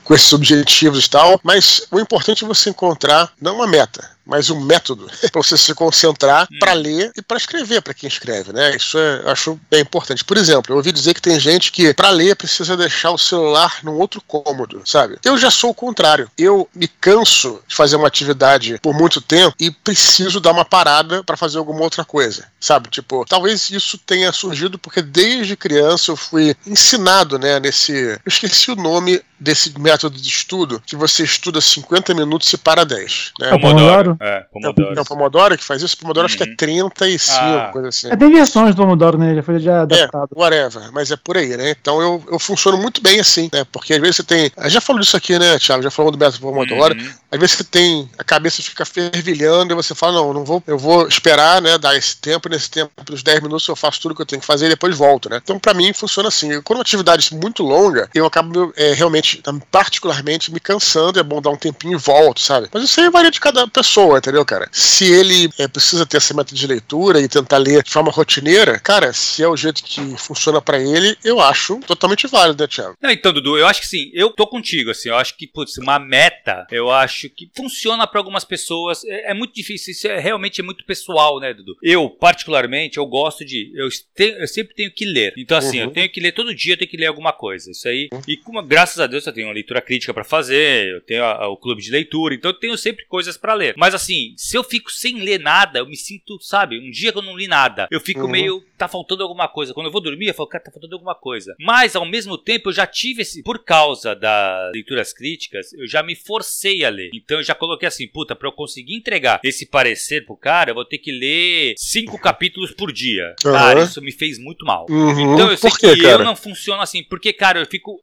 com 0.05 0.14
esses 0.14 0.33
objetivos 0.33 1.05
e 1.05 1.11
tal, 1.11 1.38
mas 1.44 1.87
o 1.90 2.01
importante 2.01 2.42
é 2.42 2.48
você 2.48 2.70
encontrar 2.70 3.31
não 3.38 3.57
uma 3.57 3.66
meta, 3.66 4.09
mas 4.29 4.51
um 4.51 4.61
método 4.61 5.09
para 5.33 5.43
você 5.43 5.57
se 5.57 5.75
concentrar 5.75 6.47
hum. 6.53 6.59
para 6.61 6.75
ler 6.75 7.11
e 7.17 7.23
para 7.23 7.38
escrever 7.38 7.81
para 7.81 7.95
quem 7.95 8.07
escreve, 8.07 8.53
né? 8.53 8.77
Isso 8.77 8.99
é, 8.99 9.23
eu 9.25 9.31
acho 9.31 9.61
bem 9.71 9.81
importante. 9.81 10.23
Por 10.23 10.37
exemplo, 10.37 10.73
eu 10.73 10.77
ouvi 10.77 10.93
dizer 10.93 11.14
que 11.14 11.23
tem 11.23 11.41
gente 11.41 11.73
que 11.73 11.95
para 11.95 12.11
ler 12.11 12.37
precisa 12.37 12.77
deixar 12.77 13.11
o 13.11 13.19
celular 13.19 13.79
num 13.83 13.95
outro 13.95 14.21
cômodo, 14.21 14.83
sabe? 14.85 15.19
Eu 15.25 15.38
já 15.38 15.51
sou 15.51 15.71
o 15.71 15.75
contrário. 15.75 16.31
Eu 16.37 16.69
me 16.75 16.87
canso 16.87 17.61
de 17.67 17.75
fazer 17.75 17.97
uma 17.97 18.07
atividade 18.07 18.79
por 18.83 18.95
muito 18.95 19.21
tempo 19.21 19.57
e 19.59 19.71
preciso 19.71 20.41
dar 20.41 20.53
uma 20.53 20.64
parada 20.64 21.25
para 21.25 21.37
fazer 21.37 21.59
alguma 21.59 21.81
outra 21.81 22.05
coisa, 22.05 22.47
sabe? 22.61 22.91
Tipo, 22.91 23.25
talvez 23.27 23.71
isso 23.71 23.97
tenha 23.97 24.31
surgido 24.33 24.79
porque 24.79 25.01
desde 25.01 25.57
criança 25.57 26.11
eu 26.11 26.17
fui 26.17 26.55
ensinado, 26.67 27.38
né, 27.38 27.59
nesse, 27.59 27.93
eu 27.93 28.21
esqueci 28.27 28.71
o 28.71 28.77
nome 28.77 29.23
desse 29.38 29.79
método 29.79 30.21
de 30.21 30.29
estudo, 30.29 30.83
que 30.85 30.97
você 30.97 31.23
estuda 31.23 31.61
50 31.61 32.12
minutos 32.14 32.53
e 32.53 32.59
para 32.59 32.85
10, 32.85 33.33
né? 33.38 33.51
Pomodoro. 33.51 34.17
É, 34.20 34.44
Pomodoro. 34.52 34.98
É 34.98 35.00
o 35.00 35.04
Pomodoro 35.04 35.59
que 35.59 35.64
faz 35.64 35.83
isso? 35.83 35.94
O 35.94 35.98
Pomodoro 35.98 36.24
uhum. 36.24 36.26
acho 36.26 36.37
que 36.37 36.42
é 36.42 36.54
35, 36.54 37.40
uhum. 37.40 37.59
ah. 37.59 37.70
coisa 37.72 37.88
assim. 37.88 38.11
É, 38.11 38.16
tem 38.16 38.33
versões 38.33 38.74
do 38.74 38.83
Pomodoro, 38.83 39.18
né? 39.18 39.35
Já 39.35 39.42
foi 39.42 39.59
já 39.59 39.83
adaptado. 39.83 40.31
É, 40.35 40.38
whatever, 40.38 40.92
mas 40.92 41.11
é 41.11 41.16
por 41.16 41.37
aí, 41.37 41.57
né? 41.57 41.70
Então 41.70 42.00
eu, 42.00 42.22
eu 42.31 42.38
funciono 42.38 42.78
muito 42.78 43.00
bem 43.00 43.20
assim, 43.20 43.48
né? 43.52 43.64
Porque 43.70 43.94
às 43.94 44.00
vezes 44.00 44.16
você 44.16 44.22
tem. 44.24 44.52
Já 44.66 44.81
falou 44.81 45.00
disso 45.00 45.16
aqui, 45.16 45.38
né, 45.38 45.59
Thiago? 45.59 45.83
Já 45.83 45.90
falou 45.90 46.11
do 46.11 46.18
método 46.18 46.40
Pomodoro. 46.40 46.94
Uhum. 46.94 47.11
Às 47.31 47.38
vezes 47.38 47.57
você 47.57 47.64
tem. 47.64 48.09
A 48.18 48.24
cabeça 48.24 48.62
fica 48.62 48.85
fervilhando 48.85 49.72
e 49.72 49.76
você 49.76 49.94
fala, 49.94 50.14
não, 50.14 50.33
não 50.33 50.44
vou, 50.44 50.62
eu 50.66 50.78
vou 50.78 51.07
esperar, 51.07 51.61
né? 51.61 51.76
Dar 51.78 51.96
esse 51.96 52.16
tempo, 52.16 52.48
nesse 52.48 52.70
tempo, 52.70 52.90
pelos 53.04 53.22
10 53.22 53.42
minutos 53.42 53.68
eu 53.68 53.76
faço 53.76 54.00
tudo 54.00 54.14
que 54.14 54.22
eu 54.22 54.26
tenho 54.26 54.40
que 54.40 54.46
fazer 54.46 54.66
e 54.66 54.70
depois 54.70 54.96
volto, 54.96 55.28
né? 55.28 55.40
Então, 55.42 55.59
pra 55.59 55.74
mim, 55.74 55.92
funciona 55.92 56.28
assim. 56.28 56.61
Quando 56.62 56.78
uma 56.78 56.83
atividade 56.83 57.35
muito 57.35 57.62
longa, 57.62 58.09
eu 58.14 58.26
acabo 58.26 58.72
é, 58.76 58.92
realmente, 58.94 59.42
particularmente, 59.70 60.52
me 60.52 60.61
cansando, 60.61 61.18
é 61.18 61.22
bom 61.22 61.40
dar 61.40 61.50
um 61.50 61.57
tempinho 61.57 61.94
e 61.94 62.00
volto, 62.00 62.40
sabe? 62.40 62.68
Mas 62.72 62.85
isso 62.85 63.00
aí 63.00 63.11
varia 63.11 63.31
de 63.31 63.40
cada 63.40 63.66
pessoa, 63.68 64.08
entendeu, 64.16 64.44
cara? 64.44 64.68
Se 64.73 65.05
ele 65.05 65.51
é, 65.59 65.68
precisa 65.68 66.07
ter 66.07 66.16
essa 66.16 66.35
meta 66.35 66.55
de 66.55 66.66
leitura 66.66 67.21
e 67.21 67.29
tentar 67.29 67.59
ler 67.59 67.83
de 67.83 67.90
forma 67.90 68.11
rotineira, 68.11 68.79
cara, 68.79 69.12
se 69.12 69.42
é 69.42 69.49
o 69.49 69.57
jeito 69.57 69.83
que 69.83 70.01
funciona 70.16 70.61
para 70.61 70.79
ele, 70.79 71.16
eu 71.25 71.40
acho 71.40 71.81
totalmente 71.81 72.27
válido, 72.27 72.62
né, 72.62 72.68
Thiago? 72.68 72.97
Não, 73.01 73.11
então, 73.11 73.33
Dudu, 73.33 73.59
eu 73.59 73.66
acho 73.66 73.81
que 73.81 73.87
sim, 73.87 74.11
eu 74.12 74.31
tô 74.31 74.47
contigo, 74.47 74.90
assim, 74.90 75.09
eu 75.09 75.16
acho 75.16 75.37
que, 75.37 75.47
putz, 75.47 75.79
uma 75.79 75.99
meta, 75.99 76.66
eu 76.71 76.90
acho 76.90 77.29
que 77.31 77.51
funciona 77.57 78.07
para 78.07 78.21
algumas 78.21 78.44
pessoas, 78.44 79.05
é, 79.05 79.31
é, 79.31 79.35
muito 79.35 79.55
difícil, 79.55 79.92
isso 79.92 80.09
é, 80.09 80.18
realmente 80.18 80.61
é 80.61 80.64
muito 80.64 80.85
pessoal, 80.85 81.40
né, 81.40 81.53
Dudu? 81.53 81.77
Eu, 81.83 82.09
particularmente, 82.09 82.99
eu 82.99 83.07
gosto 83.07 83.44
de, 83.44 83.73
eu, 83.75 83.88
te, 83.88 84.37
eu 84.38 84.49
sempre 84.49 84.75
tenho 84.75 84.92
que 84.92 85.05
ler, 85.05 85.35
então 85.37 85.57
assim, 85.57 85.79
uhum. 85.79 85.85
eu 85.85 85.90
tenho 85.90 86.11
que 86.11 86.21
ler 86.21 86.33
todo 86.33 86.55
dia, 86.55 86.75
eu 86.75 86.79
tenho 86.79 86.90
que 86.90 86.97
ler 86.97 87.07
alguma 87.07 87.33
coisa, 87.33 87.71
isso 87.71 87.88
aí, 87.88 88.09
uhum. 88.12 88.21
e 88.27 88.37
como, 88.37 88.62
graças 88.62 88.99
a 89.01 89.07
Deus 89.07 89.27
eu 89.27 89.33
tenho 89.33 89.49
uma 89.49 89.55
leitura 89.55 89.81
crítica 89.81 90.14
para 90.14 90.25
fazer, 90.25 90.88
eu 90.88 91.01
tenho 91.01 91.25
a, 91.25 91.44
a, 91.44 91.49
o 91.49 91.57
clube 91.57 91.83
de 91.83 91.90
leitura, 91.90 92.35
então 92.35 92.51
eu 92.51 92.59
tenho 92.59 92.77
sempre 92.77 93.05
coisas 93.07 93.37
para 93.37 93.55
ler, 93.55 93.75
mas 93.77 93.88
assim, 93.94 94.35
se 94.37 94.57
eu 94.57 94.64
fico 94.64 94.90
sem 94.90 95.20
ler 95.20 95.40
nada, 95.40 95.79
eu 95.79 95.87
me 95.87 95.96
sinto, 95.96 96.38
sabe, 96.40 96.79
um 96.79 96.90
dia 96.90 97.12
que 97.12 97.18
eu 97.18 97.22
não 97.22 97.37
li 97.37 97.48
nada, 97.48 97.88
eu 97.90 98.01
fico 98.01 98.22
uhum. 98.22 98.29
meio, 98.29 98.64
tá 98.77 98.88
faltando 98.88 99.22
alguma 99.22 99.48
coisa, 99.48 99.74
quando 99.74 99.87
eu 99.87 99.92
vou 99.92 100.01
dormir, 100.01 100.29
eu 100.29 100.35
falo, 100.35 100.48
cara, 100.48 100.64
tá 100.64 100.70
faltando 100.70 100.94
alguma 100.94 101.14
coisa, 101.14 101.55
mas 101.59 101.96
ao 101.96 102.07
mesmo 102.07 102.38
tempo 102.38 102.68
eu 102.68 102.72
já 102.72 102.87
tive 102.87 103.22
esse, 103.22 103.42
por 103.42 103.64
causa 103.64 104.14
das 104.14 104.72
leituras 104.72 105.12
críticas, 105.12 105.72
eu 105.72 105.87
já 105.87 106.03
me 106.03 106.14
forcei 106.14 106.85
a 106.85 106.90
ler, 106.90 107.11
então 107.14 107.38
eu 107.38 107.42
já 107.42 107.55
coloquei 107.55 107.88
assim, 107.88 108.07
puta, 108.09 108.35
pra 108.35 108.48
eu 108.48 108.53
conseguir 108.53 108.96
entregar 108.96 109.40
esse 109.44 109.66
parecer 109.66 110.24
pro 110.24 110.37
cara, 110.37 110.70
eu 110.70 110.74
vou 110.74 110.85
ter 110.85 110.98
que 110.98 111.12
ler 111.12 111.74
cinco 111.77 112.18
capítulos 112.20 112.72
por 112.72 112.92
dia, 112.92 113.35
cara, 113.42 113.83
isso 113.83 114.01
me 114.01 114.12
fez 114.12 114.38
muito 114.38 114.64
mal, 114.64 114.87
uhum. 114.88 115.35
então 115.35 115.51
eu 115.51 115.57
sei 115.57 115.70
quê, 115.70 115.94
que 115.94 116.03
cara? 116.03 116.22
eu 116.22 116.24
não 116.24 116.37
funciono 116.37 116.83
assim, 116.83 117.03
porque, 117.03 117.33
cara, 117.33 117.61
eu 117.61 117.66
fico, 117.66 118.01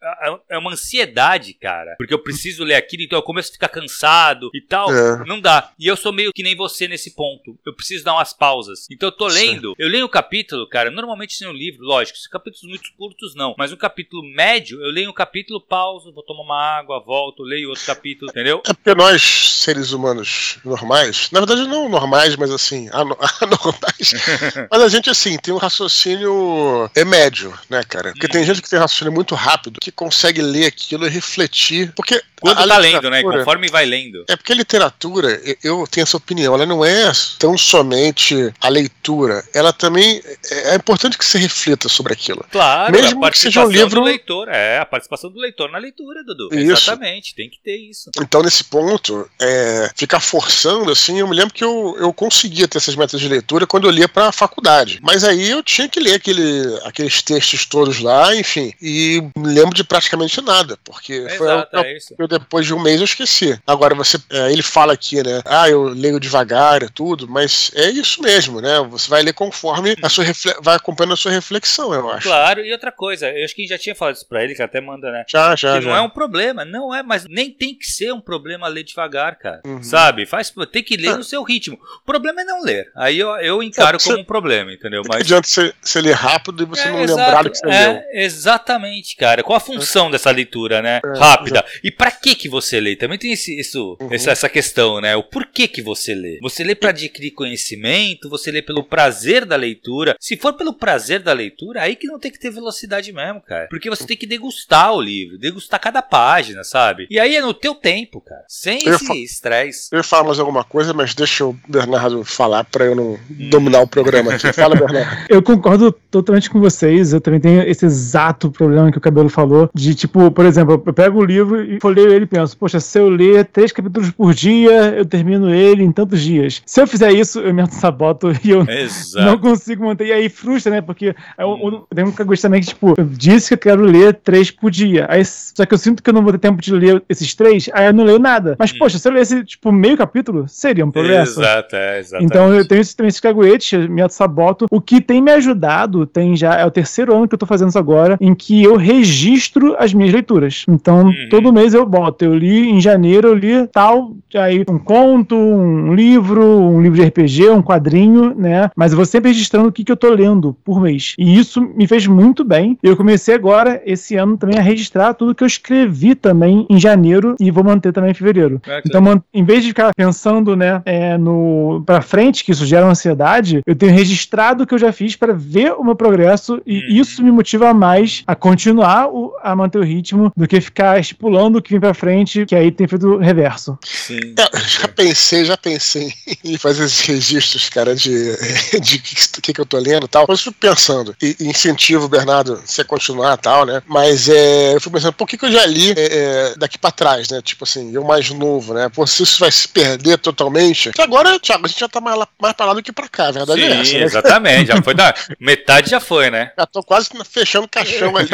é 0.50 0.58
uma 0.58 0.72
ansiedade, 0.72 1.54
cara, 1.54 1.96
porque 1.98 2.14
eu 2.14 2.20
preciso 2.20 2.64
ler 2.64 2.76
aquilo, 2.76 3.04
então 3.04 3.18
eu 3.18 3.24
começo 3.24 3.50
a 3.50 3.54
ficar 3.54 3.70
cansado 3.70 4.50
e 4.54 4.62
tal, 4.62 4.94
é. 4.94 5.26
não 5.26 5.40
dá, 5.40 5.72
e 5.80 5.88
eu 5.88 5.96
sou 5.96 6.12
meio 6.12 6.32
que 6.34 6.44
nem 6.44 6.56
você 6.56 6.88
nesse 6.88 7.16
ponto, 7.16 7.58
eu 7.66 7.74
preciso 7.74 8.04
dar 8.04 8.14
umas 8.14 8.34
pausas, 8.34 8.88
então 8.92 9.10
eu 9.10 9.14
tô 9.14 9.28
lendo, 9.28 9.70
Sim. 9.70 9.76
eu 9.78 9.90
leio 9.90 10.06
um 10.06 10.10
capítulo, 10.10 10.68
cara, 10.68 10.90
normalmente 10.92 11.38
tem 11.38 11.48
um 11.48 11.54
livro, 11.54 11.84
lógico, 11.84 12.18
capítulos 12.32 12.64
muito 12.68 12.92
curtos 12.98 13.36
não, 13.36 13.56
mas 13.58 13.72
um 13.72 13.78
capítulo 13.78 14.24
médio, 14.24 14.82
eu 14.82 14.92
leio 14.92 15.10
um 15.10 15.14
capítulo, 15.14 15.62
pauso, 15.62 16.14
vou 16.14 16.24
tomar 16.24 16.44
uma 16.44 16.78
água, 16.78 17.04
volto, 17.06 17.44
leio 17.44 17.70
outro 17.70 17.86
capítulo, 17.86 18.30
entendeu? 18.32 18.62
É 18.68 18.74
porque 18.74 18.94
nós, 18.96 19.22
seres 19.22 19.92
humanos 19.92 20.60
normais, 20.64 21.30
na 21.32 21.40
verdade 21.40 21.68
não 21.68 21.90
normais, 21.90 22.36
mas 22.36 22.52
assim, 22.52 22.90
anormais, 22.92 24.14
mas 24.72 24.82
a 24.82 24.90
gente 24.90 25.10
assim, 25.10 25.38
tem 25.38 25.54
um 25.54 25.58
raciocínio 25.58 26.90
é 26.96 27.06
médio, 27.06 27.58
né, 27.70 27.84
cara? 27.84 28.12
Porque 28.12 28.28
hum. 28.28 28.30
tem 28.30 28.44
gente 28.44 28.62
que 28.62 28.70
tem 28.70 28.80
raciocínio 28.80 29.14
muito 29.14 29.36
rápido, 29.36 29.80
que 29.80 29.92
consegue 29.92 30.42
ler 30.42 30.66
aquilo 30.66 31.06
e 31.06 31.10
refletir, 31.10 31.94
porque 31.96 32.22
quando 32.42 32.68
tá 32.68 32.78
lendo, 32.78 33.10
né? 33.10 33.24
Conforme 33.24 33.68
vai 33.70 33.86
lendo. 33.86 34.26
É 34.28 34.36
porque 34.36 34.52
a 34.52 34.56
literatura, 34.56 35.42
eu 35.66 35.88
tenho 35.88 36.04
essa 36.04 36.18
opinião, 36.18 36.54
ela 36.54 36.66
não 36.66 36.86
é 36.86 37.12
tão 37.40 37.58
somente 37.58 38.54
a 38.62 38.70
leitura, 38.70 39.44
ela 39.54 39.74
também 39.74 40.22
é, 40.52 40.74
é 40.74 40.76
importante 40.76 41.18
que 41.18 41.26
você 41.26 41.38
reflita 41.38 41.90
sobre 41.90 42.14
aquilo. 42.14 42.46
Claro, 42.52 42.92
mesmo 42.92 43.32
que 43.32 43.38
seja 43.38 43.66
um 43.66 43.70
livro 43.70 44.02
do 44.02 44.04
leitor, 44.04 44.48
é 44.50 44.80
a 44.80 44.86
participação 44.86 45.32
do 45.32 45.40
leitor 45.40 45.72
na 45.72 45.78
leitura, 45.78 46.24
Dudu. 46.24 46.50
Isso. 46.54 46.72
Exatamente, 46.72 47.34
tem 47.34 47.50
que 47.50 47.60
ter 47.64 47.78
isso. 47.78 48.12
Então 48.22 48.42
nesse 48.42 48.64
ponto, 48.64 49.30
é, 49.42 49.90
ficar 49.96 50.20
forçando 50.20 50.92
assim, 50.92 51.20
eu 51.20 51.28
me 51.28 51.36
lembro 51.36 51.54
que 51.54 51.64
eu, 51.64 51.96
eu 52.00 52.14
conseguia 52.14 52.68
ter 52.68 52.78
essas 52.78 52.96
metas 52.96 53.20
de 53.20 53.28
leitura 53.28 53.66
quando 53.66 53.86
eu 53.86 53.92
lia 53.92 54.08
para 54.08 54.28
a 54.28 54.32
faculdade, 54.32 55.00
mas 55.02 55.24
aí 55.24 55.50
eu 55.50 55.64
tinha 55.64 55.90
que 55.90 56.00
ler 56.00 56.16
aquele, 56.16 56.80
aqueles 56.84 57.22
textos 57.22 57.66
todos 57.66 58.00
lá, 58.00 58.36
enfim, 58.36 58.74
e 58.82 59.22
me 59.36 59.54
lembro 59.54 59.74
de 59.74 59.84
praticamente 59.84 60.40
nada, 60.42 60.78
porque 60.84 61.26
é 61.28 61.38
foi 61.38 61.48
exato, 61.48 61.78
é 61.78 61.98
isso. 61.98 62.16
eu 62.18 62.28
depois 62.28 62.66
de 62.66 62.74
um 62.74 62.80
mês 62.80 63.00
eu 63.00 63.06
esqueci. 63.06 63.60
Agora 63.66 63.96
você, 63.96 64.18
é, 64.30 64.52
ele 64.52 64.62
fala 64.62 64.94
aqui, 64.94 65.24
né? 65.24 65.42
Ah, 65.56 65.70
eu 65.70 65.84
leio 65.84 66.20
devagar 66.20 66.84
e 66.84 66.90
tudo, 66.90 67.28
mas 67.28 67.72
é 67.76 67.90
isso 67.90 68.22
mesmo, 68.22 68.62
né? 68.62 68.80
Você 68.90 69.10
vai 69.10 69.22
ler 69.22 69.34
conforme 69.34 69.96
a 70.02 70.10
sua 70.10 70.26
vai 70.62 70.76
acompanhando 70.76 71.14
a 71.14 71.18
sua 71.18 71.32
reflexão, 71.32 71.94
eu 71.94 72.10
acho. 72.10 72.28
Claro, 72.28 72.66
e 72.66 72.72
outra 72.72 72.92
coisa, 72.92 73.30
eu 73.30 73.46
acho 73.46 73.56
que 73.56 73.68
já 73.68 73.78
tinha 73.78 73.96
falado 73.96 74.16
isso 74.16 74.28
pra 74.28 74.44
ele, 74.44 74.56
que 74.56 74.62
até 74.62 74.82
manda, 74.82 75.12
né? 75.12 75.24
Já, 75.28 75.56
já, 75.56 75.78
que 75.78 75.84
já. 75.84 75.90
não 75.90 75.96
é 75.96 76.02
um 76.02 76.10
problema, 76.10 76.66
não 76.66 76.94
é, 76.94 77.02
mas 77.02 77.26
nem 77.26 77.52
tem 77.52 77.76
que 77.76 77.86
ser 77.86 78.14
um 78.14 78.22
problema 78.22 78.68
ler 78.68 78.84
devagar, 78.84 79.38
cara. 79.38 79.62
Uhum. 79.66 79.82
Sabe? 79.84 80.26
Faz, 80.26 80.54
tem 80.72 80.84
que 80.84 80.98
ler 80.98 81.10
ah. 81.10 81.18
no 81.18 81.24
seu 81.24 81.44
ritmo. 81.44 81.80
O 82.02 82.06
problema 82.06 82.42
é 82.42 82.46
não 82.46 82.62
ler. 82.62 82.92
Aí 82.96 83.20
eu, 83.20 83.30
eu 83.38 83.64
encaro 83.64 83.98
é, 83.98 84.04
como 84.04 84.20
um 84.20 84.26
problema, 84.26 84.72
entendeu? 84.72 85.02
Mas... 85.08 85.16
Não 85.16 85.22
adianta 85.22 85.48
você, 85.48 85.74
você 85.82 86.02
ler 86.02 86.16
rápido 86.16 86.64
e 86.64 86.66
você 86.66 86.88
é, 86.88 86.92
não 86.92 87.02
exato, 87.02 87.20
lembrar 87.20 87.44
do 87.44 87.52
que 87.52 87.58
você 87.58 87.68
é, 87.68 87.88
leu. 87.88 88.02
Exatamente, 88.12 89.16
cara. 89.16 89.44
Qual 89.44 89.58
a 89.58 89.60
função 89.60 90.12
dessa 90.12 90.32
leitura, 90.32 90.82
né? 90.82 91.00
É, 91.04 91.18
Rápida. 91.18 91.66
E 91.84 91.92
para 91.92 92.12
que 92.12 92.36
que 92.36 92.50
você 92.50 92.80
lê? 92.80 92.96
Também 92.96 93.18
tem 93.18 93.32
esse, 93.32 93.60
isso, 93.60 93.98
uhum. 94.00 94.10
essa, 94.12 94.32
essa 94.32 94.50
questão, 94.50 95.00
né? 95.02 95.16
O 95.16 95.24
porquê 95.46 95.68
que 95.68 95.82
você 95.82 96.14
lê. 96.14 96.40
Você 96.42 96.64
lê 96.64 96.76
para 96.76 96.90
adquirir 96.90 97.32
conhecimento, 97.32 98.30
você 98.30 98.52
lê 98.52 98.62
pelo 98.62 98.84
prazer 98.84 99.46
da 99.46 99.56
leitura. 99.56 100.16
Se 100.20 100.36
for 100.36 100.54
pelo 100.54 100.74
prazer 100.74 101.22
da 101.22 101.34
leitura, 101.34 101.82
aí 101.82 101.96
que 101.96 102.08
não 102.08 102.20
tem 102.20 102.32
que 102.32 102.40
ter 102.40 102.50
velocidade 102.50 103.12
mesmo, 103.12 103.42
cara. 103.42 103.68
Porque 103.70 103.90
você 103.90 104.06
tem 104.06 104.18
que 104.18 104.28
degustar 104.28 104.94
o 104.94 105.02
livro, 105.02 105.38
degustar 105.38 105.80
cada 105.80 106.02
página, 106.02 106.64
sabe? 106.64 107.08
E 107.10 107.20
aí 107.20 107.36
é 107.36 107.42
no 107.42 107.54
teu 107.54 107.76
tempo, 107.76 108.22
cara. 108.22 108.44
Sem 108.48 108.86
eu 108.86 108.96
esse 108.96 109.24
estresse. 109.24 109.90
Eu 109.92 109.98
ia 109.98 110.04
falar 110.04 110.26
mais 110.26 110.40
alguma 110.40 110.64
coisa, 110.64 110.94
mas 110.94 111.14
deixa 111.14 111.46
o 111.46 111.54
Bernardo 111.68 112.24
falar 112.24 112.64
para 112.64 112.86
eu 112.86 112.96
não 112.96 113.14
hum. 113.14 113.50
dominar 113.50 113.82
o 113.82 113.88
programa 113.88 114.34
aqui. 114.34 114.52
Fala, 114.52 114.76
Bernardo. 114.80 115.26
eu 115.30 115.42
concordo 115.42 115.92
totalmente 115.92 116.50
com 116.50 116.60
vocês. 116.60 117.14
Eu 117.14 117.22
também 117.22 117.40
tenho 117.40 117.62
esse 117.64 117.86
exato 117.86 118.52
problema 118.52 118.92
que 118.92 118.98
o 118.98 119.02
Cabelo 119.02 119.30
falou. 119.30 119.70
De 119.74 119.94
tipo, 119.94 120.32
por 120.32 120.46
exemplo, 120.46 120.82
eu 120.86 120.94
pego 120.94 121.20
o 121.20 121.26
livro 121.26 121.64
e 121.64 121.80
folheio 121.80 122.12
ele 122.12 122.26
e 122.26 122.28
penso, 122.28 122.58
poxa, 122.58 122.80
se 122.80 123.00
eu 123.00 123.10
ler 123.10 123.46
três 123.46 123.72
capítulos 123.72 124.12
por 124.12 124.34
dia, 124.34 124.96
eu 124.96 125.06
termino 125.06 125.35
ele 125.50 125.84
em 125.84 125.92
tantos 125.92 126.22
dias. 126.22 126.62
Se 126.66 126.82
eu 126.82 126.88
fizer 126.88 127.12
isso, 127.12 127.40
eu 127.40 127.54
me 127.54 127.66
saboto 127.72 128.32
e 128.44 128.52
eu 128.52 128.66
Exato. 128.68 129.26
não 129.26 129.38
consigo 129.38 129.86
manter. 129.86 130.08
E 130.08 130.12
aí 130.12 130.30
frustra, 130.30 130.72
né? 130.72 130.82
Porque 130.82 131.16
eu, 131.38 131.60
eu 131.62 131.88
tenho 131.94 132.08
um 132.08 132.12
cagosto 132.12 132.44
também 132.44 132.62
que, 132.62 132.68
tipo, 132.68 132.94
eu 132.98 133.06
disse 133.06 133.50
que 133.50 133.54
eu 133.56 133.72
quero 133.72 133.84
ler 133.84 134.14
três 134.14 134.52
por 134.52 134.72
dia. 134.72 135.06
Aí, 135.10 135.24
só 135.26 135.66
que 135.66 135.74
eu 135.74 135.78
sinto 135.78 136.02
que 136.02 136.10
eu 136.10 136.14
não 136.14 136.24
vou 136.24 136.32
ter 136.32 136.40
tempo 136.40 136.62
de 136.62 136.74
ler 136.74 137.04
esses 137.10 137.34
três, 137.34 137.70
aí 137.74 137.88
eu 137.88 137.94
não 137.94 138.04
leio 138.04 138.20
nada. 138.20 138.56
Mas, 138.58 138.72
hum. 138.72 138.76
poxa, 138.80 138.98
se 138.98 139.08
eu 139.08 139.12
lesse, 139.12 139.44
tipo, 139.44 139.72
meio 139.72 139.98
capítulo, 139.98 140.48
seria 140.48 140.86
um 140.86 140.92
progresso. 140.92 141.42
Exato, 141.42 141.76
é, 141.76 142.00
exatamente. 142.00 142.30
Então 142.30 142.54
eu 142.54 142.68
tenho 142.68 142.82
esse, 142.82 142.96
tenho 142.96 143.08
esse 143.08 143.22
caguete, 143.22 143.78
me 143.78 144.06
saboto. 144.10 144.68
O 144.70 144.80
que 144.80 145.02
tem 145.02 145.22
me 145.22 145.32
ajudado, 145.32 146.06
tem 146.06 146.36
já, 146.36 146.56
é 146.56 146.66
o 146.66 146.72
terceiro 146.72 147.16
ano 147.16 147.28
que 147.28 147.34
eu 147.34 147.40
tô 147.40 147.46
fazendo 147.46 147.70
isso 147.70 147.80
agora, 147.80 148.18
em 148.22 148.34
que 148.36 148.64
eu 148.64 148.76
registro 148.76 149.76
as 149.80 149.94
minhas 149.94 150.14
leituras. 150.14 150.66
Então, 150.68 151.08
uhum. 151.08 151.28
todo 151.30 151.54
mês 151.54 151.74
eu 151.74 151.86
boto. 151.86 152.26
Eu 152.26 152.36
li 152.36 152.70
em 152.70 152.80
janeiro, 152.80 153.30
eu 153.30 153.34
li 153.34 153.68
tal, 153.68 154.14
aí 154.36 154.64
um 154.70 154.78
conto, 154.78 155.25
um 155.34 155.94
livro, 155.94 156.44
um 156.44 156.82
livro 156.82 157.00
de 157.00 157.06
RPG, 157.06 157.50
um 157.50 157.62
quadrinho, 157.62 158.36
né? 158.36 158.70
Mas 158.76 158.92
eu 158.92 158.98
vou 158.98 159.06
sempre 159.06 159.32
registrando 159.32 159.70
o 159.70 159.72
que, 159.72 159.84
que 159.84 159.92
eu 159.92 159.98
tô 159.98 160.10
lendo 160.10 160.56
por 160.64 160.82
mês. 160.82 161.16
E 161.18 161.38
isso 161.38 161.62
me 161.62 161.88
fez 161.88 162.06
muito 162.06 162.44
bem. 162.44 162.78
Eu 162.84 162.98
comecei 162.98 163.34
agora, 163.34 163.82
esse 163.86 164.16
ano, 164.16 164.38
também 164.38 164.58
a 164.60 164.62
registrar 164.62 165.14
tudo 165.14 165.34
que 165.34 165.44
eu 165.44 165.48
escrevi 165.48 166.16
também 166.16 166.66
em 166.70 166.80
janeiro 166.80 167.36
e 167.40 167.50
vou 167.50 167.64
manter 167.64 167.92
também 167.92 168.12
em 168.12 168.14
fevereiro. 168.14 168.62
É, 168.68 168.82
então, 168.86 169.24
em 169.34 169.44
vez 169.44 169.64
de 169.64 169.70
ficar 169.70 169.94
pensando, 169.96 170.56
né, 170.56 170.82
é, 170.86 171.18
no 171.18 171.84
pra 171.86 172.02
frente, 172.02 172.44
que 172.44 172.52
isso 172.52 172.66
gera 172.66 172.86
ansiedade, 172.86 173.62
eu 173.66 173.76
tenho 173.76 173.94
registrado 173.94 174.64
o 174.64 174.68
que 174.68 174.74
eu 174.74 174.80
já 174.80 174.92
fiz 174.92 175.16
para 175.16 175.34
ver 175.34 175.74
o 175.74 175.84
meu 175.84 175.96
progresso 175.96 176.62
e 176.66 176.80
uhum. 176.80 176.86
isso 176.90 177.24
me 177.24 177.32
motiva 177.32 177.74
mais 177.74 178.24
a 178.28 178.36
continuar 178.36 179.08
o, 179.08 179.34
a 179.42 179.56
manter 179.56 179.80
o 179.80 179.84
ritmo 179.84 180.32
do 180.36 180.48
que 180.48 180.60
ficar 180.60 181.00
estipulando 181.00 181.58
o 181.58 181.62
que 181.62 181.72
vem 181.72 181.80
para 181.80 181.94
frente, 181.94 182.46
que 182.46 182.56
aí 182.56 182.72
tem 182.72 182.88
feito 182.88 183.18
reverso. 183.18 183.78
Sim. 183.84 184.36
É, 184.38 184.58
já 184.60 184.88
pensei, 184.88 185.15
já 185.16 185.58
pensei 185.58 186.14
em 186.44 186.58
fazer 186.58 186.86
esses 186.86 187.02
registros, 187.02 187.70
cara, 187.70 187.96
de, 187.96 188.36
de 188.80 189.00
que, 189.00 189.42
que, 189.42 189.54
que 189.54 189.62
eu 189.62 189.66
tô 189.66 189.78
lendo 189.78 190.06
e 190.06 190.10
tal. 190.10 190.26
Mas 190.28 190.40
eu 190.40 190.46
fico 190.46 190.58
pensando, 190.60 191.16
e 191.22 191.36
incentivo 191.42 192.06
o 192.06 192.10
Bernardo 192.10 192.62
você 192.66 192.84
continuar 192.84 193.38
e 193.38 193.42
tal, 193.42 193.66
né? 193.66 193.82
Mas 193.86 194.30
é, 194.30 194.76
eu 194.76 194.80
fico 194.80 194.94
pensando, 194.94 195.14
por 195.14 195.28
que, 195.28 195.38
que 195.38 195.46
eu 195.46 195.52
já 195.52 195.66
li 195.66 195.92
é, 195.92 195.96
é, 195.98 196.56
daqui 196.58 196.78
pra 196.78 196.92
trás, 196.92 197.30
né? 197.30 197.42
Tipo 197.42 197.64
assim, 197.64 197.94
eu 197.94 198.04
mais 198.04 198.30
novo, 198.30 198.74
né? 198.74 198.90
Pô, 198.90 199.06
se 199.06 199.24
isso 199.24 199.40
vai 199.40 199.52
se 199.52 199.68
perder 199.68 200.18
totalmente. 200.18 200.92
Que 200.92 201.02
agora, 201.02 201.40
Thiago, 201.40 201.66
a 201.66 201.68
gente 201.68 201.80
já 201.80 201.90
tá 201.90 202.02
mais, 202.02 202.20
mais 202.40 202.54
pra 202.54 202.66
lá 202.66 202.74
do 202.74 202.84
que 202.84 202.92
pra 202.92 203.08
cá, 203.08 203.28
a 203.28 203.32
verdade 203.32 203.62
Sim, 203.62 203.68
é 203.68 203.82
essa. 203.82 203.94
Né? 203.94 204.04
Exatamente, 204.04 204.68
já 204.68 204.82
foi 204.84 204.94
da. 204.94 205.14
Metade 205.40 205.90
já 205.90 206.00
foi, 206.00 206.30
né? 206.30 206.52
Já 206.58 206.66
tô 206.66 206.84
quase 206.84 207.10
fechando 207.30 207.66
o 207.66 207.70
caixão 207.70 208.16
ali. 208.16 208.30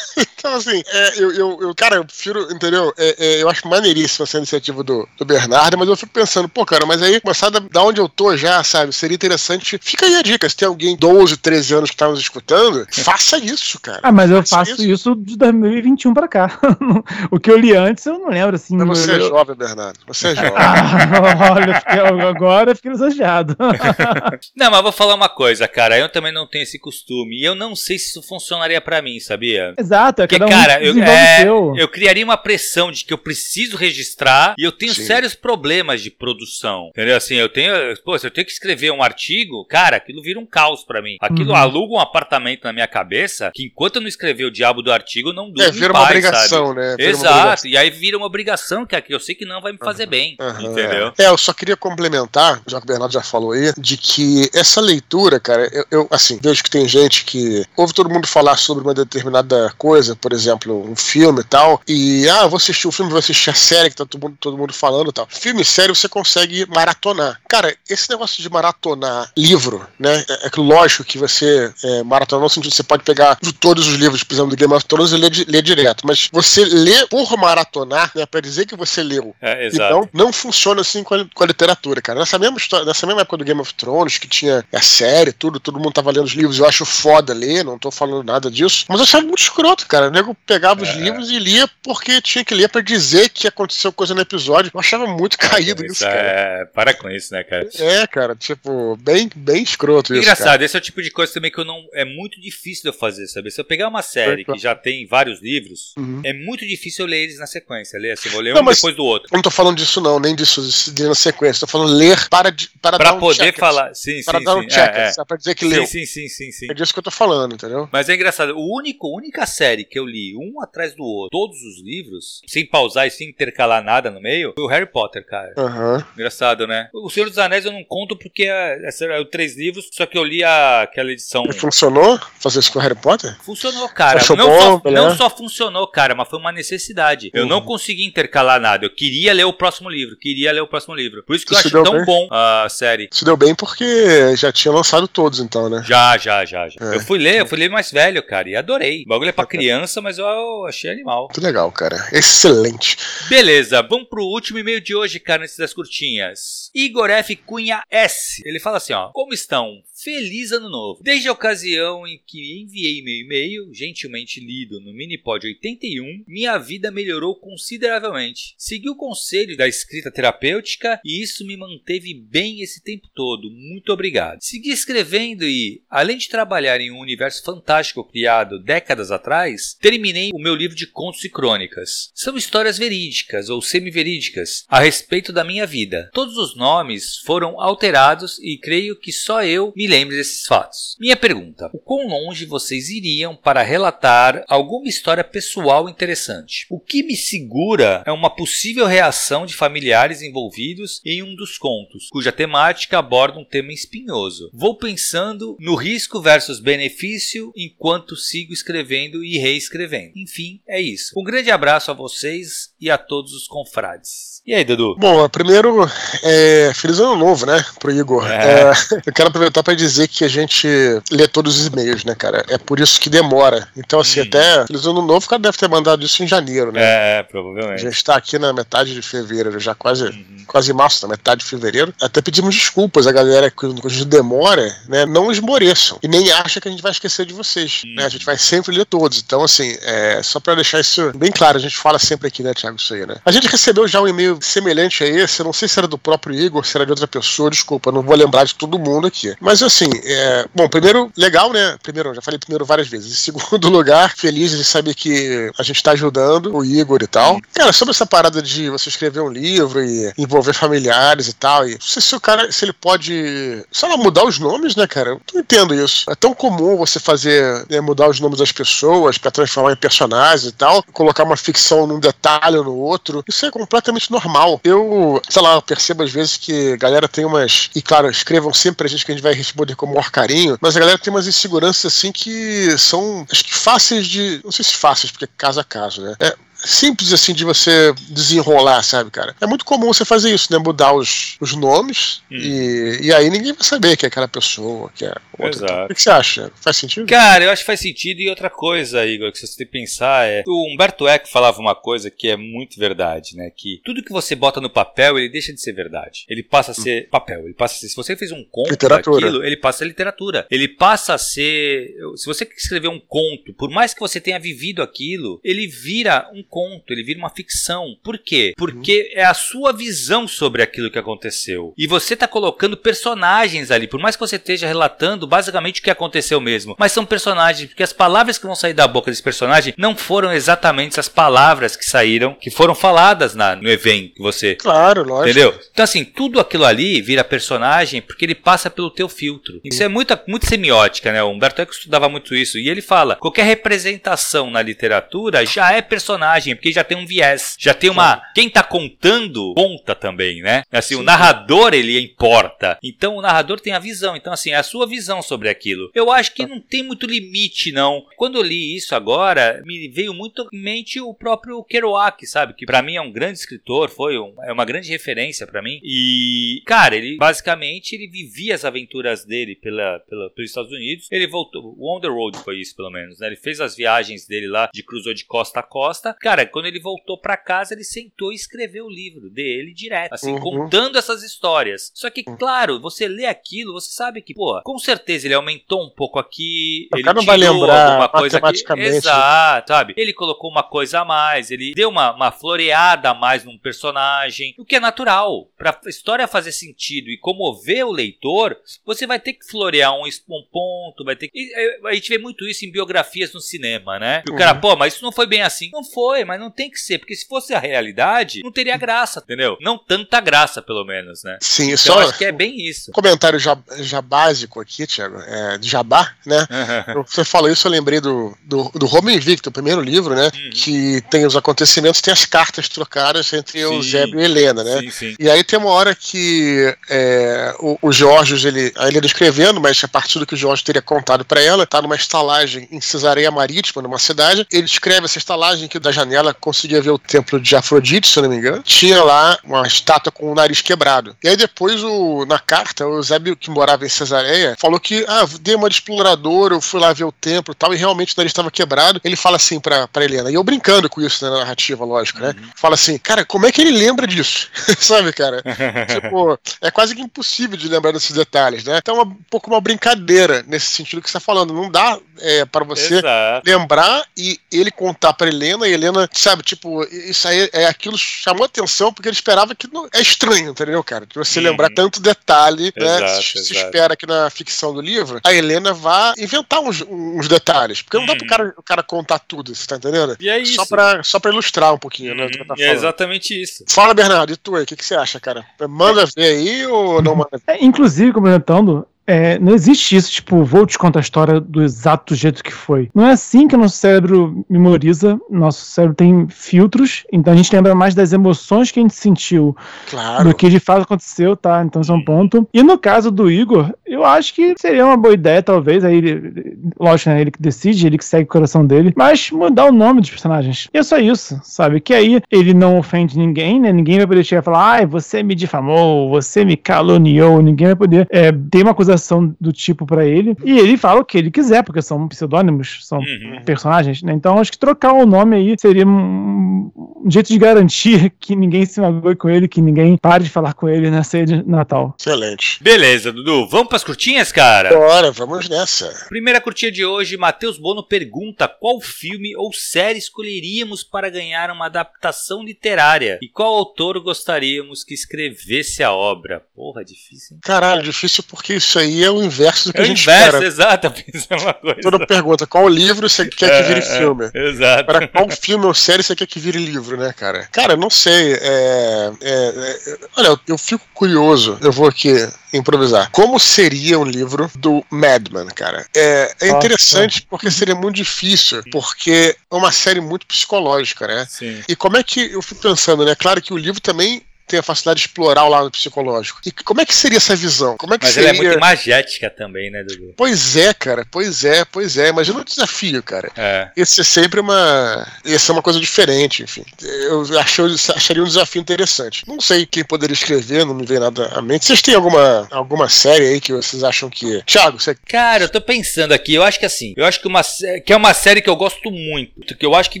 então, 0.16 0.54
assim, 0.54 0.82
é, 0.86 1.12
eu, 1.16 1.32
eu, 1.32 1.58
eu, 1.62 1.74
cara, 1.74 1.96
eu 1.96 2.04
prefiro, 2.04 2.52
entendeu? 2.52 2.92
É, 2.96 3.16
é, 3.18 3.42
eu 3.42 3.48
acho 3.48 3.66
maneiríssima 3.68 4.24
essa 4.24 4.38
iniciativa 4.38 4.82
do, 4.82 5.07
do 5.16 5.24
Bernardo, 5.24 5.76
mas 5.76 5.88
eu 5.88 5.96
fico 5.96 6.12
pensando, 6.12 6.48
pô, 6.48 6.64
cara, 6.64 6.86
mas 6.86 7.02
aí, 7.02 7.20
moçada, 7.24 7.60
da 7.60 7.82
onde 7.82 8.00
eu 8.00 8.08
tô 8.08 8.36
já, 8.36 8.62
sabe? 8.62 8.92
Seria 8.92 9.14
interessante. 9.14 9.78
Fica 9.82 10.06
aí 10.06 10.14
a 10.14 10.22
dica, 10.22 10.48
se 10.48 10.56
tem 10.56 10.68
alguém 10.68 10.96
12, 10.96 11.36
13 11.36 11.74
anos 11.74 11.90
que 11.90 11.96
tá 11.96 12.08
nos 12.08 12.20
escutando, 12.20 12.86
faça 12.92 13.36
isso, 13.38 13.80
cara. 13.80 14.00
Ah, 14.02 14.12
mas 14.12 14.30
eu 14.30 14.46
faço 14.46 14.72
isso. 14.72 14.86
isso 14.86 15.16
de 15.16 15.36
2021 15.36 16.14
pra 16.14 16.28
cá. 16.28 16.58
o 17.30 17.40
que 17.40 17.50
eu 17.50 17.58
li 17.58 17.74
antes, 17.74 18.06
eu 18.06 18.18
não 18.18 18.28
lembro, 18.28 18.54
assim. 18.54 18.76
Mas 18.76 18.98
você 18.98 19.10
é 19.10 19.14
eu... 19.14 19.26
é 19.26 19.28
jovem, 19.28 19.56
Bernardo. 19.56 19.98
Você 20.06 20.28
é 20.28 20.34
jovem. 20.36 20.52
ah, 20.56 21.52
olha, 21.52 22.28
agora 22.28 22.70
eu 22.70 22.76
fiquei 22.76 22.92
exagerado. 22.92 23.56
não, 24.56 24.70
mas 24.70 24.82
vou 24.82 24.92
falar 24.92 25.14
uma 25.14 25.28
coisa, 25.28 25.66
cara. 25.66 25.98
Eu 25.98 26.08
também 26.08 26.32
não 26.32 26.46
tenho 26.46 26.62
esse 26.62 26.78
costume. 26.78 27.40
E 27.40 27.44
eu 27.44 27.54
não 27.54 27.74
sei 27.74 27.98
se 27.98 28.10
isso 28.10 28.22
funcionaria 28.22 28.80
para 28.80 29.02
mim, 29.02 29.18
sabia? 29.18 29.74
Exato, 29.78 30.22
é 30.22 30.26
Porque, 30.26 30.42
um 30.42 30.48
cara, 30.48 30.82
eu, 30.82 30.96
é, 31.02 31.44
eu 31.76 31.88
criaria 31.88 32.24
uma 32.24 32.36
pressão 32.36 32.92
de 32.92 33.04
que 33.04 33.12
eu 33.12 33.18
preciso 33.18 33.76
registrar 33.76 34.54
e 34.58 34.62
eu 34.62 34.72
tenho 34.72 34.92
Sim. 34.98 35.06
sérios 35.06 35.34
problemas 35.34 36.02
de 36.02 36.10
produção. 36.10 36.88
Entendeu? 36.90 37.16
Assim, 37.16 37.34
eu 37.34 37.48
tenho. 37.48 37.72
Pô, 38.04 38.18
se 38.18 38.26
eu 38.26 38.30
tenho 38.30 38.46
que 38.46 38.52
escrever 38.52 38.90
um 38.90 39.02
artigo, 39.02 39.64
cara, 39.66 39.96
aquilo 39.96 40.22
vira 40.22 40.38
um 40.38 40.46
caos 40.46 40.84
para 40.84 41.02
mim. 41.02 41.16
Aquilo 41.20 41.50
uhum. 41.50 41.56
aluga 41.56 41.94
um 41.94 42.00
apartamento 42.00 42.64
na 42.64 42.72
minha 42.72 42.86
cabeça 42.86 43.50
que 43.54 43.64
enquanto 43.64 43.96
eu 43.96 44.02
não 44.02 44.08
escrever 44.08 44.44
o 44.44 44.50
diabo 44.50 44.82
do 44.82 44.92
artigo, 44.92 45.30
eu 45.30 45.34
não 45.34 45.50
durmo. 45.50 45.62
É, 45.62 45.70
vira 45.70 45.92
paz, 45.92 46.02
uma 46.02 46.08
obrigação, 46.08 46.66
sabe? 46.68 46.80
né? 46.80 46.96
Vira 46.96 47.10
Exato. 47.10 47.66
E 47.66 47.76
aí 47.76 47.90
vira 47.90 48.16
uma 48.16 48.26
obrigação 48.26 48.86
que 48.86 49.02
eu 49.08 49.20
sei 49.20 49.34
que 49.34 49.44
não 49.44 49.60
vai 49.60 49.72
me 49.72 49.78
fazer 49.78 50.04
uhum. 50.04 50.10
bem. 50.10 50.36
Uhum. 50.40 50.72
Entendeu? 50.72 51.12
É. 51.18 51.24
é, 51.24 51.28
eu 51.28 51.38
só 51.38 51.52
queria 51.52 51.76
complementar, 51.76 52.60
já 52.66 52.78
que 52.78 52.84
o 52.84 52.86
Bernardo 52.86 53.12
já 53.12 53.22
falou 53.22 53.52
aí, 53.52 53.72
de 53.76 53.96
que 53.96 54.48
essa 54.54 54.80
leitura, 54.80 55.38
cara, 55.40 55.68
eu, 55.72 55.84
eu 55.90 56.08
assim, 56.10 56.38
vejo 56.42 56.62
que 56.62 56.70
tem 56.70 56.86
gente 56.88 57.24
que 57.24 57.64
ouve 57.76 57.92
todo 57.92 58.10
mundo 58.10 58.26
falar 58.26 58.56
sobre 58.56 58.84
uma 58.84 58.94
determinada 58.94 59.72
coisa, 59.76 60.16
por 60.16 60.32
exemplo, 60.32 60.88
um 60.88 60.96
filme 60.96 61.40
e 61.40 61.44
tal, 61.44 61.80
e 61.86 62.28
ah, 62.28 62.46
vou 62.46 62.56
assistir 62.56 62.88
o 62.88 62.92
filme, 62.92 63.10
vou 63.10 63.18
assistir 63.18 63.50
a 63.50 63.54
série 63.54 63.90
que 63.90 63.96
tá 63.96 64.04
todo 64.04 64.22
mundo, 64.22 64.36
todo 64.40 64.58
mundo 64.58 64.72
falando 64.72 64.87
e 65.08 65.12
tal. 65.12 65.26
Filme 65.28 65.64
sério 65.64 65.94
você 65.94 66.08
consegue 66.08 66.66
maratonar. 66.66 67.40
Cara, 67.48 67.74
esse 67.88 68.08
negócio 68.10 68.42
de 68.42 68.48
maratonar 68.50 69.30
livro, 69.36 69.86
né? 69.98 70.24
É, 70.28 70.46
é 70.46 70.50
lógico 70.56 71.04
que 71.04 71.18
você 71.18 71.72
é, 71.84 72.02
maratonar 72.02 72.42
no 72.42 72.48
sentido 72.48 72.70
que 72.70 72.76
você 72.76 72.82
pode 72.82 73.02
pegar 73.02 73.38
de 73.40 73.52
todos 73.52 73.86
os 73.86 73.94
livros, 73.94 74.22
por 74.24 74.34
exemplo, 74.34 74.50
do 74.50 74.56
Game 74.56 74.72
of 74.72 74.84
Thrones 74.84 75.12
e 75.12 75.16
ler, 75.16 75.32
ler 75.46 75.62
direto, 75.62 76.06
mas 76.06 76.28
você 76.32 76.64
lê 76.64 77.06
por 77.06 77.36
maratonar, 77.36 78.10
né? 78.14 78.26
Pra 78.26 78.40
dizer 78.40 78.66
que 78.66 78.76
você 78.76 79.02
leu. 79.02 79.34
É. 79.40 79.68
Então, 79.68 80.08
não 80.12 80.32
funciona 80.32 80.80
assim 80.80 81.02
com 81.02 81.14
a, 81.14 81.24
com 81.32 81.44
a 81.44 81.46
literatura, 81.46 82.00
cara. 82.02 82.18
Nessa 82.18 82.38
mesma 82.38 82.56
história, 82.56 82.86
nessa 82.86 83.06
mesma 83.06 83.22
época 83.22 83.36
do 83.36 83.44
Game 83.44 83.60
of 83.60 83.74
Thrones, 83.74 84.18
que 84.18 84.28
tinha 84.28 84.64
a 84.72 84.82
série, 84.82 85.32
tudo, 85.32 85.60
todo 85.60 85.78
mundo 85.78 85.92
tava 85.92 86.10
lendo 86.10 86.24
os 86.24 86.32
livros, 86.32 86.58
eu 86.58 86.66
acho 86.66 86.84
foda 86.84 87.32
ler, 87.32 87.64
não 87.64 87.78
tô 87.78 87.90
falando 87.90 88.24
nada 88.24 88.50
disso, 88.50 88.84
mas 88.88 88.98
eu 88.98 89.04
achava 89.04 89.26
muito 89.26 89.42
escroto, 89.42 89.86
cara. 89.86 90.08
O 90.08 90.10
nego 90.10 90.36
pegava 90.46 90.82
os 90.82 90.88
é. 90.88 90.94
livros 90.94 91.30
e 91.30 91.38
lia 91.38 91.68
porque 91.82 92.20
tinha 92.20 92.44
que 92.44 92.54
ler 92.54 92.68
para 92.68 92.80
dizer 92.80 93.28
que 93.28 93.46
aconteceu 93.46 93.92
coisa 93.92 94.14
no 94.14 94.20
episódio. 94.20 94.70
Eu 94.78 94.80
achava 94.80 95.06
muito 95.08 95.36
caído 95.36 95.84
isso, 95.84 96.04
cara. 96.04 96.20
É, 96.20 96.64
para 96.66 96.94
com 96.94 97.10
isso, 97.10 97.34
né, 97.34 97.42
cara? 97.42 97.68
É, 97.78 98.06
cara, 98.06 98.36
tipo, 98.36 98.96
bem, 98.96 99.28
bem 99.34 99.62
escroto 99.62 100.14
isso. 100.14 100.22
Engraçado, 100.22 100.52
cara. 100.52 100.64
esse 100.64 100.76
é 100.76 100.78
o 100.78 100.82
tipo 100.82 101.02
de 101.02 101.10
coisa 101.10 101.32
também 101.32 101.50
que 101.50 101.58
eu 101.58 101.64
não. 101.64 101.84
É 101.92 102.04
muito 102.04 102.40
difícil 102.40 102.82
de 102.82 102.88
eu 102.90 102.92
fazer, 102.92 103.26
sabe? 103.26 103.50
Se 103.50 103.60
eu 103.60 103.64
pegar 103.64 103.88
uma 103.88 104.02
série 104.02 104.44
que 104.44 104.56
já 104.56 104.76
tem 104.76 105.04
vários 105.06 105.42
livros, 105.42 105.94
uhum. 105.98 106.20
é 106.24 106.32
muito 106.32 106.64
difícil 106.64 107.04
eu 107.04 107.10
ler 107.10 107.24
eles 107.24 107.38
na 107.38 107.46
sequência. 107.46 107.98
Ler 107.98 108.12
assim, 108.12 108.28
vou 108.28 108.40
ler 108.40 108.54
não, 108.54 108.62
um 108.62 108.66
depois 108.66 108.94
do 108.94 109.04
outro. 109.04 109.28
Eu 109.32 109.36
não 109.36 109.42
tô 109.42 109.50
falando 109.50 109.76
disso, 109.76 110.00
não, 110.00 110.20
nem 110.20 110.36
disso 110.36 110.62
de 110.92 111.02
na 111.04 111.14
sequência. 111.14 111.60
Tô 111.60 111.66
falando 111.66 111.92
ler 111.92 112.28
para, 112.28 112.54
para, 112.80 112.98
para 112.98 113.14
poder 113.14 113.52
um 113.52 113.58
falar. 113.58 113.92
Sim, 113.94 114.22
para 114.22 114.38
sim, 114.38 114.44
dar 114.44 114.52
sim. 114.52 114.58
um 114.58 114.66
check, 114.68 114.94
é, 114.94 115.08
é. 115.08 115.24
para 115.26 115.36
dizer 115.36 115.54
que 115.56 115.64
sim, 115.64 115.70
leu. 115.72 115.86
Sim, 115.86 116.06
sim, 116.06 116.28
sim, 116.28 116.52
sim. 116.52 116.66
É 116.70 116.74
disso 116.74 116.92
que 116.92 117.00
eu 117.00 117.04
tô 117.04 117.10
falando, 117.10 117.54
entendeu? 117.54 117.88
Mas 117.90 118.08
é 118.08 118.14
engraçado. 118.14 118.56
O 118.56 118.76
único, 118.76 119.08
a 119.08 119.16
única 119.16 119.44
série 119.44 119.82
que 119.82 119.98
eu 119.98 120.06
li 120.06 120.36
um 120.36 120.60
atrás 120.62 120.94
do 120.94 121.02
outro, 121.02 121.30
todos 121.30 121.60
os 121.62 121.82
livros, 121.82 122.42
sem 122.46 122.64
pausar 122.64 123.08
e 123.08 123.10
sem 123.10 123.28
intercalar 123.28 123.82
nada 123.82 124.08
no 124.08 124.20
meio, 124.20 124.52
foi 124.54 124.64
o 124.64 124.67
Harry 124.68 124.86
Potter, 124.86 125.24
cara. 125.26 125.52
Uhum. 125.56 126.02
Engraçado, 126.14 126.66
né? 126.66 126.88
O 126.92 127.10
Senhor 127.10 127.28
dos 127.28 127.38
Anéis 127.38 127.64
eu 127.64 127.72
não 127.72 127.84
conto 127.84 128.16
porque 128.16 128.44
é, 128.44 128.78
é, 128.84 129.20
é, 129.20 129.24
três 129.24 129.56
livros, 129.56 129.88
só 129.92 130.06
que 130.06 130.16
eu 130.16 130.24
li 130.24 130.44
a, 130.44 130.82
aquela 130.82 131.10
edição. 131.10 131.44
E 131.48 131.52
funcionou 131.52 132.18
fazer 132.38 132.60
isso 132.60 132.72
com 132.72 132.78
o 132.78 132.82
Harry 132.82 132.94
Potter? 132.94 133.36
Funcionou, 133.42 133.88
cara. 133.88 134.20
Não, 134.36 134.36
bom, 134.36 134.80
só, 134.82 134.90
não, 134.90 135.16
só, 135.16 135.30
funcionou, 135.30 135.86
cara, 135.86 136.14
mas 136.14 136.28
foi 136.28 136.38
uma 136.38 136.52
necessidade. 136.52 137.30
Eu 137.32 137.46
não 137.46 137.58
uhum. 137.58 137.64
consegui 137.64 138.04
intercalar 138.06 138.60
nada. 138.60 138.86
Eu 138.86 138.90
queria 138.90 139.32
ler 139.32 139.44
o 139.44 139.52
próximo 139.52 139.88
livro. 139.88 140.16
Queria 140.16 140.52
ler 140.52 140.60
o 140.60 140.66
próximo 140.66 140.94
livro. 140.94 141.22
Por 141.24 141.34
isso 141.34 141.46
que 141.46 141.54
isso 141.54 141.68
eu 141.74 141.80
acho 141.80 141.90
tão 141.90 141.98
bem? 141.98 142.04
bom 142.04 142.28
a 142.30 142.66
série. 142.68 143.08
Se 143.12 143.24
deu 143.24 143.36
bem 143.36 143.54
porque 143.54 144.36
já 144.36 144.52
tinha 144.52 144.72
lançado 144.72 145.08
todos, 145.08 145.40
então, 145.40 145.68
né? 145.68 145.82
Já, 145.86 146.16
já, 146.18 146.44
já. 146.44 146.68
já. 146.68 146.78
É. 146.80 146.96
Eu 146.96 147.00
fui 147.00 147.18
ler, 147.18 147.40
eu 147.40 147.46
fui 147.46 147.58
ler 147.58 147.70
mais 147.70 147.90
velho, 147.90 148.22
cara, 148.22 148.48
e 148.48 148.56
adorei. 148.56 149.02
O 149.02 149.08
bagulho 149.08 149.28
é 149.28 149.32
pra 149.32 149.46
criança, 149.46 150.00
mas 150.00 150.18
eu 150.18 150.66
achei 150.66 150.90
animal. 150.90 151.22
Muito 151.22 151.40
legal, 151.40 151.70
cara. 151.72 151.96
Excelente. 152.12 152.96
Beleza, 153.28 153.82
vamos 153.82 154.08
pro 154.08 154.24
último 154.24 154.57
e-mail 154.58 154.80
de 154.80 154.94
hoje, 154.94 155.20
cara, 155.20 155.42
nesses 155.42 155.58
das 155.58 155.74
curtinhas. 155.74 156.70
Igor 156.74 157.10
F. 157.10 157.36
Cunha 157.36 157.82
S. 157.90 158.42
Ele 158.44 158.60
fala 158.60 158.78
assim, 158.78 158.92
ó. 158.92 159.10
Como 159.12 159.32
estão? 159.32 159.82
Feliz 160.00 160.52
Ano 160.52 160.68
Novo! 160.68 161.02
Desde 161.02 161.26
a 161.26 161.32
ocasião 161.32 162.06
em 162.06 162.22
que 162.24 162.62
enviei 162.62 163.02
meu 163.02 163.14
e-mail, 163.14 163.74
gentilmente 163.74 164.38
lido 164.38 164.78
no 164.80 164.92
Minipod 164.92 165.44
81, 165.44 166.22
minha 166.24 166.56
vida 166.56 166.92
melhorou 166.92 167.34
consideravelmente. 167.34 168.54
Segui 168.56 168.88
o 168.88 168.94
conselho 168.94 169.56
da 169.56 169.66
escrita 169.66 170.08
terapêutica 170.08 171.00
e 171.04 171.20
isso 171.20 171.44
me 171.44 171.56
manteve 171.56 172.14
bem 172.14 172.60
esse 172.60 172.80
tempo 172.80 173.08
todo. 173.12 173.50
Muito 173.50 173.92
obrigado. 173.92 174.38
Segui 174.40 174.70
escrevendo 174.70 175.44
e, 175.44 175.82
além 175.90 176.16
de 176.16 176.28
trabalhar 176.28 176.80
em 176.80 176.92
um 176.92 177.00
universo 177.00 177.42
fantástico 177.42 178.04
criado 178.04 178.62
décadas 178.62 179.10
atrás, 179.10 179.76
terminei 179.80 180.30
o 180.32 180.38
meu 180.38 180.54
livro 180.54 180.76
de 180.76 180.86
contos 180.86 181.24
e 181.24 181.28
crônicas. 181.28 182.12
São 182.14 182.36
histórias 182.36 182.78
verídicas 182.78 183.48
ou 183.48 183.60
semi-verídicas 183.60 184.64
a 184.68 184.78
respeito 184.78 185.32
da 185.32 185.42
minha 185.42 185.66
vida. 185.66 186.08
Todos 186.14 186.36
os 186.36 186.54
nomes 186.54 187.18
foram 187.24 187.60
alterados 187.60 188.38
e 188.38 188.56
creio 188.58 188.94
que 188.94 189.10
só 189.10 189.42
eu 189.42 189.72
me 189.74 189.87
lembre 189.88 190.16
desses 190.16 190.44
fatos. 190.44 190.96
Minha 190.98 191.16
pergunta: 191.16 191.70
o 191.72 191.78
quão 191.78 192.06
longe 192.06 192.46
vocês 192.46 192.88
iriam 192.88 193.34
para 193.34 193.62
relatar 193.62 194.44
alguma 194.48 194.88
história 194.88 195.24
pessoal 195.24 195.88
interessante? 195.88 196.66
O 196.70 196.78
que 196.78 197.02
me 197.02 197.16
segura 197.16 198.02
é 198.06 198.12
uma 198.12 198.30
possível 198.30 198.86
reação 198.86 199.46
de 199.46 199.54
familiares 199.54 200.22
envolvidos 200.22 201.00
em 201.04 201.22
um 201.22 201.34
dos 201.34 201.58
contos, 201.58 202.08
cuja 202.10 202.32
temática 202.32 202.98
aborda 202.98 203.38
um 203.38 203.44
tema 203.44 203.72
espinhoso. 203.72 204.50
Vou 204.52 204.76
pensando 204.76 205.56
no 205.58 205.74
risco 205.74 206.20
versus 206.20 206.60
benefício 206.60 207.52
enquanto 207.56 208.16
sigo 208.16 208.52
escrevendo 208.52 209.24
e 209.24 209.38
reescrevendo. 209.38 210.12
Enfim, 210.16 210.60
é 210.68 210.80
isso. 210.80 211.12
Um 211.16 211.24
grande 211.24 211.50
abraço 211.50 211.90
a 211.90 211.94
vocês 211.94 212.72
e 212.80 212.90
a 212.90 212.98
todos 212.98 213.32
os 213.32 213.46
confrades. 213.46 214.37
E 214.48 214.54
aí, 214.54 214.64
Dudu? 214.64 214.96
Bom, 214.98 215.28
primeiro, 215.28 215.86
é, 216.22 216.72
feliz 216.74 216.98
ano 216.98 217.16
novo, 217.16 217.44
né, 217.44 217.62
pro 217.78 217.92
Igor. 217.92 218.26
É. 218.26 218.62
É, 218.62 218.72
eu 219.04 219.12
quero 219.12 219.28
aproveitar 219.28 219.62
para 219.62 219.74
dizer 219.74 220.08
que 220.08 220.24
a 220.24 220.28
gente 220.28 220.66
lê 221.10 221.28
todos 221.28 221.60
os 221.60 221.66
e-mails, 221.66 222.02
né, 222.02 222.14
cara? 222.14 222.42
É 222.48 222.56
por 222.56 222.80
isso 222.80 222.98
que 222.98 223.10
demora. 223.10 223.68
Então, 223.76 224.00
assim, 224.00 224.20
hum. 224.20 224.24
até 224.26 224.66
feliz 224.66 224.86
ano 224.86 225.02
novo, 225.02 225.26
o 225.26 225.28
cara 225.28 225.42
deve 225.42 225.58
ter 225.58 225.68
mandado 225.68 226.02
isso 226.02 226.24
em 226.24 226.26
janeiro, 226.26 226.72
né? 226.72 226.80
É, 226.82 227.22
provavelmente. 227.24 227.86
A 227.86 227.90
gente 227.90 228.02
tá 228.02 228.16
aqui 228.16 228.38
na 228.38 228.50
metade 228.54 228.94
de 228.94 229.02
fevereiro, 229.02 229.60
já 229.60 229.74
quase, 229.74 230.04
uhum. 230.04 230.44
quase 230.46 230.72
março, 230.72 231.06
na 231.06 231.10
metade 231.10 231.42
de 231.42 231.50
fevereiro. 231.50 231.92
Até 232.00 232.22
pedimos 232.22 232.54
desculpas 232.54 233.06
a 233.06 233.12
galera 233.12 233.50
que 233.50 233.66
a 233.66 233.88
gente 233.90 234.06
demora, 234.06 234.74
né? 234.88 235.04
Não 235.04 235.30
esmoreçam. 235.30 235.98
E 236.02 236.08
nem 236.08 236.32
acha 236.32 236.58
que 236.58 236.68
a 236.68 236.70
gente 236.70 236.82
vai 236.82 236.92
esquecer 236.92 237.26
de 237.26 237.34
vocês. 237.34 237.82
Né? 237.94 238.02
A 238.02 238.08
gente 238.08 238.24
vai 238.24 238.38
sempre 238.38 238.74
ler 238.74 238.86
todos. 238.86 239.18
Então, 239.18 239.42
assim, 239.42 239.76
é, 239.82 240.22
só 240.22 240.40
para 240.40 240.54
deixar 240.54 240.80
isso 240.80 241.12
bem 241.14 241.30
claro, 241.30 241.58
a 241.58 241.60
gente 241.60 241.76
fala 241.76 241.98
sempre 241.98 242.28
aqui, 242.28 242.42
né, 242.42 242.54
Thiago, 242.54 242.78
isso 242.78 242.94
aí, 242.94 243.04
né? 243.04 243.16
A 243.26 243.30
gente 243.30 243.46
recebeu 243.46 243.86
já 243.86 244.00
um 244.00 244.08
e-mail 244.08 244.37
semelhante 244.40 245.04
a 245.04 245.06
esse, 245.06 245.40
eu 245.40 245.44
não 245.44 245.52
sei 245.52 245.68
se 245.68 245.78
era 245.78 245.88
do 245.88 245.98
próprio 245.98 246.34
Igor, 246.34 246.64
se 246.64 246.76
era 246.76 246.84
de 246.84 246.92
outra 246.92 247.06
pessoa, 247.06 247.50
desculpa, 247.50 247.92
não 247.92 248.02
vou 248.02 248.16
lembrar 248.16 248.44
de 248.44 248.54
todo 248.54 248.78
mundo 248.78 249.06
aqui. 249.06 249.34
Mas 249.40 249.62
assim, 249.62 249.88
é, 250.04 250.46
bom, 250.54 250.68
primeiro, 250.68 251.10
legal, 251.16 251.52
né? 251.52 251.76
Primeiro, 251.82 252.14
já 252.14 252.22
falei 252.22 252.38
primeiro 252.38 252.64
várias 252.64 252.88
vezes. 252.88 253.12
Em 253.12 253.16
segundo 253.16 253.68
lugar, 253.70 254.14
feliz 254.16 254.50
de 254.50 254.64
saber 254.64 254.94
que 254.94 255.50
a 255.58 255.62
gente 255.62 255.82
tá 255.82 255.92
ajudando 255.92 256.54
o 256.54 256.64
Igor 256.64 257.02
e 257.02 257.06
tal. 257.06 257.40
Cara, 257.54 257.72
sobre 257.72 257.92
essa 257.92 258.06
parada 258.06 258.42
de 258.42 258.70
você 258.70 258.88
escrever 258.88 259.20
um 259.20 259.30
livro 259.30 259.82
e 259.84 260.12
envolver 260.16 260.52
familiares 260.52 261.28
e 261.28 261.32
tal, 261.32 261.68
e 261.68 261.72
não 261.72 261.80
sei 261.80 262.02
se 262.02 262.14
o 262.14 262.20
cara, 262.20 262.50
se 262.50 262.64
ele 262.64 262.72
pode, 262.72 263.64
sei 263.70 263.88
lá, 263.88 263.96
mudar 263.96 264.24
os 264.24 264.38
nomes, 264.38 264.76
né, 264.76 264.86
cara? 264.86 265.10
Eu 265.10 265.20
não 265.32 265.40
entendo 265.40 265.74
isso. 265.74 266.10
É 266.10 266.14
tão 266.14 266.34
comum 266.34 266.76
você 266.76 267.00
fazer, 267.00 267.66
né, 267.68 267.80
mudar 267.80 268.08
os 268.08 268.20
nomes 268.20 268.38
das 268.38 268.52
pessoas 268.52 269.18
para 269.18 269.30
transformar 269.30 269.72
em 269.72 269.76
personagens 269.76 270.44
e 270.44 270.52
tal, 270.52 270.82
colocar 270.92 271.24
uma 271.24 271.36
ficção 271.36 271.86
num 271.86 272.00
detalhe 272.00 272.56
ou 272.56 272.64
no 272.64 272.74
outro. 272.74 273.24
Isso 273.28 273.46
é 273.46 273.50
completamente 273.50 274.10
normal. 274.10 274.27
Eu, 274.64 275.20
sei 275.28 275.42
lá, 275.42 275.60
percebo 275.62 276.02
às 276.02 276.12
vezes 276.12 276.36
que 276.36 276.72
a 276.72 276.76
galera 276.76 277.08
tem 277.08 277.24
umas. 277.24 277.70
E 277.74 277.82
claro, 277.82 278.10
escrevam 278.10 278.52
sempre 278.52 278.86
a 278.86 278.90
gente 278.90 279.04
que 279.04 279.12
a 279.12 279.14
gente 279.14 279.22
vai 279.22 279.32
responder 279.32 279.74
com 279.74 279.86
o 279.86 279.88
maior 279.90 280.10
carinho, 280.10 280.58
mas 280.60 280.76
a 280.76 280.80
galera 280.80 280.98
tem 280.98 281.12
umas 281.12 281.26
inseguranças 281.26 281.92
assim 281.92 282.12
que 282.12 282.76
são, 282.78 283.26
acho 283.30 283.44
que 283.44 283.54
fáceis 283.54 284.06
de. 284.06 284.40
Não 284.44 284.52
sei 284.52 284.64
se 284.64 284.74
fáceis, 284.74 285.10
porque 285.10 285.24
é 285.24 285.28
caso 285.36 285.60
a 285.60 285.64
caso, 285.64 286.02
né? 286.02 286.14
É, 286.20 286.36
simples 286.64 287.12
assim 287.12 287.32
de 287.32 287.44
você 287.44 287.92
desenrolar, 288.08 288.82
sabe, 288.82 289.10
cara? 289.10 289.34
É 289.40 289.46
muito 289.46 289.64
comum 289.64 289.86
você 289.92 290.04
fazer 290.04 290.34
isso, 290.34 290.52
né? 290.52 290.58
Mudar 290.58 290.92
os, 290.92 291.36
os 291.40 291.54
nomes 291.54 292.22
hum. 292.30 292.36
e, 292.36 292.98
e 293.02 293.12
aí 293.12 293.30
ninguém 293.30 293.52
vai 293.52 293.64
saber 293.64 293.96
que 293.96 294.04
é 294.04 294.08
aquela 294.08 294.28
pessoa, 294.28 294.90
que 294.94 295.04
é 295.04 295.14
outra. 295.38 295.66
Exato. 295.66 295.92
O 295.92 295.94
que 295.94 296.02
você 296.02 296.10
acha? 296.10 296.52
Faz 296.56 296.76
sentido? 296.76 297.06
Cara, 297.06 297.44
eu 297.44 297.50
acho 297.50 297.62
que 297.62 297.66
faz 297.66 297.80
sentido. 297.80 298.20
E 298.20 298.28
outra 298.28 298.50
coisa, 298.50 299.06
Igor, 299.06 299.32
que 299.32 299.38
você 299.38 299.56
tem 299.56 299.66
que 299.66 299.72
pensar 299.72 300.26
é. 300.26 300.42
O 300.46 300.72
Humberto 300.72 301.06
Eco 301.06 301.28
falava 301.28 301.60
uma 301.60 301.74
coisa 301.74 302.10
que 302.10 302.28
é 302.28 302.36
muito 302.36 302.78
verdade, 302.78 303.36
né? 303.36 303.50
Que 303.56 303.80
tudo 303.84 304.02
que 304.02 304.12
você 304.12 304.34
bota 304.34 304.60
no 304.60 304.70
papel, 304.70 305.18
ele 305.18 305.28
deixa 305.28 305.52
de 305.52 305.60
ser 305.60 305.72
verdade. 305.72 306.24
Ele 306.28 306.42
passa 306.42 306.72
a 306.72 306.74
ser 306.74 307.04
hum. 307.04 307.10
papel. 307.10 307.44
Ele 307.44 307.54
passa 307.54 307.76
a 307.76 307.78
ser. 307.78 307.88
Se 307.88 307.96
você 307.96 308.16
fez 308.16 308.32
um 308.32 308.44
conto 308.50 308.70
literatura. 308.70 309.20
daquilo, 309.20 309.44
ele 309.44 309.56
passa 309.56 309.84
a 309.84 309.86
literatura. 309.86 310.46
Ele 310.50 310.68
passa 310.68 311.14
a 311.14 311.18
ser. 311.18 311.94
Se 312.16 312.26
você 312.26 312.48
escrever 312.56 312.88
um 312.88 313.00
conto, 313.00 313.54
por 313.54 313.70
mais 313.70 313.94
que 313.94 314.00
você 314.00 314.20
tenha 314.20 314.38
vivido 314.38 314.82
aquilo, 314.82 315.40
ele 315.44 315.66
vira 315.66 316.28
um 316.34 316.42
conto, 316.48 316.92
ele 316.92 317.02
vira 317.02 317.18
uma 317.18 317.30
ficção. 317.30 317.96
Por 318.02 318.18
quê? 318.18 318.54
Porque 318.56 319.12
uhum. 319.14 319.20
é 319.20 319.24
a 319.24 319.34
sua 319.34 319.72
visão 319.72 320.26
sobre 320.26 320.62
aquilo 320.62 320.90
que 320.90 320.98
aconteceu. 320.98 321.74
E 321.76 321.86
você 321.86 322.14
está 322.14 322.26
colocando 322.26 322.76
personagens 322.76 323.70
ali, 323.70 323.86
por 323.86 324.00
mais 324.00 324.16
que 324.16 324.20
você 324.20 324.36
esteja 324.36 324.66
relatando 324.66 325.26
basicamente 325.26 325.80
o 325.80 325.82
que 325.82 325.90
aconteceu 325.90 326.40
mesmo, 326.40 326.76
mas 326.78 326.92
são 326.92 327.04
personagens, 327.04 327.68
porque 327.68 327.82
as 327.82 327.92
palavras 327.92 328.38
que 328.38 328.46
vão 328.46 328.54
sair 328.54 328.74
da 328.74 328.88
boca 328.88 329.10
desse 329.10 329.22
personagem 329.22 329.74
não 329.76 329.96
foram 329.96 330.32
exatamente 330.32 330.98
as 330.98 331.08
palavras 331.08 331.76
que 331.76 331.84
saíram, 331.84 332.34
que 332.34 332.50
foram 332.50 332.74
faladas 332.74 333.34
na, 333.34 333.56
no 333.56 333.68
evento 333.68 334.14
que 334.14 334.22
você. 334.22 334.54
Claro, 334.54 335.02
lógico. 335.04 335.30
Entendeu? 335.30 335.60
Então, 335.70 335.84
assim, 335.84 336.04
tudo 336.04 336.40
aquilo 336.40 336.64
ali 336.64 337.00
vira 337.00 337.24
personagem 337.24 338.00
porque 338.00 338.24
ele 338.24 338.34
passa 338.34 338.70
pelo 338.70 338.90
teu 338.90 339.08
filtro. 339.08 339.60
Isso 339.64 339.82
é 339.82 339.88
muito, 339.88 340.18
muito 340.26 340.46
semiótica, 340.46 341.12
né? 341.12 341.22
O 341.22 341.30
Humberto 341.30 341.62
Eco 341.62 341.72
estudava 341.72 342.08
muito 342.08 342.34
isso. 342.34 342.58
E 342.58 342.68
ele 342.68 342.82
fala: 342.82 343.16
qualquer 343.16 343.44
representação 343.44 344.50
na 344.50 344.62
literatura 344.62 345.44
já 345.44 345.72
é 345.72 345.82
personagem, 345.82 346.37
porque 346.54 346.72
já 346.72 346.84
tem 346.84 346.96
um 346.96 347.06
viés, 347.06 347.56
já 347.58 347.74
tem 347.74 347.90
uma. 347.90 348.22
Quem 348.34 348.48
tá 348.48 348.62
contando 348.62 349.54
conta 349.54 349.94
também, 349.94 350.40
né? 350.40 350.62
Assim, 350.70 350.94
Sim. 350.94 351.00
o 351.00 351.04
narrador 351.04 351.74
ele 351.74 351.98
importa. 352.00 352.78
Então 352.82 353.16
o 353.16 353.22
narrador 353.22 353.60
tem 353.60 353.72
a 353.72 353.78
visão. 353.78 354.16
Então, 354.16 354.32
assim, 354.32 354.50
é 354.50 354.56
a 354.56 354.62
sua 354.62 354.86
visão 354.86 355.22
sobre 355.22 355.48
aquilo. 355.48 355.90
Eu 355.94 356.10
acho 356.10 356.34
que 356.34 356.46
não 356.46 356.60
tem 356.60 356.82
muito 356.82 357.06
limite, 357.06 357.72
não. 357.72 358.04
Quando 358.16 358.38
eu 358.38 358.42
li 358.42 358.76
isso 358.76 358.94
agora, 358.94 359.62
me 359.64 359.88
veio 359.88 360.14
muito 360.14 360.48
em 360.52 360.60
mente 360.60 361.00
o 361.00 361.14
próprio 361.14 361.62
Kerouac, 361.64 362.26
sabe? 362.26 362.54
Que 362.54 362.66
para 362.66 362.82
mim 362.82 362.96
é 362.96 363.00
um 363.00 363.12
grande 363.12 363.38
escritor, 363.38 363.88
foi 363.88 364.18
um, 364.18 364.34
é 364.44 364.52
uma 364.52 364.64
grande 364.64 364.88
referência 364.90 365.46
para 365.46 365.62
mim. 365.62 365.80
E, 365.82 366.62
cara, 366.66 366.96
ele 366.96 367.16
basicamente 367.16 367.94
ele 367.94 368.08
vivia 368.08 368.54
as 368.54 368.64
aventuras 368.64 369.24
dele 369.24 369.56
pela, 369.56 370.00
pela, 370.00 370.30
pelos 370.30 370.50
Estados 370.50 370.72
Unidos. 370.72 371.08
Ele 371.10 371.26
voltou, 371.26 371.74
o 371.76 371.96
On 371.96 372.00
the 372.00 372.08
Road 372.08 372.38
foi 372.38 372.60
isso, 372.60 372.76
pelo 372.76 372.90
menos, 372.90 373.18
né? 373.20 373.26
Ele 373.26 373.36
fez 373.36 373.60
as 373.60 373.76
viagens 373.76 374.26
dele 374.26 374.46
lá, 374.46 374.68
de 374.72 374.82
cruzou 374.82 375.14
de 375.14 375.24
costa 375.24 375.60
a 375.60 375.62
costa. 375.62 376.16
Cara, 376.28 376.44
quando 376.44 376.66
ele 376.66 376.78
voltou 376.78 377.16
para 377.16 377.38
casa, 377.38 377.72
ele 377.72 377.82
sentou 377.82 378.32
e 378.32 378.34
escreveu 378.34 378.84
o 378.84 378.90
livro 378.90 379.30
dele 379.30 379.72
direto, 379.72 380.12
assim, 380.12 380.32
uhum. 380.32 380.40
contando 380.40 380.98
essas 380.98 381.22
histórias. 381.22 381.90
Só 381.94 382.10
que, 382.10 382.22
claro, 382.22 382.78
você 382.78 383.08
lê 383.08 383.24
aquilo, 383.24 383.72
você 383.72 383.90
sabe 383.90 384.20
que, 384.20 384.34
pô, 384.34 384.60
com 384.62 384.78
certeza 384.78 385.26
ele 385.26 385.32
aumentou 385.32 385.82
um 385.82 385.88
pouco 385.88 386.18
aqui, 386.18 386.86
o 386.92 386.98
ele 386.98 387.10
não 387.14 387.24
vai 387.24 387.38
lembrar 387.38 387.92
alguma 387.92 388.08
coisa 388.10 388.36
aqui. 388.36 388.62
Exato, 388.78 389.68
sabe? 389.68 389.94
Ele 389.96 390.12
colocou 390.12 390.50
uma 390.50 390.62
coisa 390.62 391.00
a 391.00 391.04
mais, 391.04 391.50
ele 391.50 391.72
deu 391.74 391.88
uma, 391.88 392.14
uma 392.14 392.30
floreada 392.30 393.08
a 393.08 393.14
mais 393.14 393.42
num 393.42 393.56
personagem, 393.56 394.54
o 394.58 394.66
que 394.66 394.76
é 394.76 394.80
natural. 394.80 395.50
Pra 395.56 395.80
história 395.86 396.28
fazer 396.28 396.52
sentido 396.52 397.08
e 397.08 397.16
comover 397.16 397.86
o 397.86 397.92
leitor, 397.92 398.54
você 398.84 399.06
vai 399.06 399.18
ter 399.18 399.32
que 399.32 399.48
florear 399.48 399.94
um, 399.94 400.02
um 400.04 400.44
ponto, 400.52 401.04
vai 401.06 401.16
ter 401.16 401.28
que. 401.28 401.50
A 401.86 401.94
gente 401.94 402.10
vê 402.10 402.18
muito 402.18 402.46
isso 402.46 402.66
em 402.66 402.70
biografias 402.70 403.32
no 403.32 403.40
cinema, 403.40 403.98
né? 403.98 404.22
E 404.28 404.30
o 404.30 404.36
cara, 404.36 404.52
uhum. 404.52 404.60
pô, 404.60 404.76
mas 404.76 404.92
isso 404.92 405.02
não 405.02 405.10
foi 405.10 405.26
bem 405.26 405.40
assim. 405.40 405.70
Não 405.72 405.82
foi, 405.82 406.17
mas 406.24 406.40
não 406.40 406.50
tem 406.50 406.70
que 406.70 406.78
ser, 406.78 406.98
porque 406.98 407.14
se 407.14 407.26
fosse 407.26 407.54
a 407.54 407.58
realidade, 407.58 408.42
não 408.42 408.52
teria 408.52 408.76
graça, 408.76 409.20
entendeu? 409.24 409.56
Não 409.60 409.78
tanta 409.78 410.20
graça, 410.20 410.62
pelo 410.62 410.84
menos, 410.84 411.22
né? 411.22 411.38
Sim, 411.40 411.72
então, 411.72 411.76
só. 411.76 412.00
acho 412.00 412.18
que 412.18 412.24
é 412.24 412.32
bem 412.32 412.56
isso. 412.56 412.92
Comentário 412.92 413.38
já, 413.38 413.56
já 413.78 414.00
básico 414.00 414.60
aqui, 414.60 414.86
Thiago, 414.86 415.20
é, 415.20 415.58
de 415.58 415.68
Jabá, 415.68 416.12
né? 416.24 416.46
Você 417.06 417.24
falou 417.24 417.50
isso, 417.50 417.66
eu 417.66 417.72
lembrei 417.72 418.00
do, 418.00 418.36
do, 418.44 418.70
do 418.70 418.86
Homo 418.86 419.10
Invicto, 419.10 419.48
o 419.48 419.52
primeiro 419.52 419.80
livro, 419.80 420.14
né? 420.14 420.30
Uhum. 420.34 420.50
Que 420.50 421.02
tem 421.10 421.26
os 421.26 421.36
acontecimentos, 421.36 422.00
tem 422.00 422.12
as 422.12 422.24
cartas 422.24 422.68
trocadas 422.68 423.32
entre 423.32 423.64
o 423.64 423.74
Eusébio 423.74 424.20
e 424.20 424.24
Helena, 424.24 424.64
né? 424.64 424.80
Sim, 424.80 424.90
sim. 424.90 425.16
E 425.18 425.28
aí 425.28 425.42
tem 425.44 425.58
uma 425.58 425.70
hora 425.70 425.94
que 425.94 426.74
é, 426.88 427.54
o, 427.58 427.78
o 427.82 427.92
Jorge, 427.92 428.46
ele, 428.46 428.72
ele 428.76 429.00
descrevendo, 429.00 429.60
mas 429.60 429.82
a 429.82 429.88
partir 429.88 430.18
do 430.18 430.26
que 430.26 430.34
o 430.34 430.36
Jorge 430.36 430.64
teria 430.64 430.82
contado 430.82 431.24
para 431.24 431.40
ela, 431.40 431.66
tá 431.66 431.82
numa 431.82 431.96
estalagem 431.96 432.68
em 432.70 432.80
Cesareia 432.80 433.30
Marítima, 433.30 433.82
numa 433.82 433.98
cidade. 433.98 434.46
Ele 434.52 434.62
descreve 434.62 435.04
essa 435.04 435.18
estalagem 435.18 435.68
que 435.68 435.78
da 435.78 435.92
janela 435.92 436.07
conseguia 436.40 436.80
ver 436.80 436.90
o 436.90 436.98
templo 436.98 437.40
de 437.40 437.56
Afrodite, 437.56 438.08
se 438.08 438.18
eu 438.18 438.22
não 438.22 438.30
me 438.30 438.36
engano. 438.36 438.62
Tinha 438.62 439.02
lá 439.02 439.38
uma 439.44 439.66
estátua 439.66 440.12
com 440.12 440.30
o 440.30 440.34
nariz 440.34 440.60
quebrado. 440.60 441.16
E 441.22 441.28
aí 441.28 441.36
depois, 441.36 441.82
o, 441.82 442.24
na 442.26 442.38
carta, 442.38 442.86
o 442.86 442.96
Eusébio, 442.96 443.36
que 443.36 443.50
morava 443.50 443.84
em 443.84 443.88
Cesareia, 443.88 444.56
falou 444.58 444.78
que, 444.78 445.04
ah, 445.08 445.26
dei 445.40 445.54
uma 445.54 445.68
de 445.68 445.76
explorador, 445.76 446.52
eu 446.52 446.60
fui 446.60 446.80
lá 446.80 446.92
ver 446.92 447.04
o 447.04 447.12
templo 447.12 447.52
e 447.52 447.56
tal, 447.56 447.74
e 447.74 447.76
realmente 447.76 448.12
o 448.12 448.14
nariz 448.16 448.30
estava 448.30 448.50
quebrado. 448.50 449.00
Ele 449.04 449.16
fala 449.16 449.36
assim 449.36 449.60
pra, 449.60 449.88
pra 449.88 450.04
Helena, 450.04 450.30
e 450.30 450.34
eu 450.34 450.44
brincando 450.44 450.88
com 450.88 451.00
isso 451.00 451.24
né, 451.24 451.30
na 451.30 451.38
narrativa, 451.38 451.84
lógico, 451.84 452.20
né? 452.20 452.34
Uhum. 452.36 452.48
Fala 452.56 452.74
assim, 452.74 452.98
cara, 452.98 453.24
como 453.24 453.46
é 453.46 453.52
que 453.52 453.60
ele 453.60 453.72
lembra 453.72 454.06
disso? 454.06 454.48
Sabe, 454.78 455.12
cara? 455.12 455.42
tipo, 455.88 456.38
é 456.60 456.70
quase 456.70 456.94
que 456.94 457.02
impossível 457.02 457.56
de 457.56 457.68
lembrar 457.68 457.92
desses 457.92 458.12
detalhes, 458.12 458.64
né? 458.64 458.78
Então 458.78 458.98
é 458.98 459.02
um 459.02 459.16
pouco 459.30 459.50
uma 459.50 459.60
brincadeira 459.60 460.44
nesse 460.46 460.66
sentido 460.66 461.02
que 461.02 461.10
você 461.10 461.16
está 461.16 461.20
falando. 461.20 461.52
Não 461.52 461.70
dá 461.70 461.98
é, 462.20 462.44
para 462.44 462.64
você 462.64 462.98
Exato. 462.98 463.42
lembrar 463.44 464.04
e 464.16 464.38
ele 464.52 464.70
contar 464.70 465.12
para 465.12 465.28
Helena 465.28 465.66
e 465.66 465.72
Helena, 465.72 465.97
sabe, 466.12 466.42
tipo, 466.42 466.84
isso 466.84 467.26
aí 467.26 467.48
é 467.52 467.66
aquilo 467.66 467.96
chamou 467.96 468.44
atenção 468.44 468.92
porque 468.92 469.08
ele 469.08 469.14
esperava 469.14 469.54
que 469.54 469.72
não, 469.72 469.88
é 469.92 470.00
estranho, 470.00 470.50
entendeu, 470.50 470.82
cara? 470.84 471.06
De 471.06 471.14
você 471.14 471.38
uhum. 471.38 471.46
lembrar 471.46 471.70
tanto 471.70 472.00
detalhe, 472.00 472.72
né? 472.76 472.96
exato, 472.96 473.02
né? 473.02 473.22
Se, 473.22 473.44
se, 473.44 473.54
espera 473.54 473.96
que 473.96 474.06
na 474.06 474.30
ficção 474.30 474.72
do 474.72 474.80
livro 474.80 475.20
a 475.24 475.32
Helena 475.32 475.72
vá 475.72 476.12
inventar 476.18 476.60
uns, 476.60 476.82
uns 476.88 477.28
detalhes, 477.28 477.82
porque 477.82 477.98
não 477.98 478.06
dá 478.06 478.14
pro 478.14 478.24
uhum. 478.24 478.28
cara, 478.28 478.54
o 478.56 478.62
cara 478.62 478.82
contar 478.82 479.18
tudo, 479.18 479.54
você 479.54 479.66
tá 479.66 479.76
entendendo? 479.76 480.16
E 480.20 480.28
é 480.28 480.38
isso. 480.38 480.54
Só 480.54 480.66
pra, 480.66 481.02
só 481.02 481.18
pra 481.18 481.30
ilustrar 481.30 481.74
um 481.74 481.78
pouquinho, 481.78 482.14
né? 482.14 482.28
Tá 482.46 482.54
é 482.58 482.72
exatamente 482.72 483.40
isso. 483.40 483.64
Fala, 483.68 483.94
Bernardo, 483.94 484.32
e 484.32 484.36
tu 484.36 484.54
aí, 484.54 484.64
o 484.64 484.66
que, 484.66 484.76
que 484.76 484.84
você 484.84 484.94
acha, 484.94 485.20
cara? 485.20 485.44
Manda 485.68 486.04
ver 486.16 486.36
aí 486.36 486.66
ou 486.66 487.02
não 487.02 487.14
manda 487.14 487.30
ver? 487.32 487.54
É, 487.54 487.64
inclusive, 487.64 488.12
comentando, 488.12 488.86
é, 489.08 489.38
não 489.38 489.54
existe 489.54 489.96
isso, 489.96 490.12
tipo, 490.12 490.44
vou 490.44 490.66
te 490.66 490.78
contar 490.78 490.98
a 490.98 491.00
história 491.00 491.40
do 491.40 491.62
exato 491.62 492.14
jeito 492.14 492.44
que 492.44 492.52
foi. 492.52 492.90
Não 492.94 493.06
é 493.06 493.12
assim 493.12 493.48
que 493.48 493.54
o 493.54 493.58
nosso 493.58 493.78
cérebro 493.78 494.44
memoriza. 494.50 495.18
Nosso 495.30 495.64
cérebro 495.64 495.96
tem 495.96 496.26
filtros, 496.28 497.04
então 497.10 497.32
a 497.32 497.36
gente 497.36 497.50
lembra 497.54 497.74
mais 497.74 497.94
das 497.94 498.12
emoções 498.12 498.70
que 498.70 498.78
a 498.78 498.82
gente 498.82 498.94
sentiu 498.94 499.56
claro. 499.88 500.24
do 500.24 500.34
que 500.34 500.50
de 500.50 500.60
fato 500.60 500.82
aconteceu, 500.82 501.34
tá? 501.34 501.64
Então 501.64 501.80
isso 501.80 501.90
é 501.90 501.94
um 501.94 502.04
ponto. 502.04 502.46
E 502.52 502.62
no 502.62 502.76
caso 502.76 503.10
do 503.10 503.30
Igor, 503.30 503.72
eu 503.86 504.04
acho 504.04 504.34
que 504.34 504.54
seria 504.60 504.84
uma 504.84 504.96
boa 504.96 505.14
ideia, 505.14 505.42
talvez. 505.42 505.86
Aí, 505.86 506.54
lógico, 506.78 507.08
né? 507.08 507.22
Ele 507.22 507.30
que 507.30 507.40
decide, 507.40 507.86
ele 507.86 507.96
que 507.96 508.04
segue 508.04 508.24
o 508.24 508.28
coração 508.32 508.66
dele, 508.66 508.92
mas 508.94 509.30
mudar 509.30 509.64
o 509.64 509.72
nome 509.72 510.02
dos 510.02 510.10
personagens. 510.10 510.68
E 510.74 510.76
é 510.76 510.82
só 510.82 510.98
isso, 510.98 511.40
sabe? 511.44 511.80
Que 511.80 511.94
aí 511.94 512.20
ele 512.30 512.52
não 512.52 512.78
ofende 512.78 513.18
ninguém, 513.18 513.58
né? 513.58 513.72
Ninguém 513.72 513.96
vai 513.96 514.06
poder 514.06 514.24
chegar 514.24 514.42
e 514.42 514.44
falar, 514.44 514.70
ai, 514.72 514.86
você 514.86 515.22
me 515.22 515.34
difamou, 515.34 516.10
você 516.10 516.44
me 516.44 516.58
caluniou, 516.58 517.40
ninguém 517.40 517.68
vai 517.68 517.76
poder 517.76 518.06
é, 518.10 518.30
ter 518.50 518.60
uma 518.60 518.72
acusação 518.72 518.97
do 519.40 519.52
tipo 519.52 519.86
para 519.86 520.06
ele. 520.06 520.36
E 520.44 520.58
ele 520.58 520.76
fala 520.76 521.00
o 521.00 521.04
que 521.04 521.18
ele 521.18 521.30
quiser, 521.30 521.62
porque 521.62 521.82
são 521.82 522.08
pseudônimos, 522.08 522.86
são 522.86 522.98
uhum. 522.98 523.42
personagens, 523.44 524.02
né? 524.02 524.12
Então 524.12 524.38
acho 524.38 524.52
que 524.52 524.58
trocar 524.58 524.92
o 524.92 525.06
nome 525.06 525.36
aí 525.36 525.56
seria 525.58 525.86
um, 525.86 526.70
um, 526.76 527.10
jeito 527.10 527.28
de 527.28 527.38
garantir 527.38 528.12
que 528.20 528.34
ninguém 528.36 528.64
se 528.64 528.80
magoe 528.80 529.16
com 529.16 529.28
ele, 529.28 529.48
que 529.48 529.60
ninguém 529.60 529.96
pare 529.96 530.24
de 530.24 530.30
falar 530.30 530.54
com 530.54 530.68
ele 530.68 530.90
na 530.90 531.02
ceia 531.02 531.26
de 531.26 531.42
Natal. 531.48 531.94
Excelente. 531.98 532.62
Beleza, 532.62 533.12
Dudu. 533.12 533.46
Vamos 533.48 533.68
pras 533.68 533.84
curtinhas, 533.84 534.32
cara? 534.32 534.70
Bora, 534.70 535.10
vamos 535.10 535.48
nessa. 535.48 536.06
Primeira 536.08 536.40
curtinha 536.40 536.70
de 536.70 536.84
hoje, 536.84 537.16
Matheus 537.16 537.58
Bono 537.58 537.82
pergunta 537.82 538.48
qual 538.48 538.80
filme 538.80 539.34
ou 539.36 539.52
série 539.52 539.98
escolheríamos 539.98 540.82
para 540.82 541.10
ganhar 541.10 541.50
uma 541.50 541.66
adaptação 541.66 542.42
literária 542.42 543.18
e 543.22 543.28
qual 543.28 543.54
autor 543.54 544.00
gostaríamos 544.00 544.84
que 544.84 544.94
escrevesse 544.94 545.82
a 545.82 545.92
obra. 545.92 546.42
Porra, 546.54 546.84
difícil, 546.84 547.36
hein? 547.36 547.40
Caralho, 547.42 547.82
difícil 547.82 548.24
porque 548.28 548.54
isso 548.54 548.78
aí 548.78 548.87
é 549.04 549.10
o 549.10 549.22
inverso 549.22 549.68
do 549.68 549.72
que 549.72 549.80
é 549.80 549.82
a 549.82 549.86
gente 549.86 550.02
inverso, 550.02 550.42
espera. 550.42 550.46
Exato, 550.46 550.86
é 550.88 550.90
coisa. 550.90 551.80
Toda 551.82 552.06
pergunta, 552.06 552.46
qual 552.46 552.68
livro 552.68 553.08
você 553.08 553.26
quer 553.26 553.62
que 553.62 553.68
vire 553.68 553.80
é, 553.80 553.98
filme? 553.98 554.30
É, 554.34 554.48
exato. 554.48 554.84
Para 554.84 555.08
qual 555.08 555.30
filme 555.30 555.66
ou 555.66 555.74
série 555.74 556.02
você 556.02 556.14
quer 556.16 556.26
que 556.26 556.38
vire 556.38 556.58
livro, 556.58 556.96
né, 556.96 557.12
cara? 557.16 557.48
Cara, 557.52 557.76
não 557.76 557.90
sei. 557.90 558.34
É, 558.34 559.12
é, 559.20 559.30
é, 559.30 559.98
olha, 560.16 560.38
eu 560.46 560.58
fico 560.58 560.84
curioso, 560.94 561.58
eu 561.60 561.72
vou 561.72 561.88
aqui 561.88 562.14
improvisar. 562.52 563.10
Como 563.10 563.38
seria 563.38 563.98
um 563.98 564.04
livro 564.04 564.50
do 564.56 564.84
Madman, 564.90 565.46
cara? 565.48 565.86
É, 565.94 566.34
é 566.40 566.48
interessante 566.48 567.22
porque 567.28 567.50
seria 567.50 567.74
muito 567.74 567.96
difícil, 567.96 568.62
porque 568.70 569.36
é 569.50 569.54
uma 569.54 569.72
série 569.72 570.00
muito 570.00 570.26
psicológica, 570.26 571.06
né? 571.06 571.26
Sim. 571.28 571.62
E 571.68 571.76
como 571.76 571.96
é 571.96 572.02
que 572.02 572.32
eu 572.32 572.42
fico 572.42 572.60
pensando, 572.60 573.04
né? 573.04 573.14
Claro 573.14 573.42
que 573.42 573.52
o 573.52 573.56
livro 573.56 573.80
também 573.80 574.22
tem 574.48 574.58
a 574.58 574.62
facilidade 574.62 575.00
de 575.00 575.06
explorar 575.06 575.44
o 575.44 575.48
lado 575.48 575.70
psicológico. 575.70 576.40
E 576.44 576.50
como 576.50 576.80
é 576.80 576.86
que 576.86 576.94
seria 576.94 577.18
essa 577.18 577.36
visão? 577.36 577.76
Como 577.76 577.94
é 577.94 577.98
que 577.98 578.06
Mas 578.06 578.14
seria... 578.14 578.30
ela 578.30 578.38
é 578.38 578.42
muito 578.42 578.56
imagética 578.56 579.30
também, 579.30 579.70
né, 579.70 579.84
Dudu? 579.84 580.14
Pois 580.16 580.56
é, 580.56 580.72
cara, 580.72 581.06
pois 581.10 581.44
é, 581.44 581.64
pois 581.64 581.96
é. 581.96 582.08
Imagina 582.08 582.40
o 582.40 582.44
desafio, 582.44 583.02
cara. 583.02 583.30
É. 583.36 583.70
Ia 583.76 583.86
ser 583.86 584.04
sempre 584.04 584.40
uma. 584.40 585.06
Ia 585.24 585.38
ser 585.38 585.52
uma 585.52 585.62
coisa 585.62 585.78
diferente, 585.78 586.42
enfim. 586.42 586.64
Eu 586.82 587.22
achei, 587.38 587.64
acharia 587.94 588.22
um 588.22 588.26
desafio 588.26 588.60
interessante. 588.60 589.24
Não 589.26 589.40
sei 589.40 589.66
quem 589.66 589.84
poderia 589.84 590.14
escrever, 590.14 590.64
não 590.64 590.74
me 590.74 590.86
veio 590.86 591.00
nada 591.00 591.26
à 591.26 591.42
mente. 591.42 591.66
Vocês 591.66 591.82
têm 591.82 591.94
alguma, 591.94 592.48
alguma 592.50 592.88
série 592.88 593.26
aí 593.26 593.40
que 593.40 593.52
vocês 593.52 593.84
acham 593.84 594.08
que. 594.08 594.42
Thiago, 594.44 594.80
você. 594.80 594.94
Cara, 594.94 595.44
eu 595.44 595.48
tô 595.48 595.60
pensando 595.60 596.12
aqui, 596.12 596.34
eu 596.34 596.42
acho 596.42 596.58
que 596.58 596.66
assim, 596.66 596.94
eu 596.96 597.04
acho 597.04 597.20
que, 597.20 597.28
uma, 597.28 597.42
que 597.84 597.92
é 597.92 597.96
uma 597.96 598.14
série 598.14 598.40
que 598.40 598.50
eu 598.50 598.56
gosto 598.56 598.90
muito, 598.90 599.56
que 599.56 599.66
eu 599.66 599.74
acho 599.74 599.90
que 599.90 600.00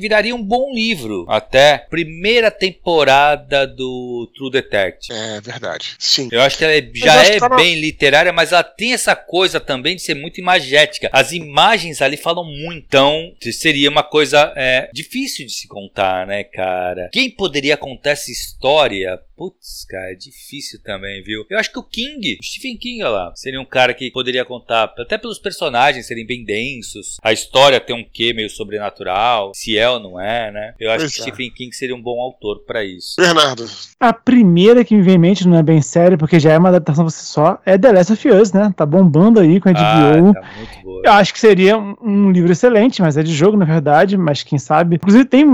viraria 0.00 0.34
um 0.34 0.42
bom 0.42 0.72
livro 0.72 1.26
até. 1.28 1.86
Primeira 1.90 2.50
temporada 2.50 3.66
do 3.66 4.30
True 4.38 4.50
Detective. 4.50 5.18
É 5.18 5.40
verdade. 5.40 5.96
Sim. 5.98 6.28
Eu 6.30 6.40
acho 6.42 6.56
que 6.56 6.64
ela 6.64 6.72
é, 6.72 6.90
já 6.94 7.24
é 7.24 7.38
tá 7.38 7.48
bem 7.48 7.80
literária, 7.80 8.32
mas 8.32 8.52
ela 8.52 8.62
tem 8.62 8.92
essa 8.92 9.16
coisa 9.16 9.58
também 9.58 9.96
de 9.96 10.02
ser 10.02 10.14
muito 10.14 10.40
imagética. 10.40 11.10
As 11.12 11.32
imagens 11.32 12.00
ali 12.00 12.16
falam 12.16 12.44
muito. 12.44 12.78
Então, 12.88 13.32
seria 13.52 13.90
uma 13.90 14.04
coisa 14.04 14.52
é, 14.56 14.88
difícil 14.94 15.44
de 15.44 15.52
se 15.52 15.66
contar, 15.66 16.26
né, 16.26 16.44
cara? 16.44 17.10
Quem 17.12 17.28
poderia 17.28 17.76
contar 17.76 18.10
essa 18.10 18.30
história 18.30 19.20
Putz, 19.38 19.86
cara, 19.88 20.10
é 20.10 20.16
difícil 20.16 20.80
também, 20.82 21.22
viu? 21.22 21.44
Eu 21.48 21.60
acho 21.60 21.70
que 21.70 21.78
o 21.78 21.82
King, 21.84 22.36
o 22.40 22.44
Stephen 22.44 22.76
King, 22.76 23.04
olha 23.04 23.10
lá, 23.12 23.32
seria 23.36 23.60
um 23.60 23.64
cara 23.64 23.94
que 23.94 24.10
poderia 24.10 24.44
contar, 24.44 24.92
até 24.98 25.16
pelos 25.16 25.38
personagens 25.38 26.08
serem 26.08 26.26
bem 26.26 26.44
densos, 26.44 27.18
a 27.22 27.32
história 27.32 27.78
ter 27.78 27.92
um 27.92 28.04
quê 28.04 28.32
meio 28.32 28.50
sobrenatural, 28.50 29.52
se 29.54 29.78
é 29.78 29.88
ou 29.88 30.00
não 30.00 30.20
é, 30.20 30.50
né? 30.50 30.74
Eu 30.80 30.90
acho 30.90 31.04
pois 31.04 31.14
que 31.14 31.20
é. 31.20 31.22
Stephen 31.22 31.50
King 31.52 31.72
seria 31.72 31.94
um 31.94 32.02
bom 32.02 32.20
autor 32.20 32.64
para 32.66 32.84
isso. 32.84 33.14
Bernardo. 33.16 33.64
A 34.00 34.12
primeira 34.12 34.84
que 34.84 34.96
me 34.96 35.02
vem 35.02 35.14
em 35.14 35.18
mente 35.18 35.46
não 35.46 35.56
é 35.56 35.62
bem 35.62 35.80
séria, 35.80 36.18
porque 36.18 36.40
já 36.40 36.52
é 36.52 36.58
uma 36.58 36.70
adaptação 36.70 37.08
você 37.08 37.24
só, 37.24 37.60
é 37.64 37.78
The 37.78 37.92
Last 37.92 38.12
of 38.14 38.28
Us, 38.28 38.52
né? 38.52 38.74
Tá 38.76 38.84
bombando 38.84 39.38
aí 39.38 39.60
com 39.60 39.68
a 39.68 39.72
HBO. 39.72 39.78
Ah, 39.80 40.34
tá 40.34 40.48
muito 40.56 40.82
boa. 40.82 41.02
Eu 41.04 41.12
acho 41.12 41.32
que 41.32 41.38
seria 41.38 41.78
um 41.78 42.32
livro 42.32 42.50
excelente, 42.50 43.00
mas 43.00 43.16
é 43.16 43.22
de 43.22 43.32
jogo, 43.32 43.56
na 43.56 43.64
verdade, 43.64 44.16
mas 44.16 44.42
quem 44.42 44.58
sabe. 44.58 44.96
Inclusive 44.96 45.24
tem 45.24 45.46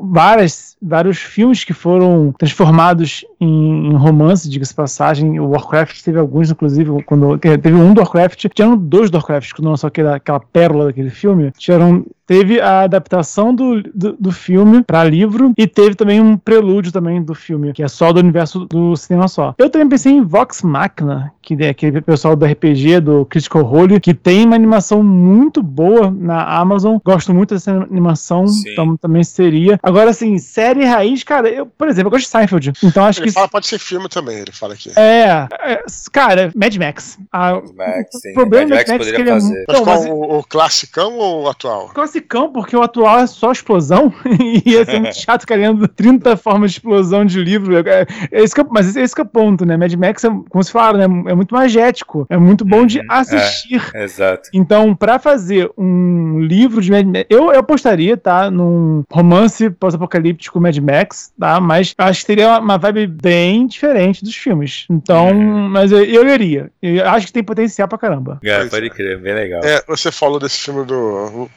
várias, 0.00 0.76
vários 0.80 1.18
filmes 1.18 1.64
que 1.64 1.72
foram 1.72 2.32
transformados 2.38 3.24
em, 3.44 3.94
romance, 3.94 4.48
diga-se 4.48 4.74
passagem. 4.74 5.40
O 5.40 5.48
Warcraft 5.48 6.02
teve 6.02 6.18
alguns, 6.18 6.50
inclusive, 6.50 7.02
quando 7.02 7.38
teve 7.38 7.72
um 7.72 7.92
do 7.92 8.00
Warcraft, 8.00 8.46
tinham 8.54 8.76
dois 8.76 9.10
do 9.10 9.16
Warcraft, 9.16 9.52
quando 9.52 9.68
lançou 9.68 9.88
aquela, 9.88 10.16
aquela 10.16 10.40
pérola 10.40 10.86
daquele 10.86 11.10
filme. 11.10 11.50
Tiveram 11.58 12.06
teve 12.32 12.62
a 12.62 12.84
adaptação 12.84 13.54
do, 13.54 13.82
do, 13.94 14.16
do 14.18 14.32
filme 14.32 14.82
para 14.82 15.04
livro 15.04 15.52
e 15.54 15.66
teve 15.66 15.94
também 15.94 16.18
um 16.18 16.34
prelúdio 16.34 16.90
também 16.90 17.22
do 17.22 17.34
filme, 17.34 17.74
que 17.74 17.82
é 17.82 17.88
só 17.88 18.10
do 18.10 18.20
universo 18.20 18.60
do 18.64 18.96
cinema 18.96 19.28
só. 19.28 19.54
Eu 19.58 19.68
também 19.68 19.86
pensei 19.86 20.12
em 20.12 20.22
Vox 20.22 20.62
Machina, 20.62 21.30
que 21.42 21.54
é 21.60 21.68
aquele 21.68 22.00
pessoal 22.00 22.34
do 22.34 22.46
RPG, 22.46 23.00
do 23.00 23.26
Critical 23.26 23.62
Role, 23.62 24.00
que 24.00 24.14
tem 24.14 24.46
uma 24.46 24.56
animação 24.56 25.02
muito 25.02 25.62
boa 25.62 26.10
na 26.10 26.42
Amazon. 26.42 26.96
Gosto 27.04 27.34
muito 27.34 27.52
dessa 27.52 27.70
animação, 27.70 28.46
Sim. 28.46 28.72
então 28.72 28.96
também 28.96 29.22
seria. 29.22 29.78
Agora, 29.82 30.08
assim, 30.08 30.38
série 30.38 30.86
raiz, 30.86 31.22
cara, 31.22 31.50
eu, 31.50 31.66
por 31.66 31.86
exemplo, 31.86 32.06
eu 32.06 32.12
gosto 32.12 32.24
de 32.24 32.30
Seinfeld, 32.30 32.72
então 32.82 33.04
acho 33.04 33.20
ele 33.20 33.26
que... 33.26 33.34
Fala, 33.34 33.48
pode 33.48 33.66
ser 33.66 33.78
filme 33.78 34.08
também, 34.08 34.38
ele 34.38 34.52
fala 34.52 34.72
aqui. 34.72 34.90
É, 34.96 35.46
é 35.60 35.84
cara, 36.10 36.50
Mad 36.56 36.74
Max. 36.76 37.18
Ah, 37.30 37.56
Mad 37.56 37.76
Max. 37.76 38.08
O 38.30 38.32
problema 38.32 38.68
Mad 38.70 38.78
Max, 38.78 38.90
Max 38.90 39.04
poderia 39.04 39.22
é 39.22 39.34
fazer. 39.34 39.58
É... 39.58 39.62
Então, 39.64 39.84
mas... 39.84 40.06
O, 40.06 40.38
o 40.38 40.44
classicão 40.44 41.18
ou 41.18 41.42
o 41.42 41.48
atual? 41.50 41.90
Classicão 41.90 42.21
classicão, 42.22 42.52
porque 42.52 42.76
o 42.76 42.82
atual 42.82 43.20
é 43.20 43.26
só 43.26 43.52
explosão. 43.52 44.12
e 44.64 44.70
ia 44.70 44.84
ser 44.84 45.00
muito 45.00 45.16
chato 45.20 45.46
querendo 45.46 45.86
30 45.88 46.36
formas 46.36 46.70
de 46.70 46.78
explosão 46.78 47.24
de 47.24 47.42
livro. 47.42 47.76
É, 47.76 48.06
é 48.30 48.42
esse 48.42 48.54
que, 48.54 48.62
mas 48.70 48.96
esse 48.96 49.14
que 49.14 49.20
é 49.20 49.24
o 49.24 49.26
ponto, 49.26 49.66
né? 49.66 49.76
Mad 49.76 49.92
Max, 49.94 50.24
é, 50.24 50.30
como 50.48 50.62
se 50.62 50.72
fala, 50.72 50.98
né? 50.98 51.04
é 51.30 51.34
muito 51.34 51.54
magético. 51.54 52.26
É 52.30 52.36
muito 52.36 52.64
bom 52.64 52.86
de 52.86 53.00
uhum. 53.00 53.06
assistir. 53.08 53.82
É, 53.94 54.04
exato. 54.04 54.48
Então, 54.52 54.94
para 54.94 55.18
fazer 55.18 55.70
um 55.76 56.40
livro 56.40 56.80
de 56.80 56.90
Mad 56.90 57.06
Max, 57.06 57.26
eu, 57.28 57.52
eu 57.52 57.60
apostaria, 57.60 58.16
tá? 58.16 58.50
Num 58.50 59.02
romance 59.10 59.70
pós-apocalíptico 59.70 60.60
Mad 60.60 60.76
Max, 60.78 61.32
tá? 61.38 61.60
Mas 61.60 61.94
acho 61.98 62.20
que 62.20 62.26
teria 62.26 62.58
uma 62.58 62.78
vibe 62.78 63.06
bem 63.06 63.66
diferente 63.66 64.24
dos 64.24 64.34
filmes. 64.34 64.86
Então, 64.90 65.30
uhum. 65.30 65.68
mas 65.68 65.92
eu, 65.92 66.04
eu 66.04 66.22
leria. 66.22 66.70
Eu 66.82 67.08
acho 67.08 67.26
que 67.26 67.32
tem 67.32 67.42
potencial 67.42 67.88
pra 67.88 67.98
caramba. 67.98 68.38
É, 68.44 68.64
pode 68.66 68.90
crer, 68.90 69.18
bem 69.18 69.34
legal. 69.34 69.60
É, 69.64 69.82
você 69.86 70.10
falou 70.10 70.38
desse 70.38 70.58
filme 70.58 70.84
do 70.84 71.48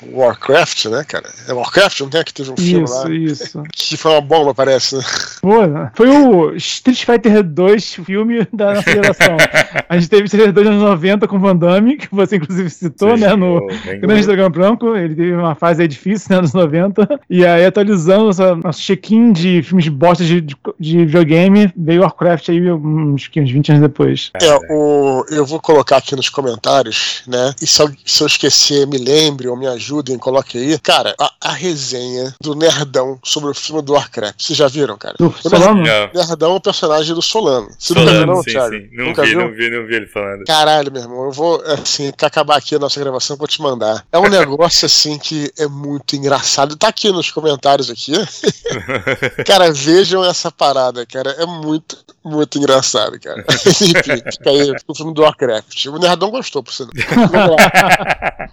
Warcraft, 0.45 0.85
né, 0.85 1.03
cara? 1.03 1.29
É 1.47 1.53
Warcraft, 1.53 2.01
não 2.01 2.09
tem 2.09 2.23
que 2.23 2.33
teve 2.33 2.51
um 2.51 2.57
filme 2.57 2.83
isso, 2.83 2.93
lá. 2.93 3.11
Isso, 3.11 3.63
Que 3.73 3.97
foi 3.97 4.11
uma 4.11 4.21
bomba, 4.21 4.53
parece, 4.53 4.95
né? 4.95 5.03
Pô, 5.41 5.55
foi 5.95 6.09
o 6.09 6.55
Street 6.55 7.03
Fighter 7.03 7.43
2 7.43 7.93
filme 8.05 8.47
da 8.53 8.75
nossa 8.75 8.89
geração. 8.91 9.37
a 9.89 9.97
gente 9.97 10.09
teve 10.09 10.25
Street 10.25 10.47
Fighter 10.47 10.63
2 10.63 10.75
nos 10.75 10.83
90 10.83 11.27
com 11.27 11.39
Van 11.39 11.55
Damme, 11.55 11.97
que 11.97 12.07
você 12.11 12.35
inclusive 12.35 12.69
citou, 12.69 13.17
Sim, 13.17 13.23
né? 13.23 13.35
No 13.35 13.65
Grande 13.99 14.25
Dragão 14.25 14.49
Branco. 14.49 14.95
Ele 14.95 15.15
teve 15.15 15.33
uma 15.33 15.55
fase 15.55 15.81
aí 15.81 15.87
difícil, 15.87 16.35
né? 16.35 16.41
Nos 16.41 16.53
90. 16.53 17.21
E 17.29 17.45
aí, 17.45 17.65
atualizando 17.65 18.25
nossa, 18.25 18.55
nosso 18.55 18.81
check-in 18.81 19.31
de 19.31 19.63
filmes 19.63 19.85
de 19.85 19.91
bosta 19.91 20.23
de, 20.23 20.41
de, 20.41 20.55
de, 20.79 21.05
videogame, 21.05 21.71
veio 21.75 22.01
Warcraft 22.01 22.49
aí 22.49 22.71
uns, 22.71 23.29
uns 23.35 23.51
20 23.51 23.69
anos 23.69 23.81
depois. 23.81 24.31
É, 24.41 24.55
o, 24.69 25.25
eu 25.29 25.45
vou 25.45 25.59
colocar 25.59 25.97
aqui 25.97 26.15
nos 26.15 26.29
comentários, 26.29 27.23
né? 27.27 27.53
E 27.61 27.67
se 27.67 27.81
eu, 27.81 27.91
se 28.05 28.23
eu 28.23 28.27
esquecer, 28.27 28.87
me 28.87 28.97
lembre 28.97 29.47
ou 29.47 29.57
me 29.57 29.67
ajudem, 29.67 30.17
coloque 30.17 30.34
aí. 30.37 30.79
Cara, 30.79 31.15
a, 31.19 31.31
a, 31.41 31.51
resenha 31.51 32.33
do 32.41 32.55
Nerdão 32.55 33.19
sobre 33.23 33.51
o 33.51 33.53
filme 33.53 33.81
do 33.81 33.93
Warcraft. 33.93 34.41
Vocês 34.41 34.57
já 34.57 34.67
viram, 34.67 34.97
cara? 34.97 35.15
Do 35.17 35.27
o 35.27 35.49
Solano? 35.49 35.83
Nerdão 35.83 36.53
é 36.53 36.55
o 36.55 36.61
personagem 36.61 37.13
do 37.13 37.21
Solano. 37.21 37.67
Você 37.77 37.93
Solano, 37.93 38.11
nunca 38.11 38.25
viu, 38.25 38.35
não, 38.35 38.43
sim, 38.43 38.51
Thiago? 38.51 38.75
Sim. 38.75 38.89
Não 38.91 39.05
nunca 39.05 39.21
vi, 39.23 39.29
viu? 39.29 39.39
não 39.39 39.51
vi, 39.51 39.69
não 39.69 39.87
vi 39.87 39.95
ele 39.95 40.07
falando. 40.07 40.43
Caralho, 40.45 40.91
meu 40.91 41.01
irmão, 41.01 41.25
eu 41.25 41.31
vou, 41.31 41.61
assim, 41.65 42.11
que 42.11 42.25
acabar 42.25 42.57
aqui 42.57 42.75
a 42.75 42.79
nossa 42.79 42.99
gravação, 42.99 43.37
vou 43.37 43.47
te 43.47 43.61
mandar. 43.61 44.05
É 44.11 44.19
um 44.19 44.27
negócio, 44.29 44.85
assim, 44.85 45.17
que 45.17 45.51
é 45.57 45.67
muito 45.67 46.15
engraçado. 46.15 46.75
Tá 46.75 46.87
aqui 46.87 47.11
nos 47.11 47.31
comentários 47.31 47.89
aqui. 47.89 48.13
cara, 49.45 49.71
vejam 49.71 50.23
essa 50.23 50.51
parada, 50.51 51.05
cara. 51.05 51.31
É 51.31 51.45
muito, 51.45 51.97
muito 52.23 52.57
engraçado, 52.57 53.19
cara. 53.19 53.43
Enfim, 53.65 54.31
fica 54.31 54.49
aí 54.49 54.73
o 54.87 54.95
filme 54.95 55.13
do 55.13 55.21
Warcraft. 55.21 55.85
O 55.87 55.99
Nerdão 55.99 56.31
gostou, 56.31 56.63
por 56.63 56.73
sinal. 56.73 56.91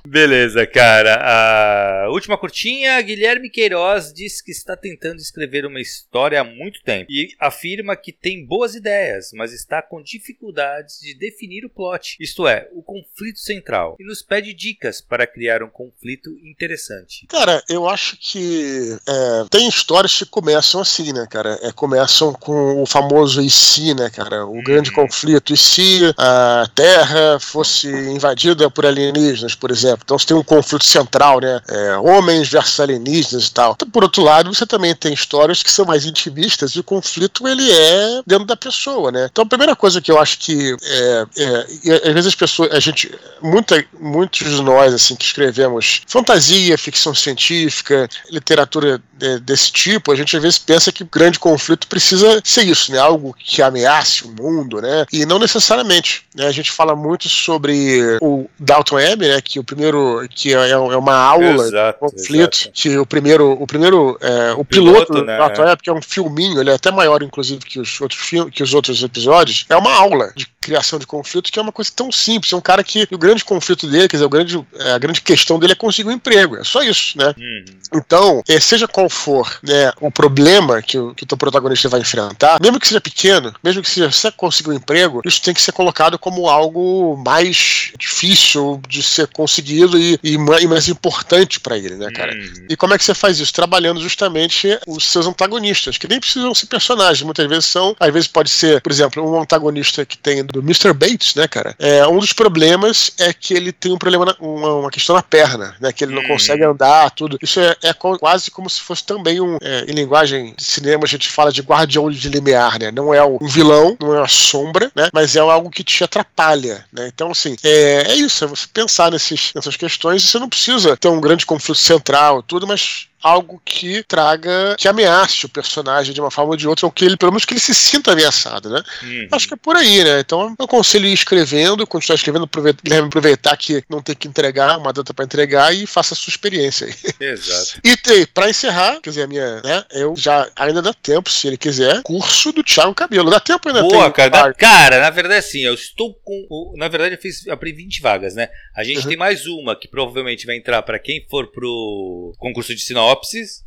Beleza, 0.07 0.67
cara. 0.67 1.19
A 1.23 1.72
última 2.11 2.39
curtinha, 2.39 3.01
Guilherme 3.01 3.51
Queiroz 3.51 4.13
diz 4.13 4.41
que 4.41 4.51
está 4.51 4.77
tentando 4.77 5.19
escrever 5.19 5.65
uma 5.67 5.81
história 5.81 6.41
há 6.41 6.45
muito 6.45 6.83
tempo 6.83 7.07
e 7.11 7.35
afirma 7.39 7.97
que 7.97 8.13
tem 8.13 8.45
boas 8.45 8.75
ideias, 8.75 9.31
mas 9.35 9.53
está 9.53 9.83
com 9.83 10.03
dificuldades 10.03 10.99
de 11.01 11.15
definir 11.15 11.65
o 11.65 11.71
plot, 11.71 12.17
isto 12.21 12.47
é, 12.47 12.69
o 12.73 12.83
conflito 12.83 13.39
central, 13.39 13.97
e 13.99 14.05
nos 14.05 14.23
pede 14.23 14.55
dicas 14.55 15.01
para 15.01 15.27
criar 15.27 15.63
um 15.63 15.69
conflito 15.69 16.31
interessante. 16.45 17.27
Cara, 17.29 17.63
eu 17.69 17.89
acho 17.89 18.17
que 18.19 18.97
é, 19.09 19.45
tem 19.51 19.69
histórias 19.69 20.19
que 20.19 20.27
começam 20.27 20.81
assim, 20.81 21.13
né, 21.13 21.27
cara? 21.31 21.59
É, 21.63 21.73
começam 21.73 22.33
com 22.33 22.83
o 22.83 22.87
famoso 22.87 23.41
e 23.41 23.51
se, 23.51 23.95
né, 23.95 24.11
cara? 24.11 24.47
O 24.47 24.59
hum. 24.59 24.63
grande 24.63 24.91
conflito. 24.91 25.53
E 25.53 25.57
se 25.57 26.13
a 26.17 26.69
Terra 26.75 27.39
fosse 27.41 27.89
invadida 27.89 28.71
por 28.71 28.87
alienígenas, 28.87 29.55
por 29.55 29.71
exemplo? 29.71 30.01
Então 30.05 30.19
você 30.19 30.27
tem 30.27 30.37
um 30.37 30.45
conflito 30.45 30.85
central, 30.85 31.41
né? 31.41 31.61
É, 31.69 31.97
homens 31.97 32.49
versus 32.49 32.81
alienígenas 32.81 33.47
e 33.47 33.53
tal. 33.53 33.77
Por 33.77 34.03
outro 34.03 34.23
lado, 34.23 34.53
você 34.53 34.67
também 34.67 34.95
tem 34.95 35.13
histórias 35.13 35.63
que 35.63 35.71
são 35.71 35.85
mais 35.85 36.05
intimistas 36.05 36.73
e 36.73 36.81
o 36.81 36.85
conflito 36.85 37.47
ele 37.47 37.71
é 37.71 38.23
dentro 38.27 38.45
da 38.45 38.57
pessoa, 38.57 39.13
né? 39.13 39.29
Então 39.31 39.45
a 39.45 39.49
primeira 39.49 39.77
coisa 39.77 40.01
que 40.01 40.11
eu 40.11 40.19
acho 40.19 40.39
que 40.39 40.77
é, 40.83 41.27
é, 41.37 42.09
às 42.09 42.15
vezes 42.15 42.27
as 42.27 42.35
pessoas, 42.35 42.73
a 42.73 42.81
gente, 42.81 43.13
muita, 43.41 43.85
muitos 44.01 44.49
de 44.49 44.63
nós 44.63 44.93
assim 44.93 45.15
que 45.15 45.25
escrevemos 45.25 46.03
fantasia, 46.07 46.77
ficção 46.77 47.15
científica, 47.15 48.09
literatura 48.31 49.01
de, 49.13 49.39
desse 49.41 49.71
tipo, 49.71 50.11
a 50.11 50.17
gente 50.17 50.37
às 50.37 50.43
vezes 50.43 50.59
pensa 50.59 50.91
que 50.91 51.03
o 51.03 51.09
grande 51.11 51.39
conflito 51.39 51.87
precisa 51.87 52.41
ser 52.45 52.65
isso, 52.65 52.91
né? 52.91 52.99
Algo 52.99 53.35
que 53.39 53.63
ameace 53.63 54.25
o 54.25 54.29
mundo, 54.31 54.81
né? 54.81 55.07
E 55.13 55.25
não 55.25 55.39
necessariamente. 55.39 56.25
Né? 56.35 56.47
A 56.47 56.53
gente 56.53 56.71
fala 56.71 56.97
muito 56.97 57.29
sobre 57.29 58.19
o 58.21 58.49
Dalton 58.59 58.97
Webb, 58.97 59.29
né? 59.29 59.41
Que 59.41 59.59
o 59.59 59.65
primeiro 59.65 60.27
que 60.31 60.55
é, 60.55 60.71
é 60.71 60.77
uma 60.77 61.15
aula 61.15 61.52
exato, 61.57 62.07
de 62.07 62.13
conflito, 62.13 62.59
exato. 62.63 62.71
que 62.75 62.99
o 62.99 63.07
primeiro, 63.07 63.53
o 63.53 63.67
primeiro, 63.67 64.19
é, 64.21 64.53
o, 64.53 64.65
piloto, 64.65 65.13
piloto 65.13 65.25
né? 65.25 65.39
Webb, 65.39 65.83
que 65.83 65.91
é 65.91 65.93
um 65.93 66.03
filminho, 66.03 66.61
ele 66.61 66.71
é 66.71 66.75
até 66.75 66.91
maior 66.91 67.23
inclusive 67.23 67.61
que 67.65 67.81
os 67.81 68.01
outros 68.01 68.21
que 68.53 68.63
os 68.63 68.75
outros 68.75 69.03
episódios, 69.03 69.67
é 69.69 69.77
uma 69.77 69.93
aula 69.93 70.33
de 70.35 70.47
criação 70.63 70.99
de 70.99 71.07
conflito, 71.07 71.51
que 71.51 71.59
é 71.59 71.63
uma 71.63 71.73
coisa 71.73 71.91
tão 71.95 72.13
simples. 72.13 72.53
É 72.53 72.57
um 72.57 72.61
cara 72.61 72.85
que 72.85 73.07
o 73.11 73.19
grande 73.19 73.45
conflito 73.45 73.89
dele, 73.89 74.09
quer 74.09 74.17
dizer, 74.17 74.25
o 74.25 74.31
grande, 74.31 74.65
é, 74.79 74.93
a 74.93 74.99
grande 74.99 75.21
questão 75.21 75.59
dele 75.59 75.73
é 75.73 75.77
conseguir 75.77 76.09
um 76.09 76.13
emprego. 76.13 76.57
É 76.57 76.65
só 76.65 76.83
isso, 76.83 77.19
né? 77.19 77.35
Uhum. 77.37 77.65
Então, 77.95 78.43
é, 78.49 78.61
seja 78.61 78.87
qual 78.87 79.11
for 79.11 79.59
né, 79.63 79.93
o 80.01 80.11
problema 80.11 80.81
que 80.81 80.97
o, 80.97 81.15
que 81.15 81.25
o 81.25 81.27
teu 81.27 81.37
protagonista 81.37 81.89
vai 81.89 82.01
enfrentar, 82.01 82.61
mesmo 82.63 82.79
que 82.79 82.87
seja 82.87 83.01
pequeno, 83.01 83.53
mesmo 83.63 83.83
que 83.83 83.91
seja 83.91 84.11
você 84.11 84.31
conseguir 84.31 84.71
um 84.71 84.75
emprego, 84.75 85.21
isso 85.25 85.43
tem 85.43 85.53
que 85.53 85.61
ser 85.61 85.73
colocado 85.73 86.19
como 86.19 86.49
algo 86.49 87.21
mais 87.27 87.93
difícil 87.99 88.81
de 88.89 89.03
ser 89.03 89.27
conseguido 89.27 89.99
e, 89.99 90.19
e 90.23 90.39
mais 90.39 90.89
importante 90.89 91.42
para 91.61 91.77
ele, 91.77 91.97
né, 91.97 92.11
cara? 92.11 92.35
Uhum. 92.35 92.67
E 92.69 92.77
como 92.77 92.95
é 92.95 92.99
que 92.99 93.05
você 93.05 93.15
faz 93.15 93.39
isso? 93.39 93.53
Trabalhando 93.53 94.01
justamente 94.01 94.79
os 94.87 95.05
seus 95.11 95.27
antagonistas, 95.27 95.99
que 95.99 96.09
nem 96.09 96.21
precisam 96.21 96.55
ser 96.55 96.67
personagens, 96.67 97.23
muitas 97.23 97.47
vezes 97.49 97.67
são, 97.67 97.97
às 97.99 98.13
vezes 98.13 98.29
pode 98.29 98.51
ser, 98.51 98.81
por 98.81 98.93
exemplo, 98.93 99.23
um 99.23 99.41
antagonista 99.41 100.05
que 100.05 100.19
tem 100.19 100.45
do 100.45 100.61
Mr. 100.61 100.93
Bates, 100.93 101.35
né, 101.35 101.47
cara? 101.49 101.75
É, 101.79 102.07
um 102.07 102.19
dos 102.19 102.33
problemas 102.33 103.13
é 103.19 103.33
que 103.33 103.55
ele 103.55 103.73
tem 103.73 103.93
um 103.93 103.99
problema, 103.99 104.27
na, 104.27 104.37
uma, 104.41 104.75
uma, 104.75 104.91
questão 104.91 105.15
na 105.15 105.23
perna, 105.23 105.75
né? 105.81 105.93
Que 105.93 106.05
ele 106.05 106.15
não 106.15 106.23
uhum. 106.23 106.29
consegue 106.29 106.65
andar, 106.65 107.11
tudo. 107.11 107.39
Isso 107.43 107.61
é, 107.61 107.77
é, 107.83 107.93
quase 107.93 108.51
como 108.51 108.69
se 108.69 108.81
fosse 108.81 109.05
também 109.05 109.41
um, 109.41 109.59
é, 109.61 109.85
em 109.89 109.93
linguagem 109.93 110.55
de 110.57 110.65
cinema, 110.65 111.05
a 111.05 111.09
gente 111.09 111.29
fala 111.29 111.53
de 111.53 111.63
guardião 111.63 112.11
de 112.11 112.29
limiar, 112.29 112.79
né? 112.79 112.91
Não 112.91 113.13
é 113.13 113.25
um 113.25 113.39
vilão, 113.47 113.97
não 114.01 114.15
é 114.15 114.19
uma 114.19 114.29
sombra, 114.29 114.91
né? 114.95 115.09
Mas 115.13 115.37
é 115.37 115.41
algo 115.41 115.71
que 115.71 115.85
te 115.85 116.05
atrapalha, 116.05 116.85
né? 116.93 117.09
Então, 117.13 117.31
assim, 117.31 117.57
é, 117.63 118.13
é 118.13 118.15
isso, 118.15 118.45
é 118.45 118.47
você 118.47 118.67
pensar 118.73 119.11
nesses, 119.11 119.53
nessas 119.55 119.77
questões 119.77 120.23
e 120.23 120.27
você 120.27 120.39
não 120.39 120.49
precisa 120.49 120.97
ter 120.97 121.09
um 121.09 121.21
grande 121.21 121.32
conflito 121.47 121.75
central, 121.75 122.43
tudo, 122.43 122.67
mas 122.67 123.09
algo 123.23 123.61
que 123.65 124.03
traga, 124.03 124.77
que 124.79 124.89
ameace 124.89 125.47
o 125.47 125.49
personagem 125.49 126.13
de 126.13 126.21
uma 126.21 126.31
forma 126.31 126.51
ou 126.51 126.57
de 126.57 126.67
outra, 126.67 126.87
ou 126.87 126.93
que 126.93 127.05
ele, 127.05 127.17
pelo 127.17 127.33
menos 127.33 127.45
que 127.45 127.55
ele 127.55 127.61
se 127.61 127.75
sinta 127.75 128.13
ameaçado, 128.13 128.71
né? 128.71 128.83
Uhum. 129.03 129.29
Acho 129.33 129.49
que 129.49 129.55
é 129.55 129.57
por 129.57 129.77
aí, 129.77 130.03
né? 130.03 130.21
Então 130.21 130.55
eu 130.59 130.65
aconselho 130.65 131.07
ir 131.07 131.13
escrevendo, 131.13 131.87
continuar 131.87 132.17
escrevendo, 132.17 132.45
aproveitar, 132.45 132.99
aproveitar 132.99 133.57
que 133.57 133.83
não 133.89 134.03
tem 134.03 134.15
que 134.15 134.29
entregar, 134.29 134.79
uma 134.79 134.93
data 134.93 135.15
para 135.15 135.25
entregar 135.25 135.75
e 135.75 135.87
faça 135.87 136.15
a 136.15 136.17
sua 136.17 136.31
experiência 136.31 136.87
aí. 136.87 136.95
Exato. 137.21 137.81
E 137.85 137.97
tem, 137.97 138.27
pra 138.27 138.49
encerrar, 138.49 139.01
quer 139.01 139.11
dizer, 139.11 139.23
a 139.23 139.27
minha, 139.27 139.61
né? 139.63 139.85
Eu 139.91 140.15
já 140.17 140.49
ainda 140.57 140.81
dá 140.81 140.93
tempo, 140.95 141.31
se 141.31 141.47
ele 141.47 141.57
quiser, 141.57 142.03
curso 142.03 142.53
do 142.53 142.63
Thiago 142.63 142.95
Cabelo. 142.95 143.31
Dá 143.31 143.41
tempo 143.41 143.69
ainda 143.69 143.83
Boa, 143.83 144.05
tem, 144.05 144.13
cara, 144.13 144.31
dá, 144.31 144.55
cara, 144.55 145.01
na 145.01 145.11
verdade, 145.11 145.39
assim, 145.39 145.61
eu 145.61 145.75
estou 145.75 146.15
com. 146.25 146.75
Na 146.77 146.89
verdade, 146.89 147.15
eu 147.15 147.21
fiz. 147.21 147.47
Abri 147.49 147.73
20 147.73 148.01
vagas, 148.01 148.35
né? 148.35 148.49
A 148.77 148.85
gente 148.85 149.03
uhum. 149.03 149.09
tem 149.09 149.17
mais 149.17 149.47
uma 149.47 149.79
que 149.79 149.89
provavelmente 149.89 150.47
vai 150.47 150.57
entrar 150.57 150.83
para 150.83 150.99
quem 150.99 151.27
for 151.29 151.49
pro 151.49 152.35
concurso 152.39 152.75
de 152.75 152.81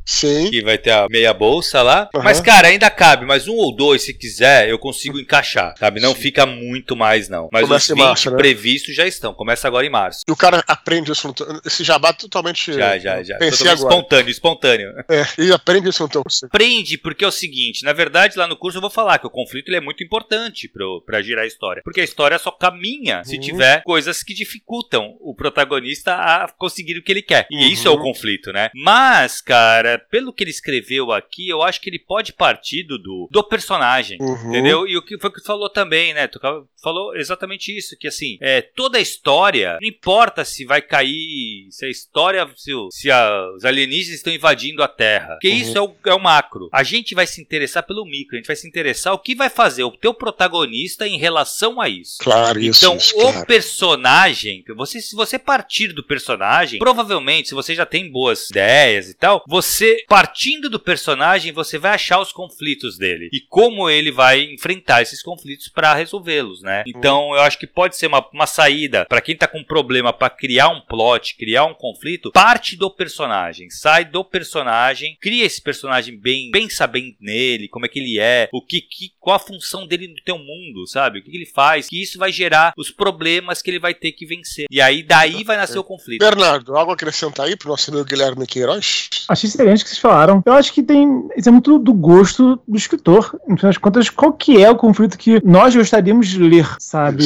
Sim. 0.06 0.50
Que 0.50 0.62
vai 0.62 0.78
ter 0.78 0.91
a 0.91 1.08
meia 1.10 1.34
bolsa 1.34 1.82
lá. 1.82 2.10
Uhum. 2.14 2.24
Mas, 2.24 2.39
cara, 2.39 2.68
ainda 2.68 2.89
cabe, 2.89 3.26
mas 3.26 3.48
um 3.48 3.56
ou 3.56 3.76
dois, 3.76 4.04
se 4.04 4.14
quiser, 4.14 4.70
eu 4.70 4.78
consigo 4.78 5.20
encaixar, 5.20 5.74
sabe? 5.78 6.00
Não 6.00 6.14
Sim. 6.14 6.22
fica 6.22 6.46
muito 6.46 6.96
mais, 6.96 7.28
não. 7.28 7.50
Mas 7.52 7.64
Começa 7.64 7.93
os 7.93 8.00
20 8.00 8.06
março, 8.06 8.32
né? 8.32 8.38
previstos 8.38 8.96
já 8.96 9.08
estão. 9.08 9.34
Começa 9.34 9.68
agora 9.68 9.86
em 9.86 9.89
março. 9.89 10.22
E 10.28 10.32
o 10.32 10.36
cara 10.36 10.64
aprende 10.68 11.12
isso. 11.12 11.34
Esse 11.66 11.84
jabá 11.84 12.14
totalmente. 12.14 12.74
Já, 12.74 12.98
já, 12.98 13.24
já. 13.24 13.38
Pensei 13.38 13.68
agora. 13.68 13.89
Espontâneo, 13.89 14.30
espontâneo. 14.30 14.93
É, 15.10 15.26
e 15.41 15.52
aprende 15.52 15.89
isso 15.89 16.04
no 16.04 16.10
teu 16.10 16.24
curso. 16.24 16.46
Aprende, 16.46 16.98
porque 16.98 17.24
é 17.24 17.28
o 17.28 17.32
seguinte: 17.32 17.84
na 17.84 17.93
verdade, 17.93 18.38
lá 18.38 18.48
no 18.48 18.58
curso 18.58 18.78
eu 18.78 18.82
vou 18.82 18.89
falar 18.89 19.20
que 19.20 19.28
o 19.28 19.30
conflito 19.30 19.70
ele 19.70 19.78
é 19.78 19.82
muito 19.82 20.04
importante 20.04 20.68
pro, 20.68 21.02
pra 21.06 21.22
girar 21.22 21.43
a 21.43 21.48
história. 21.48 21.82
Porque 21.84 22.02
a 22.02 22.04
história 22.04 22.38
só 22.38 22.52
caminha 22.52 23.24
se 23.24 23.36
uhum. 23.36 23.41
tiver 23.41 23.84
coisas 23.84 24.24
que 24.24 24.34
dificultam 24.34 25.16
o 25.20 25.36
protagonista 25.36 26.14
a 26.14 26.52
conseguir 26.58 26.98
o 26.98 27.04
que 27.04 27.12
ele 27.12 27.22
quer. 27.22 27.48
E 27.50 27.56
uhum. 27.56 27.72
isso 27.72 27.88
é 27.88 27.91
o 27.91 28.00
conflito, 28.00 28.52
né? 28.52 28.70
Mas, 28.74 29.35
cara, 29.42 30.00
pelo 30.00 30.34
que 30.34 30.44
ele 30.44 30.52
escreveu 30.52 31.12
aqui, 31.12 31.50
eu 31.50 31.62
acho 31.62 31.82
que 31.82 31.90
ele 31.90 32.00
pode 32.00 32.34
partir 32.34 32.84
do, 32.84 33.28
do 33.30 33.44
personagem, 33.44 34.18
uhum. 34.20 34.50
entendeu? 34.50 34.88
E 34.88 34.98
o 34.98 35.02
que 35.02 35.18
foi 35.20 35.32
que 35.32 35.42
tu 35.42 35.46
falou 35.46 35.70
também, 35.70 36.14
né? 36.14 36.28
Tu 36.28 36.40
falou 36.82 37.16
exatamente 37.16 37.76
isso, 37.76 37.98
que 37.98 38.08
assim, 38.08 38.38
é, 38.42 38.62
toda 38.62 38.98
a 38.98 39.02
história, 39.02 39.78
não 39.82 39.88
importa 39.88 40.46
se 40.46 40.66
vai 40.66 40.82
cair, 40.82 41.68
se 41.70 41.86
a 41.86 41.90
história, 41.90 42.48
se, 42.56 42.72
se 42.92 43.12
a, 43.12 43.50
os 43.56 43.66
alienígenas 43.66 44.18
estão 44.18 44.34
invadindo 44.34 44.84
a 44.84 44.88
Terra, 44.88 45.36
porque 45.36 45.50
uhum. 45.50 45.58
isso 45.58 45.78
é 45.78 45.82
o, 45.82 45.96
é 46.06 46.14
o 46.14 46.20
macro. 46.20 46.70
A 46.72 46.84
gente 46.84 47.16
vai 47.16 47.28
se 47.28 47.42
interessar 47.42 47.84
pelo 47.84 48.06
micro, 48.06 48.36
a 48.36 48.38
gente 48.38 48.48
vai 48.48 48.56
se 48.56 48.68
interessar 48.68 49.14
o 49.14 49.20
que 49.20 49.36
vai 49.36 49.50
fazer 49.50 49.84
o 49.84 49.92
teu 49.92 50.14
protagonista 50.14 51.08
em 51.08 51.18
relação 51.18 51.82
a 51.82 51.90
isso. 51.90 52.18
Claro, 52.20 52.60
isso. 52.60 52.86
Então, 52.86 52.98
isso, 52.98 53.18
o 53.18 53.32
claro. 53.32 53.46
personagem, 53.46 54.64
você, 54.76 55.02
se 55.02 55.16
você 55.16 55.40
partir 55.40 55.94
do 55.94 56.04
personagem, 56.04 56.80
provavelmente, 56.80 57.50
se 57.50 57.56
você 57.56 57.74
já 57.74 57.86
tem 57.86 58.10
boas 58.10 58.50
ideias 58.50 59.10
e 59.10 59.14
tal, 59.14 59.25
você 59.48 60.04
partindo 60.08 60.70
do 60.70 60.80
personagem, 60.80 61.52
você 61.52 61.78
vai 61.78 61.92
achar 61.92 62.20
os 62.20 62.32
conflitos 62.32 62.98
dele 62.98 63.30
e 63.32 63.40
como 63.42 63.90
ele 63.90 64.12
vai 64.12 64.42
enfrentar 64.54 65.02
esses 65.02 65.22
conflitos 65.22 65.68
para 65.68 65.94
resolvê-los, 65.94 66.62
né? 66.62 66.84
Então, 66.88 67.34
eu 67.34 67.42
acho 67.42 67.58
que 67.58 67.68
pode 67.68 67.96
ser 67.96 68.08
uma, 68.08 68.26
uma 68.34 68.48
saída 68.48 69.06
para 69.06 69.22
quem 69.22 69.36
tá 69.36 69.48
com 69.48 69.64
problema 69.64 70.14
para 70.14 70.30
criar 70.30 70.70
um 70.70 70.82
plot, 70.82 71.36
criar 71.36 71.66
um 71.66 71.74
conflito, 71.74 72.32
parte 72.32 72.76
do 72.76 72.90
personagem, 72.90 73.70
sai 73.70 74.06
do 74.06 74.24
personagem, 74.24 75.18
cria 75.22 75.46
esse 75.46 75.62
personagem 75.62 76.18
bem, 76.20 76.52
pensa 76.52 76.88
bem 76.88 77.16
nele, 77.20 77.68
como 77.68 77.86
é 77.86 77.90
que 77.90 78.00
ele 78.00 78.20
é, 78.20 78.50
o 78.52 78.62
que, 78.62 78.82
que 78.82 79.12
qual 79.20 79.36
a 79.36 79.40
função 79.40 79.88
dele 79.88 80.08
no 80.08 80.22
teu 80.24 80.38
mundo, 80.38 80.88
sabe? 80.88 81.20
O 81.20 81.24
que, 81.24 81.32
que 81.32 81.38
ele 81.38 81.46
faz, 81.46 81.90
que 81.90 82.02
isso 82.02 82.18
vai 82.18 82.32
gerar 82.32 82.74
os 82.78 82.92
problemas 82.92 83.62
que 83.62 83.70
ele 83.70 83.80
vai 83.80 83.94
ter 83.94 84.12
que 84.12 84.26
vencer. 84.26 84.66
E 84.70 84.82
aí 84.82 85.04
daí 85.04 85.44
vai 85.44 85.58
nascer 85.58 85.80
o 85.80 85.84
conflito. 85.84 86.20
Bernardo, 86.20 86.76
algo 86.76 86.92
a 86.92 86.94
acrescentar 86.94 87.48
aí 87.48 87.56
pro 87.56 87.70
nosso 87.70 87.90
amigo 87.92 88.06
Guilherme 88.06 88.46
Queiroz? 88.46 89.10
Achei 89.28 89.47
excelente 89.47 89.82
o 89.82 89.84
que 89.84 89.89
vocês 89.89 89.99
falaram. 89.99 90.41
Eu 90.45 90.53
acho 90.53 90.74
que 90.74 90.84
tem. 90.84 91.28
Isso 91.36 91.49
é 91.49 91.51
muito 91.51 91.78
do 91.78 91.93
gosto 91.93 92.59
do 92.68 92.78
escritor. 92.78 93.39
No 93.47 93.57
final 93.57 93.72
das 93.72 93.78
contas, 93.78 94.09
qual 94.09 94.34
que 94.34 94.63
é 94.63 94.70
o 94.70 94.76
conflito 94.76 95.18
que 95.18 95.41
nós 95.45 95.76
gostaríamos 95.76 96.28
de 96.28 96.39
ler, 96.39 96.68
sabe? 96.80 97.24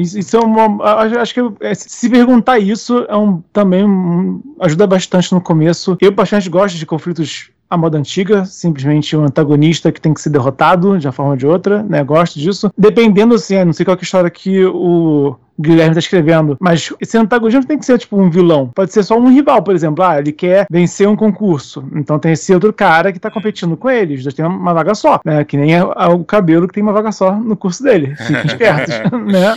Isso, 0.00 0.18
isso 0.18 0.36
é 0.36 0.40
uma. 0.40 0.84
Acho 1.20 1.34
que 1.34 1.40
é, 1.60 1.74
se 1.74 2.08
perguntar 2.08 2.58
isso 2.58 3.04
é 3.08 3.16
um, 3.16 3.42
também 3.52 3.84
um, 3.84 4.40
ajuda 4.60 4.86
bastante 4.86 5.32
no 5.32 5.40
começo. 5.40 5.96
Eu 6.00 6.12
bastante 6.12 6.48
gosto 6.48 6.76
de 6.76 6.86
conflitos 6.86 7.50
a 7.68 7.76
moda 7.76 7.98
antiga, 7.98 8.44
simplesmente 8.44 9.16
um 9.16 9.24
antagonista 9.24 9.90
que 9.90 10.00
tem 10.00 10.14
que 10.14 10.20
ser 10.20 10.30
derrotado 10.30 10.98
de 10.98 11.06
uma 11.06 11.12
forma 11.12 11.32
ou 11.32 11.36
de 11.36 11.46
outra, 11.46 11.82
né? 11.82 12.02
Gosto 12.04 12.38
disso. 12.38 12.72
Dependendo, 12.78 13.34
assim, 13.34 13.64
não 13.64 13.72
sei 13.72 13.84
qual 13.84 13.96
é 13.96 14.00
a 14.00 14.02
história 14.02 14.30
que 14.30 14.64
o 14.64 15.36
Guilherme 15.58 15.94
tá 15.94 15.98
escrevendo. 15.98 16.56
Mas 16.60 16.92
esse 17.00 17.16
antagonista 17.16 17.60
não 17.60 17.66
tem 17.66 17.78
que 17.78 17.86
ser 17.86 17.98
tipo 17.98 18.20
um 18.20 18.30
vilão. 18.30 18.70
Pode 18.74 18.92
ser 18.92 19.02
só 19.02 19.18
um 19.18 19.28
rival, 19.28 19.62
por 19.62 19.74
exemplo. 19.74 20.04
Ah, 20.04 20.18
ele 20.18 20.32
quer 20.32 20.66
vencer 20.70 21.08
um 21.08 21.16
concurso. 21.16 21.84
Então 21.94 22.18
tem 22.18 22.32
esse 22.32 22.52
outro 22.52 22.72
cara 22.72 23.12
que 23.12 23.18
tá 23.18 23.30
competindo 23.30 23.76
com 23.76 23.90
ele. 23.90 24.14
Os 24.14 24.22
dois 24.22 24.34
têm 24.34 24.44
uma 24.44 24.74
vaga 24.74 24.94
só, 24.94 25.20
né? 25.24 25.44
Que 25.44 25.56
nem 25.56 25.80
o 25.80 26.24
cabelo 26.24 26.66
que 26.68 26.74
tem 26.74 26.82
uma 26.82 26.92
vaga 26.92 27.12
só 27.12 27.34
no 27.34 27.56
curso 27.56 27.82
dele. 27.82 28.14
Fiquem 28.16 28.44
espertos, 28.46 28.94
né? 29.26 29.56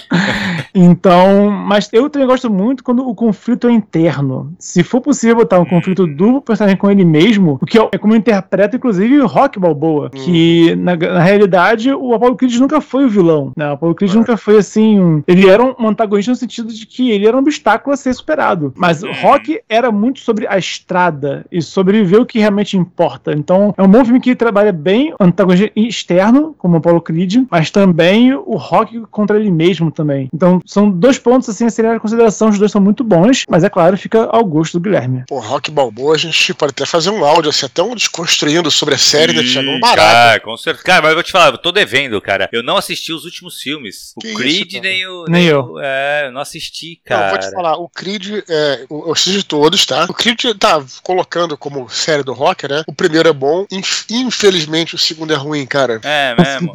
Então, 0.73 1.49
mas 1.49 1.89
eu 1.91 2.09
também 2.09 2.27
gosto 2.27 2.49
muito 2.49 2.83
quando 2.83 3.07
o 3.07 3.15
conflito 3.15 3.67
é 3.67 3.71
interno. 3.71 4.53
Se 4.59 4.83
for 4.83 5.01
possível 5.01 5.37
botar 5.37 5.59
um 5.59 5.65
conflito 5.65 6.05
do 6.07 6.41
personagem 6.41 6.77
com 6.77 6.89
ele 6.89 7.05
mesmo, 7.05 7.57
o 7.61 7.65
que 7.65 7.77
é 7.77 7.97
como 7.97 8.15
interpreta, 8.15 8.75
inclusive, 8.75 9.19
Rock 9.21 9.59
Balboa, 9.59 10.07
hum. 10.07 10.09
que 10.11 10.75
na, 10.75 10.95
na, 10.95 11.19
realidade 11.21 11.91
o 11.91 12.13
Apollo 12.13 12.35
Creed 12.35 12.55
nunca 12.57 12.81
foi 12.81 13.05
o 13.05 13.09
vilão, 13.09 13.51
né? 13.55 13.69
O 13.69 13.73
Apollo 13.73 13.95
Creed 13.95 14.11
é. 14.11 14.15
nunca 14.15 14.37
foi 14.37 14.57
assim, 14.57 14.99
um, 14.99 15.23
ele 15.27 15.49
era 15.49 15.63
um 15.63 15.88
antagonista 15.89 16.31
no 16.31 16.37
sentido 16.37 16.73
de 16.73 16.85
que 16.85 17.11
ele 17.11 17.27
era 17.27 17.35
um 17.35 17.39
obstáculo 17.39 17.93
a 17.93 17.97
ser 17.97 18.13
superado. 18.13 18.73
Mas 18.75 19.03
uhum. 19.03 19.11
Rock 19.13 19.61
era 19.67 19.91
muito 19.91 20.19
sobre 20.19 20.47
a 20.47 20.57
estrada 20.57 21.45
e 21.51 21.61
sobre 21.61 22.03
ver 22.03 22.19
o 22.19 22.25
que 22.25 22.39
realmente 22.39 22.77
importa. 22.77 23.31
Então, 23.33 23.73
é 23.77 23.83
um 23.83 23.87
bom 23.87 24.03
filme 24.03 24.19
que 24.19 24.35
trabalha 24.35 24.71
bem 24.71 25.13
o 25.13 25.23
antagonista 25.23 25.71
externo, 25.75 26.55
como 26.57 26.77
o 26.77 26.81
Paulo 26.81 27.01
Creed, 27.01 27.45
mas 27.49 27.71
também 27.71 28.33
o 28.33 28.55
Rock 28.55 29.01
contra 29.11 29.37
ele 29.39 29.51
mesmo 29.51 29.91
também. 29.91 30.29
Então, 30.33 30.61
são 30.65 30.89
dois 30.89 31.17
pontos 31.17 31.49
assim 31.49 31.65
a 31.65 31.69
serem 31.69 31.95
em 31.95 31.99
consideração. 31.99 32.49
Os 32.49 32.59
dois 32.59 32.71
são 32.71 32.81
muito 32.81 33.03
bons, 33.03 33.45
mas 33.49 33.63
é 33.63 33.69
claro, 33.69 33.97
fica 33.97 34.25
ao 34.25 34.43
gosto 34.45 34.79
do 34.79 34.83
Guilherme. 34.83 35.23
Pô, 35.27 35.39
Rock 35.39 35.71
Balboa, 35.71 36.15
a 36.15 36.17
gente 36.17 36.53
pode 36.53 36.71
até 36.71 36.85
fazer 36.85 37.09
um 37.09 37.23
áudio 37.23 37.49
assim, 37.49 37.65
até 37.65 37.81
um 37.81 37.95
desconstruindo 37.95 38.69
sobre 38.71 38.95
a 38.95 38.97
série 38.97 39.33
da 39.33 39.41
Thiago 39.41 39.69
um 39.69 39.79
barato. 39.79 39.99
Cara, 39.99 40.39
com 40.39 40.57
certeza. 40.57 40.85
Cara, 40.85 41.01
mas 41.01 41.09
eu 41.09 41.15
vou 41.15 41.23
te 41.23 41.31
falar, 41.31 41.51
eu 41.51 41.57
tô 41.57 41.71
devendo, 41.71 42.19
cara. 42.21 42.49
Eu 42.51 42.63
não 42.63 42.77
assisti 42.77 43.13
os 43.13 43.25
últimos 43.25 43.61
filmes. 43.61 44.13
O 44.15 44.21
que 44.21 44.33
Creed 44.33 44.73
isso, 44.73 44.81
nem 44.81 45.07
o. 45.07 45.25
Nem, 45.27 45.41
nem 45.41 45.45
eu. 45.45 45.77
É, 45.81 46.27
eu 46.27 46.31
não 46.31 46.41
assisti, 46.41 47.01
cara. 47.05 47.23
Não, 47.23 47.29
vou 47.29 47.39
te 47.39 47.51
falar, 47.51 47.77
o 47.77 47.89
Creed, 47.89 48.43
é, 48.47 48.85
eu 48.89 49.11
assisti 49.11 49.43
todos, 49.43 49.85
tá? 49.85 50.05
O 50.09 50.13
Creed 50.13 50.39
tá 50.59 50.83
colocando 51.03 51.57
como 51.57 51.89
série 51.89 52.23
do 52.23 52.33
rock, 52.33 52.67
né? 52.67 52.83
O 52.87 52.93
primeiro 52.93 53.29
é 53.29 53.33
bom, 53.33 53.65
infelizmente 54.09 54.95
o 54.95 54.97
segundo 54.97 55.33
é 55.33 55.35
ruim, 55.35 55.65
cara. 55.65 55.99
É 56.03 56.35
mesmo. 56.35 56.71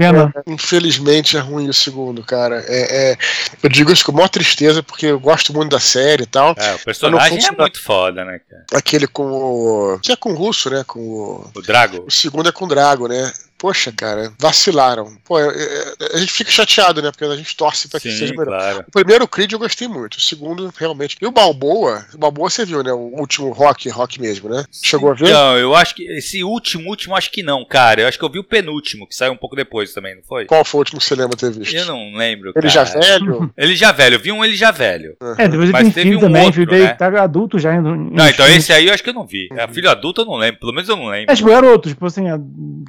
Infelizmente 0.47 1.37
é 1.37 1.41
ruim 1.41 1.69
o 1.69 1.75
segundo, 1.75 2.23
cara. 2.23 2.65
É, 2.67 3.13
é, 3.13 3.17
eu 3.63 3.69
digo 3.69 3.93
isso 3.93 4.05
com 4.05 4.13
maior 4.13 4.29
tristeza, 4.29 4.83
porque 4.83 5.07
eu 5.07 5.21
gosto 5.21 5.53
muito 5.53 5.71
da 5.71 5.81
série 5.81 6.25
e 6.25 6.27
tal. 6.27 6.55
É, 6.59 6.75
o 6.75 6.79
personagem 6.81 7.45
é 7.45 7.51
muito 7.51 7.83
foda, 7.83 8.25
né, 8.25 8.41
cara? 8.49 8.65
Aquele 8.75 9.07
com 9.07 9.25
o. 9.25 9.99
Que 10.01 10.13
é 10.13 10.17
com 10.17 10.33
o 10.33 10.37
russo, 10.37 10.71
né? 10.71 10.85
Com 10.87 11.01
o. 11.01 11.51
O 11.55 11.63
Drago. 11.63 12.05
O 12.07 12.11
segundo 12.11 12.49
é 12.49 12.53
com 12.53 12.65
o 12.65 12.69
Drago, 12.69 13.09
né? 13.09 13.33
Poxa, 13.65 13.91
cara, 13.91 14.31
vacilaram. 14.39 15.17
Pô, 15.25 15.39
a 15.39 16.19
gente 16.19 16.33
fica 16.33 16.51
chateado, 16.51 17.01
né? 17.01 17.11
Porque 17.11 17.25
a 17.25 17.35
gente 17.35 17.57
torce 17.57 17.89
pra 17.89 17.99
que 17.99 18.11
Sim, 18.11 18.19
seja 18.19 18.35
melhor. 18.35 18.59
Claro. 18.59 18.85
O 18.87 18.91
primeiro 18.91 19.27
Creed 19.27 19.53
eu 19.53 19.59
gostei 19.59 19.89
muito. 19.89 20.19
O 20.19 20.21
segundo, 20.21 20.71
realmente. 20.77 21.17
E 21.19 21.27
o 21.27 21.31
Balboa, 21.31 22.05
o 22.13 22.19
Balboa 22.19 22.51
você 22.51 22.67
viu, 22.67 22.83
né? 22.83 22.93
O 22.93 23.19
último 23.19 23.51
rock, 23.53 23.89
rock 23.89 24.21
mesmo, 24.21 24.51
né? 24.51 24.67
Chegou 24.71 25.11
a 25.11 25.15
ver? 25.15 25.31
Não, 25.31 25.57
eu 25.57 25.75
acho 25.75 25.95
que 25.95 26.03
esse 26.13 26.45
último, 26.45 26.91
último, 26.91 27.17
acho 27.17 27.31
que 27.31 27.43
não, 27.43 27.65
cara. 27.65 28.03
Eu 28.03 28.09
acho 28.09 28.19
que 28.19 28.25
eu 28.27 28.29
vi 28.29 28.39
o 28.39 28.45
penúltimo, 28.45 29.09
que 29.09 29.17
saiu 29.17 29.33
um 29.33 29.37
pouco 29.37 29.57
depois 29.57 29.95
também, 29.95 30.15
não 30.15 30.23
foi? 30.23 30.45
Qual 30.45 30.63
foi 30.63 30.81
o 30.81 30.81
último 30.81 31.01
que 31.01 31.07
você 31.07 31.15
lembra 31.15 31.35
ter 31.35 31.51
visto? 31.51 31.75
Eu 31.75 31.87
não 31.87 32.15
lembro. 32.15 32.53
Ele 32.55 32.69
cara. 32.69 32.69
já 32.69 32.85
velho? 32.85 33.51
ele 33.57 33.75
já 33.75 33.93
velho, 33.93 34.17
eu 34.17 34.21
vi 34.21 34.31
um 34.31 34.45
ele 34.45 34.57
já 34.57 34.73
velho. 34.73 35.17
Uhum. 35.23 35.35
É, 35.39 35.49
depois 35.49 35.63
ele 35.63 35.73
Mas 35.73 35.95
tem 35.95 36.05
filho 36.05 36.19
um 36.19 36.21
também, 36.21 36.45
outro, 36.45 36.61
filho 36.61 36.85
né? 36.85 36.93
tá 36.93 37.07
adulto 37.23 37.59
já. 37.59 37.75
Indo, 37.75 37.97
não, 37.97 38.29
então 38.29 38.47
esse 38.47 38.75
aí 38.75 38.89
eu 38.89 38.93
acho 38.93 39.03
que 39.03 39.09
eu 39.09 39.15
não 39.15 39.27
vi. 39.27 39.49
Uhum. 39.51 39.59
É, 39.59 39.69
filho 39.69 39.89
adulto 39.89 40.21
eu 40.21 40.27
não 40.27 40.37
lembro, 40.37 40.61
pelo 40.61 40.75
menos 40.75 40.87
eu 40.87 40.97
não 40.97 41.07
lembro. 41.07 41.33
É, 41.33 41.35
tipo, 41.35 41.49
garoto, 41.49 41.89
tipo 41.89 42.05
assim, 42.05 42.25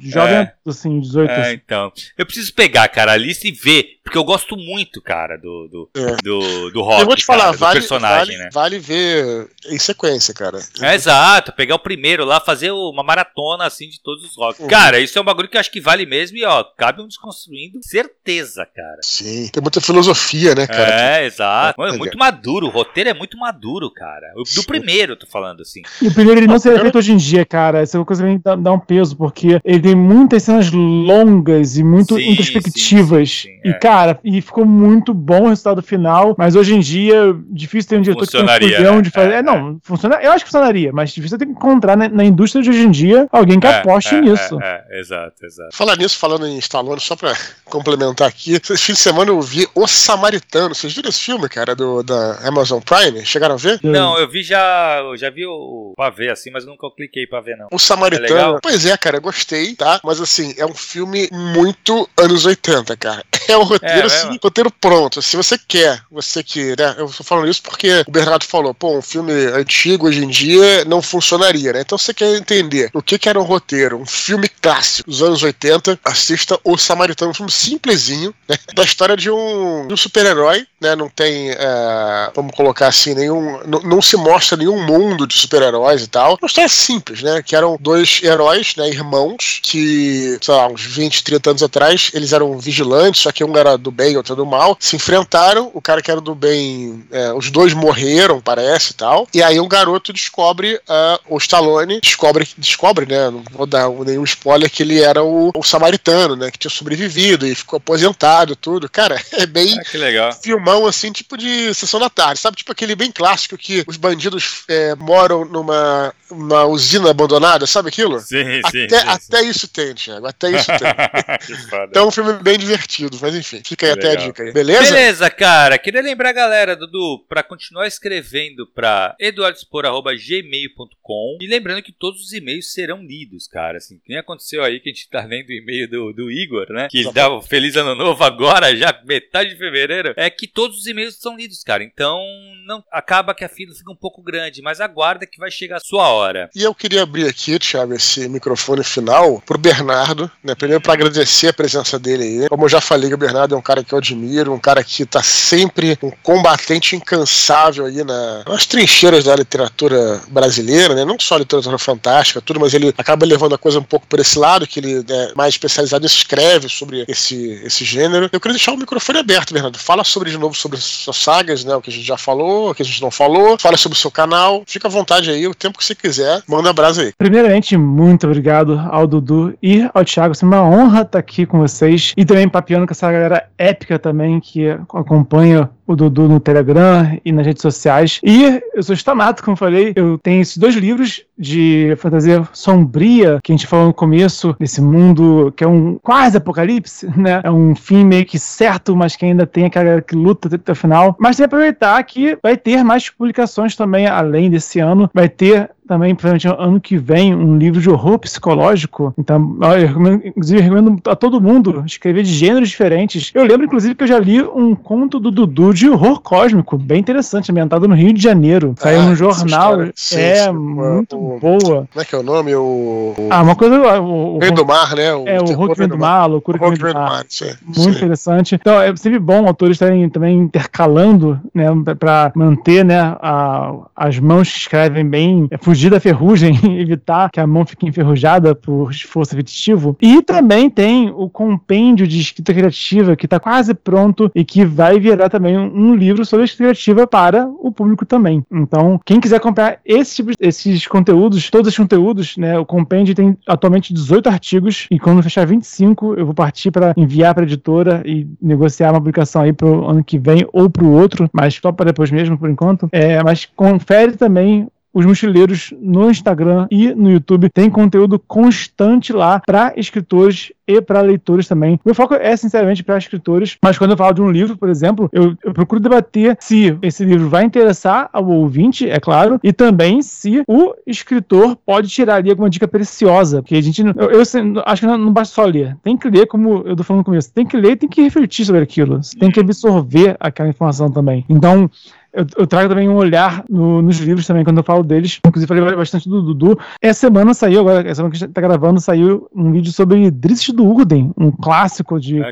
jovem. 0.02 0.36
É 0.36 0.52
assim, 0.70 1.00
18. 1.00 1.30
É, 1.30 1.52
então. 1.52 1.92
Eu 2.16 2.26
preciso 2.26 2.52
pegar, 2.54 2.88
cara, 2.88 3.12
a 3.12 3.16
lista 3.16 3.46
e 3.46 3.52
ver, 3.52 3.98
porque 4.02 4.18
eu 4.18 4.24
gosto 4.24 4.56
muito, 4.56 5.00
cara, 5.00 5.36
do, 5.36 5.68
do, 5.68 5.90
é. 5.94 6.16
do, 6.22 6.70
do 6.70 6.82
rock. 6.82 7.00
Eu 7.00 7.06
vou 7.06 7.16
te 7.16 7.24
falar, 7.24 7.44
cara, 7.44 7.56
vale, 7.56 7.80
personagem, 7.80 8.36
vale, 8.36 8.44
né? 8.44 8.50
vale 8.52 8.78
ver 8.78 9.48
em 9.66 9.78
sequência, 9.78 10.32
cara. 10.32 10.58
É, 10.80 10.94
exato, 10.94 11.52
pegar 11.52 11.74
o 11.74 11.80
primeiro 11.80 12.24
lá, 12.24 12.40
fazer 12.40 12.70
uma 12.70 13.02
maratona 13.02 13.64
assim 13.64 13.88
de 13.88 14.00
todos 14.00 14.24
os 14.24 14.36
rocks. 14.36 14.60
Uhum. 14.60 14.68
Cara, 14.68 15.00
isso 15.00 15.18
é 15.18 15.22
um 15.22 15.24
bagulho 15.24 15.48
que 15.48 15.56
eu 15.56 15.60
acho 15.60 15.70
que 15.70 15.80
vale 15.80 16.06
mesmo 16.06 16.36
e, 16.38 16.44
ó, 16.44 16.64
cabe 16.76 17.02
um 17.02 17.08
desconstruindo, 17.08 17.78
certeza, 17.82 18.66
cara. 18.74 18.98
Sim, 19.02 19.48
tem 19.48 19.62
muita 19.62 19.80
filosofia, 19.80 20.54
né, 20.54 20.66
cara? 20.66 21.18
É, 21.18 21.26
exato. 21.26 21.82
É, 21.82 21.96
muito 21.96 22.18
maduro, 22.18 22.66
o 22.66 22.70
roteiro 22.70 23.10
é 23.10 23.14
muito 23.14 23.36
maduro, 23.36 23.90
cara. 23.90 24.32
Do 24.34 24.46
Sim. 24.46 24.62
primeiro, 24.62 25.12
eu 25.12 25.16
tô 25.16 25.26
falando 25.26 25.62
assim. 25.62 25.82
E 26.00 26.08
o 26.08 26.14
primeiro 26.14 26.40
ele 26.40 26.46
não 26.46 26.58
seria 26.58 26.80
feito 26.80 26.98
hoje 26.98 27.12
em 27.12 27.16
dia, 27.16 27.44
cara. 27.44 27.80
Essa 27.80 27.96
é 27.96 27.98
uma 27.98 28.06
coisa 28.06 28.26
que 28.26 28.38
dá, 28.38 28.54
dá 28.54 28.72
um 28.72 28.78
peso, 28.78 29.16
porque 29.16 29.60
ele 29.64 29.80
tem 29.80 29.94
muitas 29.94 30.42
cenas 30.56 30.70
longas 30.72 31.76
e 31.76 31.84
muito 31.84 32.16
sim, 32.16 32.30
introspectivas. 32.30 33.30
Sim, 33.30 33.48
sim, 33.48 33.60
e, 33.64 33.70
é. 33.70 33.72
cara, 33.74 34.18
e 34.24 34.40
ficou 34.40 34.64
muito 34.64 35.12
bom 35.12 35.44
o 35.44 35.48
resultado 35.48 35.82
final, 35.82 36.34
mas 36.38 36.56
hoje 36.56 36.74
em 36.74 36.80
dia, 36.80 37.34
difícil 37.50 37.90
ter 37.90 37.98
um 37.98 38.02
diretor 38.02 38.26
que 38.26 38.32
tem 38.32 38.90
um 38.90 39.02
de 39.02 39.10
fazer. 39.10 39.32
É, 39.32 39.36
é, 39.36 39.42
não, 39.42 39.70
é. 39.70 39.76
funciona, 39.82 40.16
eu 40.16 40.32
acho 40.32 40.44
que 40.44 40.50
funcionaria, 40.50 40.92
mas 40.92 41.10
difícil 41.10 41.38
ter 41.38 41.46
que 41.46 41.52
encontrar 41.52 41.96
na, 41.96 42.08
na, 42.08 42.24
indústria 42.24 42.62
de 42.62 42.70
hoje 42.70 42.82
em 42.82 42.90
dia 42.90 43.28
alguém 43.30 43.58
que 43.60 43.66
é, 43.66 43.78
aposte 43.78 44.14
é, 44.14 44.20
nisso. 44.20 44.58
É, 44.60 45.00
exato, 45.00 45.44
exato. 45.44 45.76
Falar 45.76 45.96
nisso, 45.96 46.18
falando 46.18 46.46
em 46.46 46.58
Stallone, 46.58 47.00
só 47.00 47.16
pra 47.16 47.34
complementar 47.66 48.28
aqui, 48.28 48.52
esse 48.54 48.78
fim 48.78 48.92
de 48.92 48.98
semana 48.98 49.30
eu 49.30 49.40
vi 49.40 49.66
O 49.74 49.86
Samaritano. 49.86 50.74
Vocês 50.74 50.94
viram 50.94 51.08
esse 51.08 51.20
filme, 51.20 51.48
cara, 51.48 51.74
do, 51.74 52.02
da 52.02 52.38
Amazon 52.46 52.80
Prime? 52.80 53.24
Chegaram 53.24 53.54
a 53.54 53.58
ver? 53.58 53.80
Não, 53.82 54.18
eu 54.18 54.28
vi 54.28 54.42
já. 54.42 54.98
Eu 55.00 55.16
já 55.16 55.30
vi 55.30 55.46
o 55.46 55.92
pra 55.96 56.10
ver 56.10 56.30
assim, 56.30 56.50
mas 56.50 56.64
nunca 56.64 56.88
cliquei 56.94 57.26
pra 57.26 57.40
ver, 57.40 57.56
não. 57.56 57.68
O 57.72 57.78
Samaritano. 57.78 58.58
pois 58.62 58.86
é, 58.86 58.96
cara, 58.96 59.18
gostei, 59.18 59.74
tá? 59.74 60.00
Mas 60.04 60.20
assim, 60.20 60.45
é 60.56 60.66
um 60.66 60.74
filme 60.74 61.28
muito 61.32 62.08
anos 62.16 62.46
80, 62.46 62.96
cara. 62.96 63.24
É 63.48 63.56
um 63.56 63.62
roteiro, 63.62 64.00
é, 64.00 64.04
assim, 64.06 64.34
é, 64.34 64.38
roteiro 64.42 64.72
pronto. 64.72 65.22
Se 65.22 65.36
você 65.36 65.56
quer, 65.56 66.02
você 66.10 66.42
que, 66.42 66.74
né? 66.76 66.96
Eu 66.98 67.08
tô 67.08 67.22
falando 67.22 67.48
isso 67.48 67.62
porque 67.62 68.02
o 68.04 68.10
Bernardo 68.10 68.44
falou, 68.44 68.74
pô, 68.74 68.98
um 68.98 69.02
filme 69.02 69.32
antigo 69.32 70.08
hoje 70.08 70.24
em 70.24 70.28
dia 70.28 70.84
não 70.84 71.00
funcionaria, 71.00 71.72
né? 71.72 71.82
Então 71.82 71.96
você 71.96 72.12
quer 72.12 72.34
entender 72.34 72.90
o 72.92 73.00
que, 73.00 73.16
que 73.16 73.28
era 73.28 73.40
um 73.40 73.44
roteiro, 73.44 73.98
um 73.98 74.04
filme 74.04 74.48
clássico 74.48 75.08
dos 75.08 75.22
anos 75.22 75.44
80, 75.44 76.00
assista 76.04 76.58
O 76.64 76.76
Samaritano, 76.76 77.30
um 77.30 77.34
filme 77.34 77.52
simplesinho, 77.52 78.34
né? 78.48 78.56
Da 78.74 78.82
história 78.82 79.16
de 79.16 79.30
um, 79.30 79.86
um 79.92 79.96
super-herói, 79.96 80.66
né? 80.80 80.96
Não 80.96 81.08
tem, 81.08 81.50
é, 81.50 82.30
vamos 82.34 82.54
colocar 82.54 82.88
assim, 82.88 83.14
nenhum. 83.14 83.60
Não, 83.64 83.80
não 83.80 84.02
se 84.02 84.16
mostra 84.16 84.56
nenhum 84.56 84.84
mundo 84.84 85.26
de 85.26 85.34
super-heróis 85.34 86.02
e 86.02 86.08
tal. 86.08 86.36
Uma 86.40 86.46
história 86.46 86.68
simples, 86.68 87.22
né? 87.22 87.42
Que 87.42 87.54
eram 87.54 87.76
dois 87.80 88.20
heróis, 88.22 88.74
né? 88.76 88.88
Irmãos, 88.88 89.60
que, 89.62 90.35
sei 90.40 90.54
lá, 90.54 90.68
uns 90.68 90.82
20, 90.82 91.24
30 91.24 91.50
anos 91.50 91.62
atrás, 91.62 92.10
eles 92.14 92.32
eram 92.32 92.58
vigilantes, 92.58 93.22
só 93.22 93.32
que 93.32 93.44
um 93.44 93.56
era 93.56 93.76
do 93.76 93.90
bem 93.90 94.12
e 94.12 94.16
outro 94.16 94.34
do 94.34 94.46
mal, 94.46 94.76
se 94.80 94.96
enfrentaram, 94.96 95.70
o 95.74 95.80
cara 95.80 96.02
que 96.02 96.10
era 96.10 96.20
do 96.20 96.34
bem, 96.34 97.04
é, 97.10 97.32
os 97.32 97.50
dois 97.50 97.72
morreram, 97.74 98.40
parece 98.40 98.92
e 98.92 98.94
tal, 98.94 99.28
e 99.32 99.42
aí 99.42 99.58
o 99.60 99.68
garoto 99.68 100.12
descobre, 100.12 100.76
uh, 100.76 101.18
o 101.28 101.38
Stallone 101.38 102.00
descobre, 102.00 102.48
descobre, 102.56 103.06
né, 103.06 103.30
não 103.30 103.42
vou 103.52 103.66
dar 103.66 103.88
nenhum 103.90 104.24
spoiler, 104.24 104.70
que 104.70 104.82
ele 104.82 105.00
era 105.00 105.22
o, 105.22 105.50
o 105.54 105.62
samaritano, 105.62 106.36
né, 106.36 106.50
que 106.50 106.58
tinha 106.58 106.70
sobrevivido 106.70 107.46
e 107.46 107.54
ficou 107.54 107.78
aposentado 107.78 108.56
tudo, 108.56 108.88
cara, 108.88 109.20
é 109.32 109.46
bem 109.46 109.78
ah, 109.78 109.84
que 109.84 109.96
legal. 109.96 110.32
filmão, 110.32 110.86
assim, 110.86 111.12
tipo 111.12 111.36
de 111.36 111.72
sessão 111.74 112.00
da 112.00 112.10
tarde, 112.10 112.40
sabe, 112.40 112.56
tipo 112.56 112.72
aquele 112.72 112.94
bem 112.94 113.10
clássico 113.10 113.56
que 113.56 113.84
os 113.86 113.96
bandidos 113.96 114.64
é, 114.68 114.94
moram 114.94 115.44
numa, 115.44 116.12
numa 116.30 116.64
usina 116.64 117.10
abandonada, 117.10 117.66
sabe 117.66 117.88
aquilo? 117.88 118.20
Sim, 118.20 118.60
até, 118.64 118.70
sim, 118.70 118.88
sim, 118.88 119.08
até 119.08 119.42
isso 119.42 119.68
tem, 119.68 119.94
Thiago, 119.94 120.26
até 120.26 120.50
isso 120.50 120.66
tem. 120.66 120.78
então 121.88 122.04
é 122.04 122.06
um 122.06 122.10
filme 122.10 122.34
bem 122.42 122.58
divertido, 122.58 123.16
mas 123.20 123.34
enfim, 123.34 123.62
fica 123.64 123.86
aí 123.86 123.92
até 123.92 124.12
a 124.12 124.16
dica 124.16 124.42
aí. 124.42 124.52
Beleza? 124.52 124.92
Beleza, 124.92 125.30
cara. 125.30 125.78
Queria 125.78 126.02
lembrar 126.02 126.28
a 126.30 126.32
galera, 126.32 126.74
Dudu, 126.76 127.24
pra 127.28 127.42
continuar 127.42 127.86
escrevendo 127.86 128.66
pra 128.66 129.14
eduardespor.gmail.com 129.18 131.38
e 131.40 131.46
lembrando 131.46 131.82
que 131.82 131.92
todos 131.92 132.22
os 132.22 132.32
e-mails 132.32 132.72
serão 132.72 133.02
lidos, 133.02 133.46
cara. 133.46 133.76
Assim, 133.78 133.98
que 133.98 134.08
nem 134.08 134.18
aconteceu 134.18 134.64
aí 134.64 134.80
que 134.80 134.90
a 134.90 134.92
gente 134.92 135.08
tá 135.08 135.24
lendo 135.24 135.48
o 135.48 135.52
e-mail 135.52 135.88
do, 135.88 136.12
do 136.12 136.30
Igor, 136.30 136.66
né? 136.70 136.88
Que 136.90 136.98
ele 136.98 137.12
dá 137.12 137.30
o 137.30 137.40
Feliz 137.42 137.76
Ano 137.76 137.94
Novo 137.94 138.24
agora, 138.24 138.76
já 138.76 139.00
metade 139.04 139.50
de 139.50 139.56
fevereiro. 139.56 140.14
É 140.16 140.30
que 140.30 140.46
todos 140.46 140.78
os 140.78 140.86
e-mails 140.86 141.16
são 141.16 141.36
lidos, 141.36 141.62
cara. 141.62 141.84
Então, 141.84 142.18
não 142.66 142.82
acaba 142.90 143.34
que 143.34 143.44
a 143.44 143.48
fila 143.48 143.74
fica 143.74 143.90
um 143.90 143.96
pouco 143.96 144.22
grande, 144.22 144.62
mas 144.62 144.80
aguarda 144.80 145.26
que 145.26 145.38
vai 145.38 145.50
chegar 145.50 145.76
a 145.76 145.80
sua 145.80 146.08
hora. 146.08 146.15
E 146.54 146.62
eu 146.62 146.74
queria 146.74 147.02
abrir 147.02 147.26
aqui, 147.26 147.58
Thiago, 147.58 147.94
esse 147.94 148.28
microfone 148.28 148.82
final 148.82 149.42
pro 149.44 149.58
Bernardo, 149.58 150.30
né? 150.42 150.54
Primeiro 150.54 150.80
para 150.80 150.94
agradecer 150.94 151.48
a 151.48 151.52
presença 151.52 151.98
dele 151.98 152.22
aí. 152.22 152.48
Como 152.48 152.64
eu 152.64 152.68
já 152.68 152.80
falei, 152.80 153.12
o 153.12 153.18
Bernardo 153.18 153.54
é 153.54 153.58
um 153.58 153.62
cara 153.62 153.82
que 153.84 153.92
eu 153.92 153.98
admiro, 153.98 154.52
um 154.52 154.58
cara 154.58 154.82
que 154.82 155.04
tá 155.04 155.22
sempre 155.22 155.98
um 156.02 156.10
combatente 156.22 156.96
incansável 156.96 157.86
aí 157.86 158.02
na, 158.02 158.42
nas 158.46 158.66
trincheiras 158.66 159.24
da 159.24 159.36
literatura 159.36 160.20
brasileira, 160.28 160.94
né? 160.94 161.04
Não 161.04 161.18
só 161.18 161.36
literatura 161.36 161.78
fantástica, 161.78 162.40
tudo, 162.40 162.60
mas 162.60 162.74
ele 162.74 162.94
acaba 162.96 163.26
levando 163.26 163.54
a 163.54 163.58
coisa 163.58 163.78
um 163.78 163.82
pouco 163.82 164.06
por 164.06 164.18
esse 164.18 164.38
lado, 164.38 164.66
que 164.66 164.80
ele 164.80 165.04
é 165.08 165.32
mais 165.34 165.54
especializado 165.54 166.02
nisso, 166.02 166.16
escreve 166.16 166.68
sobre 166.68 167.04
esse, 167.08 167.60
esse 167.64 167.84
gênero. 167.84 168.28
Eu 168.32 168.40
queria 168.40 168.54
deixar 168.54 168.72
o 168.72 168.76
microfone 168.76 169.18
aberto, 169.18 169.52
Bernardo. 169.52 169.78
Fala 169.78 170.04
sobre 170.04 170.30
de 170.30 170.38
novo 170.38 170.54
sobre 170.54 170.78
suas 170.80 171.16
sagas, 171.16 171.64
né? 171.64 171.74
O 171.74 171.82
que 171.82 171.90
a 171.90 171.92
gente 171.92 172.06
já 172.06 172.16
falou, 172.16 172.70
o 172.70 172.74
que 172.74 172.82
a 172.82 172.84
gente 172.84 173.02
não 173.02 173.10
falou. 173.10 173.58
Fala 173.58 173.76
sobre 173.76 173.96
o 173.96 174.00
seu 174.00 174.10
canal. 174.10 174.62
Fica 174.66 174.88
à 174.88 174.90
vontade 174.90 175.30
aí, 175.30 175.46
o 175.46 175.54
tempo 175.54 175.78
que 175.78 175.84
você 175.84 175.94
quiser. 175.94 176.05
Manda 176.48 176.70
abraço 176.70 177.00
aí. 177.00 177.12
Primeiramente, 177.16 177.76
muito 177.76 178.26
obrigado 178.26 178.80
ao 178.90 179.06
Dudu 179.06 179.56
e 179.62 179.88
ao 179.92 180.04
Thiago. 180.04 180.34
É 180.40 180.44
uma 180.44 180.62
honra 180.62 181.02
estar 181.02 181.18
aqui 181.18 181.46
com 181.46 181.58
vocês 181.58 182.12
e 182.16 182.24
também 182.24 182.48
papiando 182.48 182.86
com 182.86 182.92
essa 182.92 183.10
galera 183.10 183.48
épica 183.58 183.98
também 183.98 184.40
que 184.40 184.68
acompanha 184.68 185.70
o 185.86 185.94
Dudu 185.94 186.28
no 186.28 186.40
Telegram 186.40 187.18
e 187.24 187.30
nas 187.30 187.46
redes 187.46 187.62
sociais. 187.62 188.20
E 188.22 188.60
eu 188.74 188.82
sou 188.82 188.94
Stamato, 188.94 189.42
como 189.42 189.56
falei, 189.56 189.92
eu 189.94 190.18
tenho 190.18 190.42
esses 190.42 190.56
dois 190.56 190.74
livros 190.74 191.24
de 191.38 191.94
fantasia 191.98 192.46
sombria 192.52 193.38
que 193.42 193.52
a 193.52 193.54
gente 193.56 193.66
falou 193.66 193.86
no 193.86 193.94
começo, 193.94 194.56
desse 194.58 194.80
mundo 194.80 195.52
que 195.56 195.62
é 195.62 195.68
um 195.68 195.98
quase 196.02 196.38
apocalipse, 196.38 197.06
né? 197.16 197.40
É 197.44 197.50
um 197.50 197.74
fim 197.74 198.04
meio 198.04 198.24
que 198.24 198.38
certo, 198.38 198.96
mas 198.96 199.14
que 199.14 199.24
ainda 199.24 199.46
tem 199.46 199.66
aquela 199.66 200.00
que 200.00 200.16
luta 200.16 200.54
até 200.54 200.72
o 200.72 200.76
final. 200.76 201.16
Mas 201.18 201.36
tem 201.36 201.44
que 201.44 201.54
aproveitar 201.54 202.02
que 202.02 202.36
vai 202.42 202.56
ter 202.56 202.82
mais 202.82 203.08
publicações 203.08 203.76
também 203.76 204.06
além 204.06 204.50
desse 204.50 204.80
ano. 204.80 205.10
Vai 205.14 205.28
ter 205.28 205.70
também, 205.86 206.14
provavelmente 206.14 206.48
ano 206.48 206.80
que 206.80 206.96
vem, 206.96 207.34
um 207.34 207.56
livro 207.56 207.80
de 207.80 207.88
horror 207.88 208.18
psicológico. 208.18 209.14
Então, 209.16 209.56
eu 209.62 209.86
recomendo, 209.86 210.26
inclusive, 210.26 210.58
eu 210.58 210.62
recomendo 210.62 211.00
a 211.06 211.16
todo 211.16 211.40
mundo 211.40 211.82
escrever 211.86 212.22
de 212.22 212.32
gêneros 212.32 212.68
diferentes. 212.68 213.30
Eu 213.34 213.44
lembro, 213.44 213.66
inclusive, 213.66 213.94
que 213.94 214.04
eu 214.04 214.08
já 214.08 214.18
li 214.18 214.42
um 214.42 214.74
conto 214.74 215.18
do 215.18 215.30
Dudu 215.30 215.72
de 215.72 215.88
horror 215.88 216.20
cósmico, 216.20 216.76
bem 216.76 217.00
interessante, 217.00 217.50
ambientado 217.50 217.86
no 217.86 217.94
Rio 217.94 218.12
de 218.12 218.22
Janeiro. 218.22 218.74
Saiu 218.78 219.00
ah, 219.00 219.04
no 219.04 219.14
jornal. 219.16 219.76
Sim, 219.94 220.18
é 220.18 220.44
sim, 220.44 220.52
muito 220.52 221.16
o, 221.16 221.38
boa. 221.38 221.88
Como 221.92 222.02
é 222.02 222.04
que 222.04 222.14
é 222.14 222.18
o 222.18 222.22
nome? 222.22 222.54
O, 222.54 223.14
ah, 223.30 223.42
uma 223.42 223.54
coisa. 223.54 224.00
O, 224.00 224.36
o 224.36 224.38
Rei 224.38 224.50
do 224.50 224.66
Mar, 224.66 224.94
né? 224.94 225.14
O 225.14 225.26
é, 225.26 225.40
o 225.40 225.44
Horror 225.44 225.74
Vem 225.76 225.88
do 225.88 225.98
Mar, 225.98 226.22
a 226.22 226.26
Loucura 226.26 226.58
Vem 226.58 226.74
do 226.74 226.94
Mar. 226.94 227.24
Sim, 227.28 227.52
muito 227.64 227.90
interessante. 227.90 228.54
Então, 228.54 228.80
é 228.80 228.94
sempre 228.96 229.18
bom 229.18 229.46
autores 229.46 229.76
estarem 229.76 230.08
também 230.08 230.38
intercalando, 230.38 231.40
né, 231.54 231.66
para 231.98 232.32
manter, 232.34 232.84
né, 232.84 232.98
a, 233.20 233.74
as 233.94 234.18
mãos 234.18 234.50
que 234.50 234.58
escrevem 234.58 235.06
bem, 235.06 235.48
é, 235.50 235.58
fugir 235.76 235.90
da 235.90 236.00
ferrugem, 236.00 236.58
evitar 236.80 237.30
que 237.30 237.38
a 237.38 237.46
mão 237.46 237.66
fique 237.66 237.86
enferrujada 237.86 238.54
por 238.54 238.90
esforço 238.90 239.32
repetitivo. 239.32 239.94
E 240.00 240.22
também 240.22 240.70
tem 240.70 241.10
o 241.10 241.28
compêndio 241.28 242.06
de 242.06 242.18
escrita 242.18 242.54
criativa 242.54 243.14
que 243.14 243.26
está 243.26 243.38
quase 243.38 243.74
pronto 243.74 244.30
e 244.34 244.42
que 244.42 244.64
vai 244.64 244.98
virar 244.98 245.28
também 245.28 245.58
um 245.58 245.94
livro 245.94 246.24
sobre 246.24 246.46
escrita 246.46 246.70
criativa 246.72 247.06
para 247.06 247.46
o 247.60 247.70
público 247.70 248.06
também. 248.06 248.42
Então, 248.50 248.98
quem 249.04 249.20
quiser 249.20 249.38
comprar 249.38 249.78
esse 249.84 250.16
tipo, 250.16 250.30
esses 250.40 250.86
conteúdos, 250.86 251.50
todos 251.50 251.68
os 251.68 251.76
conteúdos, 251.76 252.38
né, 252.38 252.58
o 252.58 252.64
compêndio 252.64 253.14
tem 253.14 253.36
atualmente 253.46 253.92
18 253.92 254.28
artigos 254.30 254.86
e 254.90 254.98
quando 254.98 255.22
fechar 255.22 255.46
25 255.46 256.14
eu 256.14 256.24
vou 256.24 256.34
partir 256.34 256.70
para 256.70 256.94
enviar 256.96 257.34
para 257.34 257.42
a 257.42 257.46
editora 257.46 258.02
e 258.06 258.26
negociar 258.40 258.92
uma 258.92 259.00
publicação 259.00 259.42
aí 259.42 259.52
para 259.52 259.66
o 259.66 259.90
ano 259.90 260.02
que 260.02 260.18
vem 260.18 260.46
ou 260.54 260.70
para 260.70 260.84
o 260.84 260.92
outro, 260.92 261.28
mas 261.32 261.54
só 261.54 261.70
para 261.70 261.86
depois 261.86 262.10
mesmo 262.10 262.38
por 262.38 262.48
enquanto. 262.48 262.88
É, 262.92 263.22
mas 263.22 263.44
confere 263.54 264.12
também 264.12 264.68
os 264.96 265.04
mochileiros 265.04 265.74
no 265.78 266.10
Instagram 266.10 266.66
e 266.70 266.94
no 266.94 267.10
YouTube 267.10 267.50
tem 267.50 267.68
conteúdo 267.68 268.18
constante 268.18 269.12
lá 269.12 269.42
para 269.44 269.74
escritores 269.76 270.50
e 270.66 270.80
para 270.80 271.02
leitores 271.02 271.46
também. 271.46 271.78
Meu 271.84 271.94
foco 271.94 272.14
é 272.14 272.34
sinceramente 272.34 272.82
para 272.82 272.96
escritores, 272.96 273.58
mas 273.62 273.76
quando 273.76 273.90
eu 273.90 273.96
falo 273.96 274.14
de 274.14 274.22
um 274.22 274.30
livro, 274.30 274.56
por 274.56 274.70
exemplo, 274.70 275.10
eu, 275.12 275.36
eu, 275.44 275.52
procuro 275.52 275.82
debater 275.82 276.34
se 276.40 276.76
esse 276.80 277.04
livro 277.04 277.28
vai 277.28 277.44
interessar 277.44 278.08
ao 278.10 278.26
ouvinte, 278.26 278.88
é 278.88 278.98
claro, 278.98 279.38
e 279.44 279.52
também 279.52 280.00
se 280.00 280.42
o 280.48 280.74
escritor 280.86 281.56
pode 281.56 281.88
tirar 281.88 282.16
ali 282.16 282.30
alguma 282.30 282.48
dica 282.48 282.66
preciosa, 282.66 283.42
porque 283.42 283.54
a 283.54 283.60
gente, 283.60 283.84
eu, 283.84 284.10
eu 284.10 284.22
acho 284.64 284.80
que 284.80 284.86
não, 284.86 284.96
não, 284.96 285.12
basta 285.12 285.34
só 285.34 285.44
ler, 285.44 285.76
tem 285.84 285.94
que 285.94 286.08
ler 286.08 286.26
como 286.26 286.62
eu 286.66 286.74
tô 286.74 286.82
falando 286.82 287.00
no 287.00 287.04
começo, 287.04 287.30
tem 287.34 287.44
que 287.44 287.56
ler, 287.58 287.76
tem 287.76 287.88
que 287.88 288.00
refletir 288.00 288.46
sobre 288.46 288.62
aquilo, 288.62 288.98
tem 289.20 289.30
que 289.30 289.40
absorver 289.40 290.16
aquela 290.18 290.48
informação 290.48 290.90
também. 290.90 291.22
Então 291.28 291.70
eu, 292.16 292.26
eu 292.38 292.46
trago 292.46 292.68
também 292.68 292.88
um 292.88 292.96
olhar 292.96 293.44
no, 293.48 293.82
nos 293.82 293.98
livros 293.98 294.26
também, 294.26 294.42
quando 294.42 294.56
eu 294.56 294.64
falo 294.64 294.82
deles. 294.82 295.20
Inclusive, 295.24 295.46
falei 295.46 295.76
bastante 295.76 296.08
do 296.08 296.22
Dudu. 296.22 296.58
Essa 296.80 297.00
semana 297.00 297.34
saiu, 297.34 297.60
agora, 297.60 297.80
essa 297.80 297.96
semana 297.96 298.10
que 298.10 298.16
a 298.16 298.26
gente 298.26 298.32
tá 298.32 298.40
gravando, 298.40 298.80
saiu 298.80 299.28
um 299.34 299.52
vídeo 299.52 299.70
sobre 299.72 300.10
Drizzt 300.10 300.52
do 300.52 300.64
Urden, 300.64 301.12
um 301.16 301.30
clássico 301.30 302.00
de 302.00 302.22
é, 302.22 302.30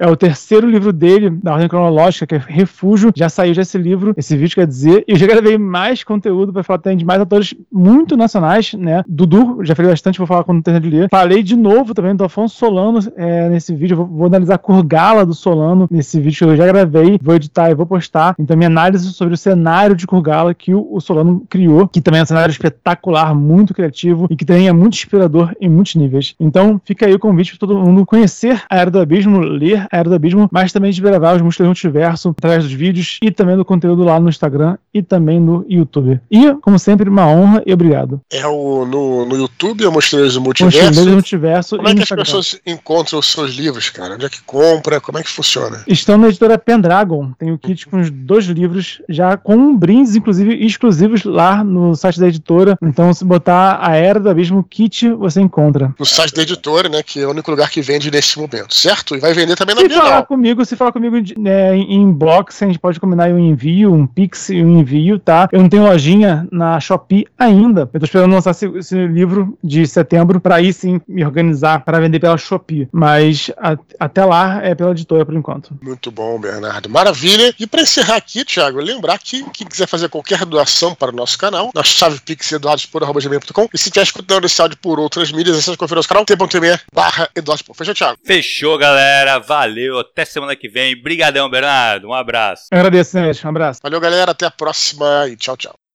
é 0.00 0.06
o 0.08 0.16
terceiro 0.16 0.68
livro 0.68 0.92
dele, 0.92 1.30
da 1.30 1.52
ordem 1.52 1.68
cronológica, 1.68 2.26
que 2.26 2.34
é 2.34 2.42
Refúgio. 2.44 3.12
Já 3.14 3.28
saiu 3.28 3.54
já 3.54 3.62
esse 3.62 3.78
livro, 3.78 4.14
esse 4.16 4.36
vídeo 4.36 4.56
quer 4.56 4.66
dizer. 4.66 5.04
E 5.06 5.12
eu 5.12 5.16
já 5.16 5.26
gravei 5.26 5.56
mais 5.56 6.02
conteúdo 6.02 6.52
para 6.52 6.64
falar 6.64 6.78
também 6.80 6.98
de 6.98 7.04
mais 7.04 7.20
atores 7.20 7.54
muito 7.70 8.16
nacionais, 8.16 8.74
né? 8.74 9.04
Dudu, 9.06 9.64
já 9.64 9.74
falei 9.74 9.92
bastante, 9.92 10.18
vou 10.18 10.26
falar 10.26 10.44
quando 10.44 10.62
terminar 10.62 10.80
de 10.80 10.90
ler. 10.90 11.08
Falei 11.08 11.42
de 11.42 11.56
novo 11.56 11.94
também 11.94 12.16
do 12.16 12.24
Afonso 12.24 12.56
Solano 12.56 12.98
é, 13.16 13.48
nesse 13.48 13.74
vídeo. 13.74 13.96
Vou, 13.96 14.06
vou, 14.06 14.26
analisar 14.26 14.54
a 14.54 14.58
Kurgala 14.58 15.24
do 15.24 15.34
Solano 15.34 15.86
nesse 15.90 16.20
vídeo 16.20 16.38
que 16.38 16.44
eu 16.44 16.56
já 16.56 16.66
gravei, 16.66 17.18
vou 17.22 17.34
editar 17.34 17.70
e 17.70 17.74
vou 17.74 17.86
postar. 17.86 18.34
Então, 18.38 18.56
minha 18.56 18.68
análise 18.68 18.87
sobre 18.96 19.34
o 19.34 19.36
cenário 19.36 19.96
de 19.96 20.06
Kurgala 20.06 20.54
que 20.54 20.72
o, 20.72 20.86
o 20.90 21.00
Solano 21.00 21.44
criou, 21.48 21.88
que 21.88 22.00
também 22.00 22.20
é 22.20 22.22
um 22.22 22.26
cenário 22.26 22.52
espetacular, 22.52 23.34
muito 23.34 23.74
criativo 23.74 24.26
e 24.30 24.36
que 24.36 24.44
também 24.44 24.68
é 24.68 24.72
muito 24.72 24.94
inspirador 24.94 25.54
em 25.60 25.68
muitos 25.68 25.94
níveis. 25.96 26.34
Então, 26.38 26.80
fica 26.84 27.06
aí 27.06 27.14
o 27.14 27.18
convite 27.18 27.50
para 27.56 27.66
todo 27.66 27.78
mundo 27.78 28.06
conhecer 28.06 28.62
a 28.70 28.78
Era 28.78 28.90
do 28.90 29.00
Abismo, 29.00 29.40
ler 29.40 29.86
a 29.90 29.96
Era 29.96 30.08
do 30.08 30.14
Abismo, 30.14 30.48
mas 30.52 30.72
também 30.72 30.90
desbravar 30.90 31.36
os 31.36 31.42
músculos 31.42 31.66
do 31.66 31.70
multiverso 31.70 32.30
através 32.30 32.64
dos 32.64 32.72
vídeos 32.72 33.18
e 33.22 33.30
também 33.30 33.56
do 33.56 33.64
conteúdo 33.64 34.04
lá 34.04 34.18
no 34.20 34.28
Instagram 34.28 34.76
e 34.98 35.02
também 35.02 35.40
no 35.40 35.64
YouTube. 35.68 36.20
E, 36.30 36.54
como 36.60 36.78
sempre, 36.78 37.08
uma 37.08 37.26
honra 37.26 37.62
e 37.64 37.72
obrigado. 37.72 38.20
É 38.32 38.46
o, 38.46 38.84
no, 38.84 39.24
no 39.24 39.36
YouTube 39.36 39.84
é 39.84 39.88
o 39.88 39.92
Mochileiros 39.92 40.34
do 40.34 40.40
Multiverso? 40.40 40.78
Mochileiros 40.78 41.06
do 41.06 41.12
Multiverso. 41.12 41.76
Como 41.76 41.88
é 41.88 41.94
que 41.94 42.02
as 42.02 42.08
pessoas 42.08 42.60
encontram 42.66 43.18
os 43.18 43.30
seus 43.30 43.54
livros, 43.54 43.90
cara? 43.90 44.14
Onde 44.14 44.26
é 44.26 44.28
que 44.28 44.42
compra? 44.42 45.00
Como 45.00 45.18
é 45.18 45.22
que 45.22 45.30
funciona? 45.30 45.82
Estão 45.86 46.18
na 46.18 46.28
editora 46.28 46.58
Pendragon. 46.58 47.32
Tem 47.38 47.52
o 47.52 47.58
kit 47.58 47.86
com 47.86 48.00
os 48.00 48.10
dois 48.10 48.46
livros, 48.46 49.00
já 49.08 49.36
com 49.36 49.76
brindes, 49.76 50.16
inclusive, 50.16 50.54
exclusivos 50.64 51.24
lá 51.24 51.62
no 51.62 51.94
site 51.94 52.20
da 52.20 52.28
editora. 52.28 52.76
Então, 52.82 53.12
se 53.12 53.24
botar 53.24 53.78
a 53.80 53.96
Era 53.96 54.18
do 54.18 54.28
Abismo 54.28 54.62
Kit, 54.62 55.10
você 55.12 55.40
encontra. 55.40 55.94
No 55.98 56.06
site 56.06 56.34
da 56.34 56.42
editora, 56.42 56.88
né? 56.88 57.02
Que 57.02 57.20
é 57.20 57.26
o 57.26 57.30
único 57.30 57.50
lugar 57.50 57.70
que 57.70 57.80
vende 57.80 58.10
nesse 58.10 58.38
momento, 58.38 58.74
certo? 58.74 59.14
E 59.14 59.20
vai 59.20 59.32
vender 59.32 59.56
também 59.56 59.74
na 59.74 59.82
se 59.82 59.88
Bienal. 59.88 60.06
Falar 60.06 60.22
comigo, 60.24 60.64
se 60.64 60.76
falar 60.76 60.92
comigo 60.92 61.16
né, 61.38 61.76
em 61.76 61.94
inbox, 61.94 62.62
a 62.62 62.66
gente 62.66 62.78
pode 62.78 62.98
combinar 62.98 63.28
um 63.30 63.38
envio, 63.38 63.92
um 63.92 64.06
pix 64.06 64.48
e 64.50 64.62
um 64.62 64.78
envio, 64.78 64.87
tá? 65.18 65.48
Eu 65.52 65.60
não 65.60 65.68
tenho 65.68 65.84
lojinha 65.84 66.46
na 66.50 66.78
Shopee 66.80 67.26
ainda. 67.38 67.88
Eu 67.92 68.00
tô 68.00 68.06
esperando 68.06 68.32
lançar 68.32 68.50
esse, 68.50 68.66
esse 68.76 69.06
livro 69.06 69.58
de 69.62 69.86
setembro 69.86 70.40
para 70.40 70.56
aí 70.56 70.72
sim 70.72 71.00
me 71.08 71.24
organizar 71.24 71.80
para 71.84 72.00
vender 72.00 72.18
pela 72.20 72.36
Shopee. 72.36 72.88
Mas 72.92 73.50
a, 73.56 73.76
até 73.98 74.24
lá 74.24 74.60
é 74.62 74.74
pela 74.74 74.90
editora 74.90 75.24
por 75.24 75.34
enquanto. 75.34 75.76
Muito 75.82 76.10
bom, 76.10 76.38
Bernardo. 76.38 76.88
Maravilha. 76.88 77.54
E 77.58 77.66
para 77.66 77.82
encerrar 77.82 78.16
aqui, 78.16 78.44
Thiago, 78.44 78.78
lembrar 78.80 79.18
que 79.18 79.42
quem 79.50 79.66
quiser 79.66 79.86
fazer 79.86 80.08
qualquer 80.08 80.44
doação 80.44 80.94
para 80.94 81.12
o 81.12 81.16
nosso 81.16 81.38
canal, 81.38 81.70
na 81.74 81.82
chave 81.82 82.20
pix 82.20 82.52
eduardospor.com 82.52 83.68
e 83.72 83.78
se 83.78 83.88
estiver 83.88 84.02
escutando 84.02 84.44
esse 84.44 84.60
áudio 84.60 84.78
por 84.78 84.98
outras 84.98 85.32
mídias, 85.32 85.58
é 85.58 85.60
só 85.60 85.76
conferir 85.76 85.96
nosso 85.96 86.08
canal, 86.08 86.24
t.me 86.24 86.78
barra 86.92 87.28
Fechou, 87.74 87.94
Thiago? 87.94 88.18
Fechou, 88.24 88.78
galera. 88.78 89.38
Valeu. 89.38 89.98
Até 89.98 90.24
semana 90.24 90.54
que 90.56 90.68
vem. 90.68 91.00
Brigadão, 91.00 91.48
Bernardo. 91.48 92.08
Um 92.08 92.14
abraço. 92.14 92.64
Eu 92.70 92.78
agradeço, 92.78 93.18
gente. 93.18 93.46
Um 93.46 93.50
abraço. 93.50 93.80
Valeu, 93.82 94.00
galera. 94.00 94.32
Até 94.32 94.46
a 94.46 94.50
próxima 94.68 95.26
e 95.28 95.36
tchau, 95.36 95.56
tchau. 95.56 95.87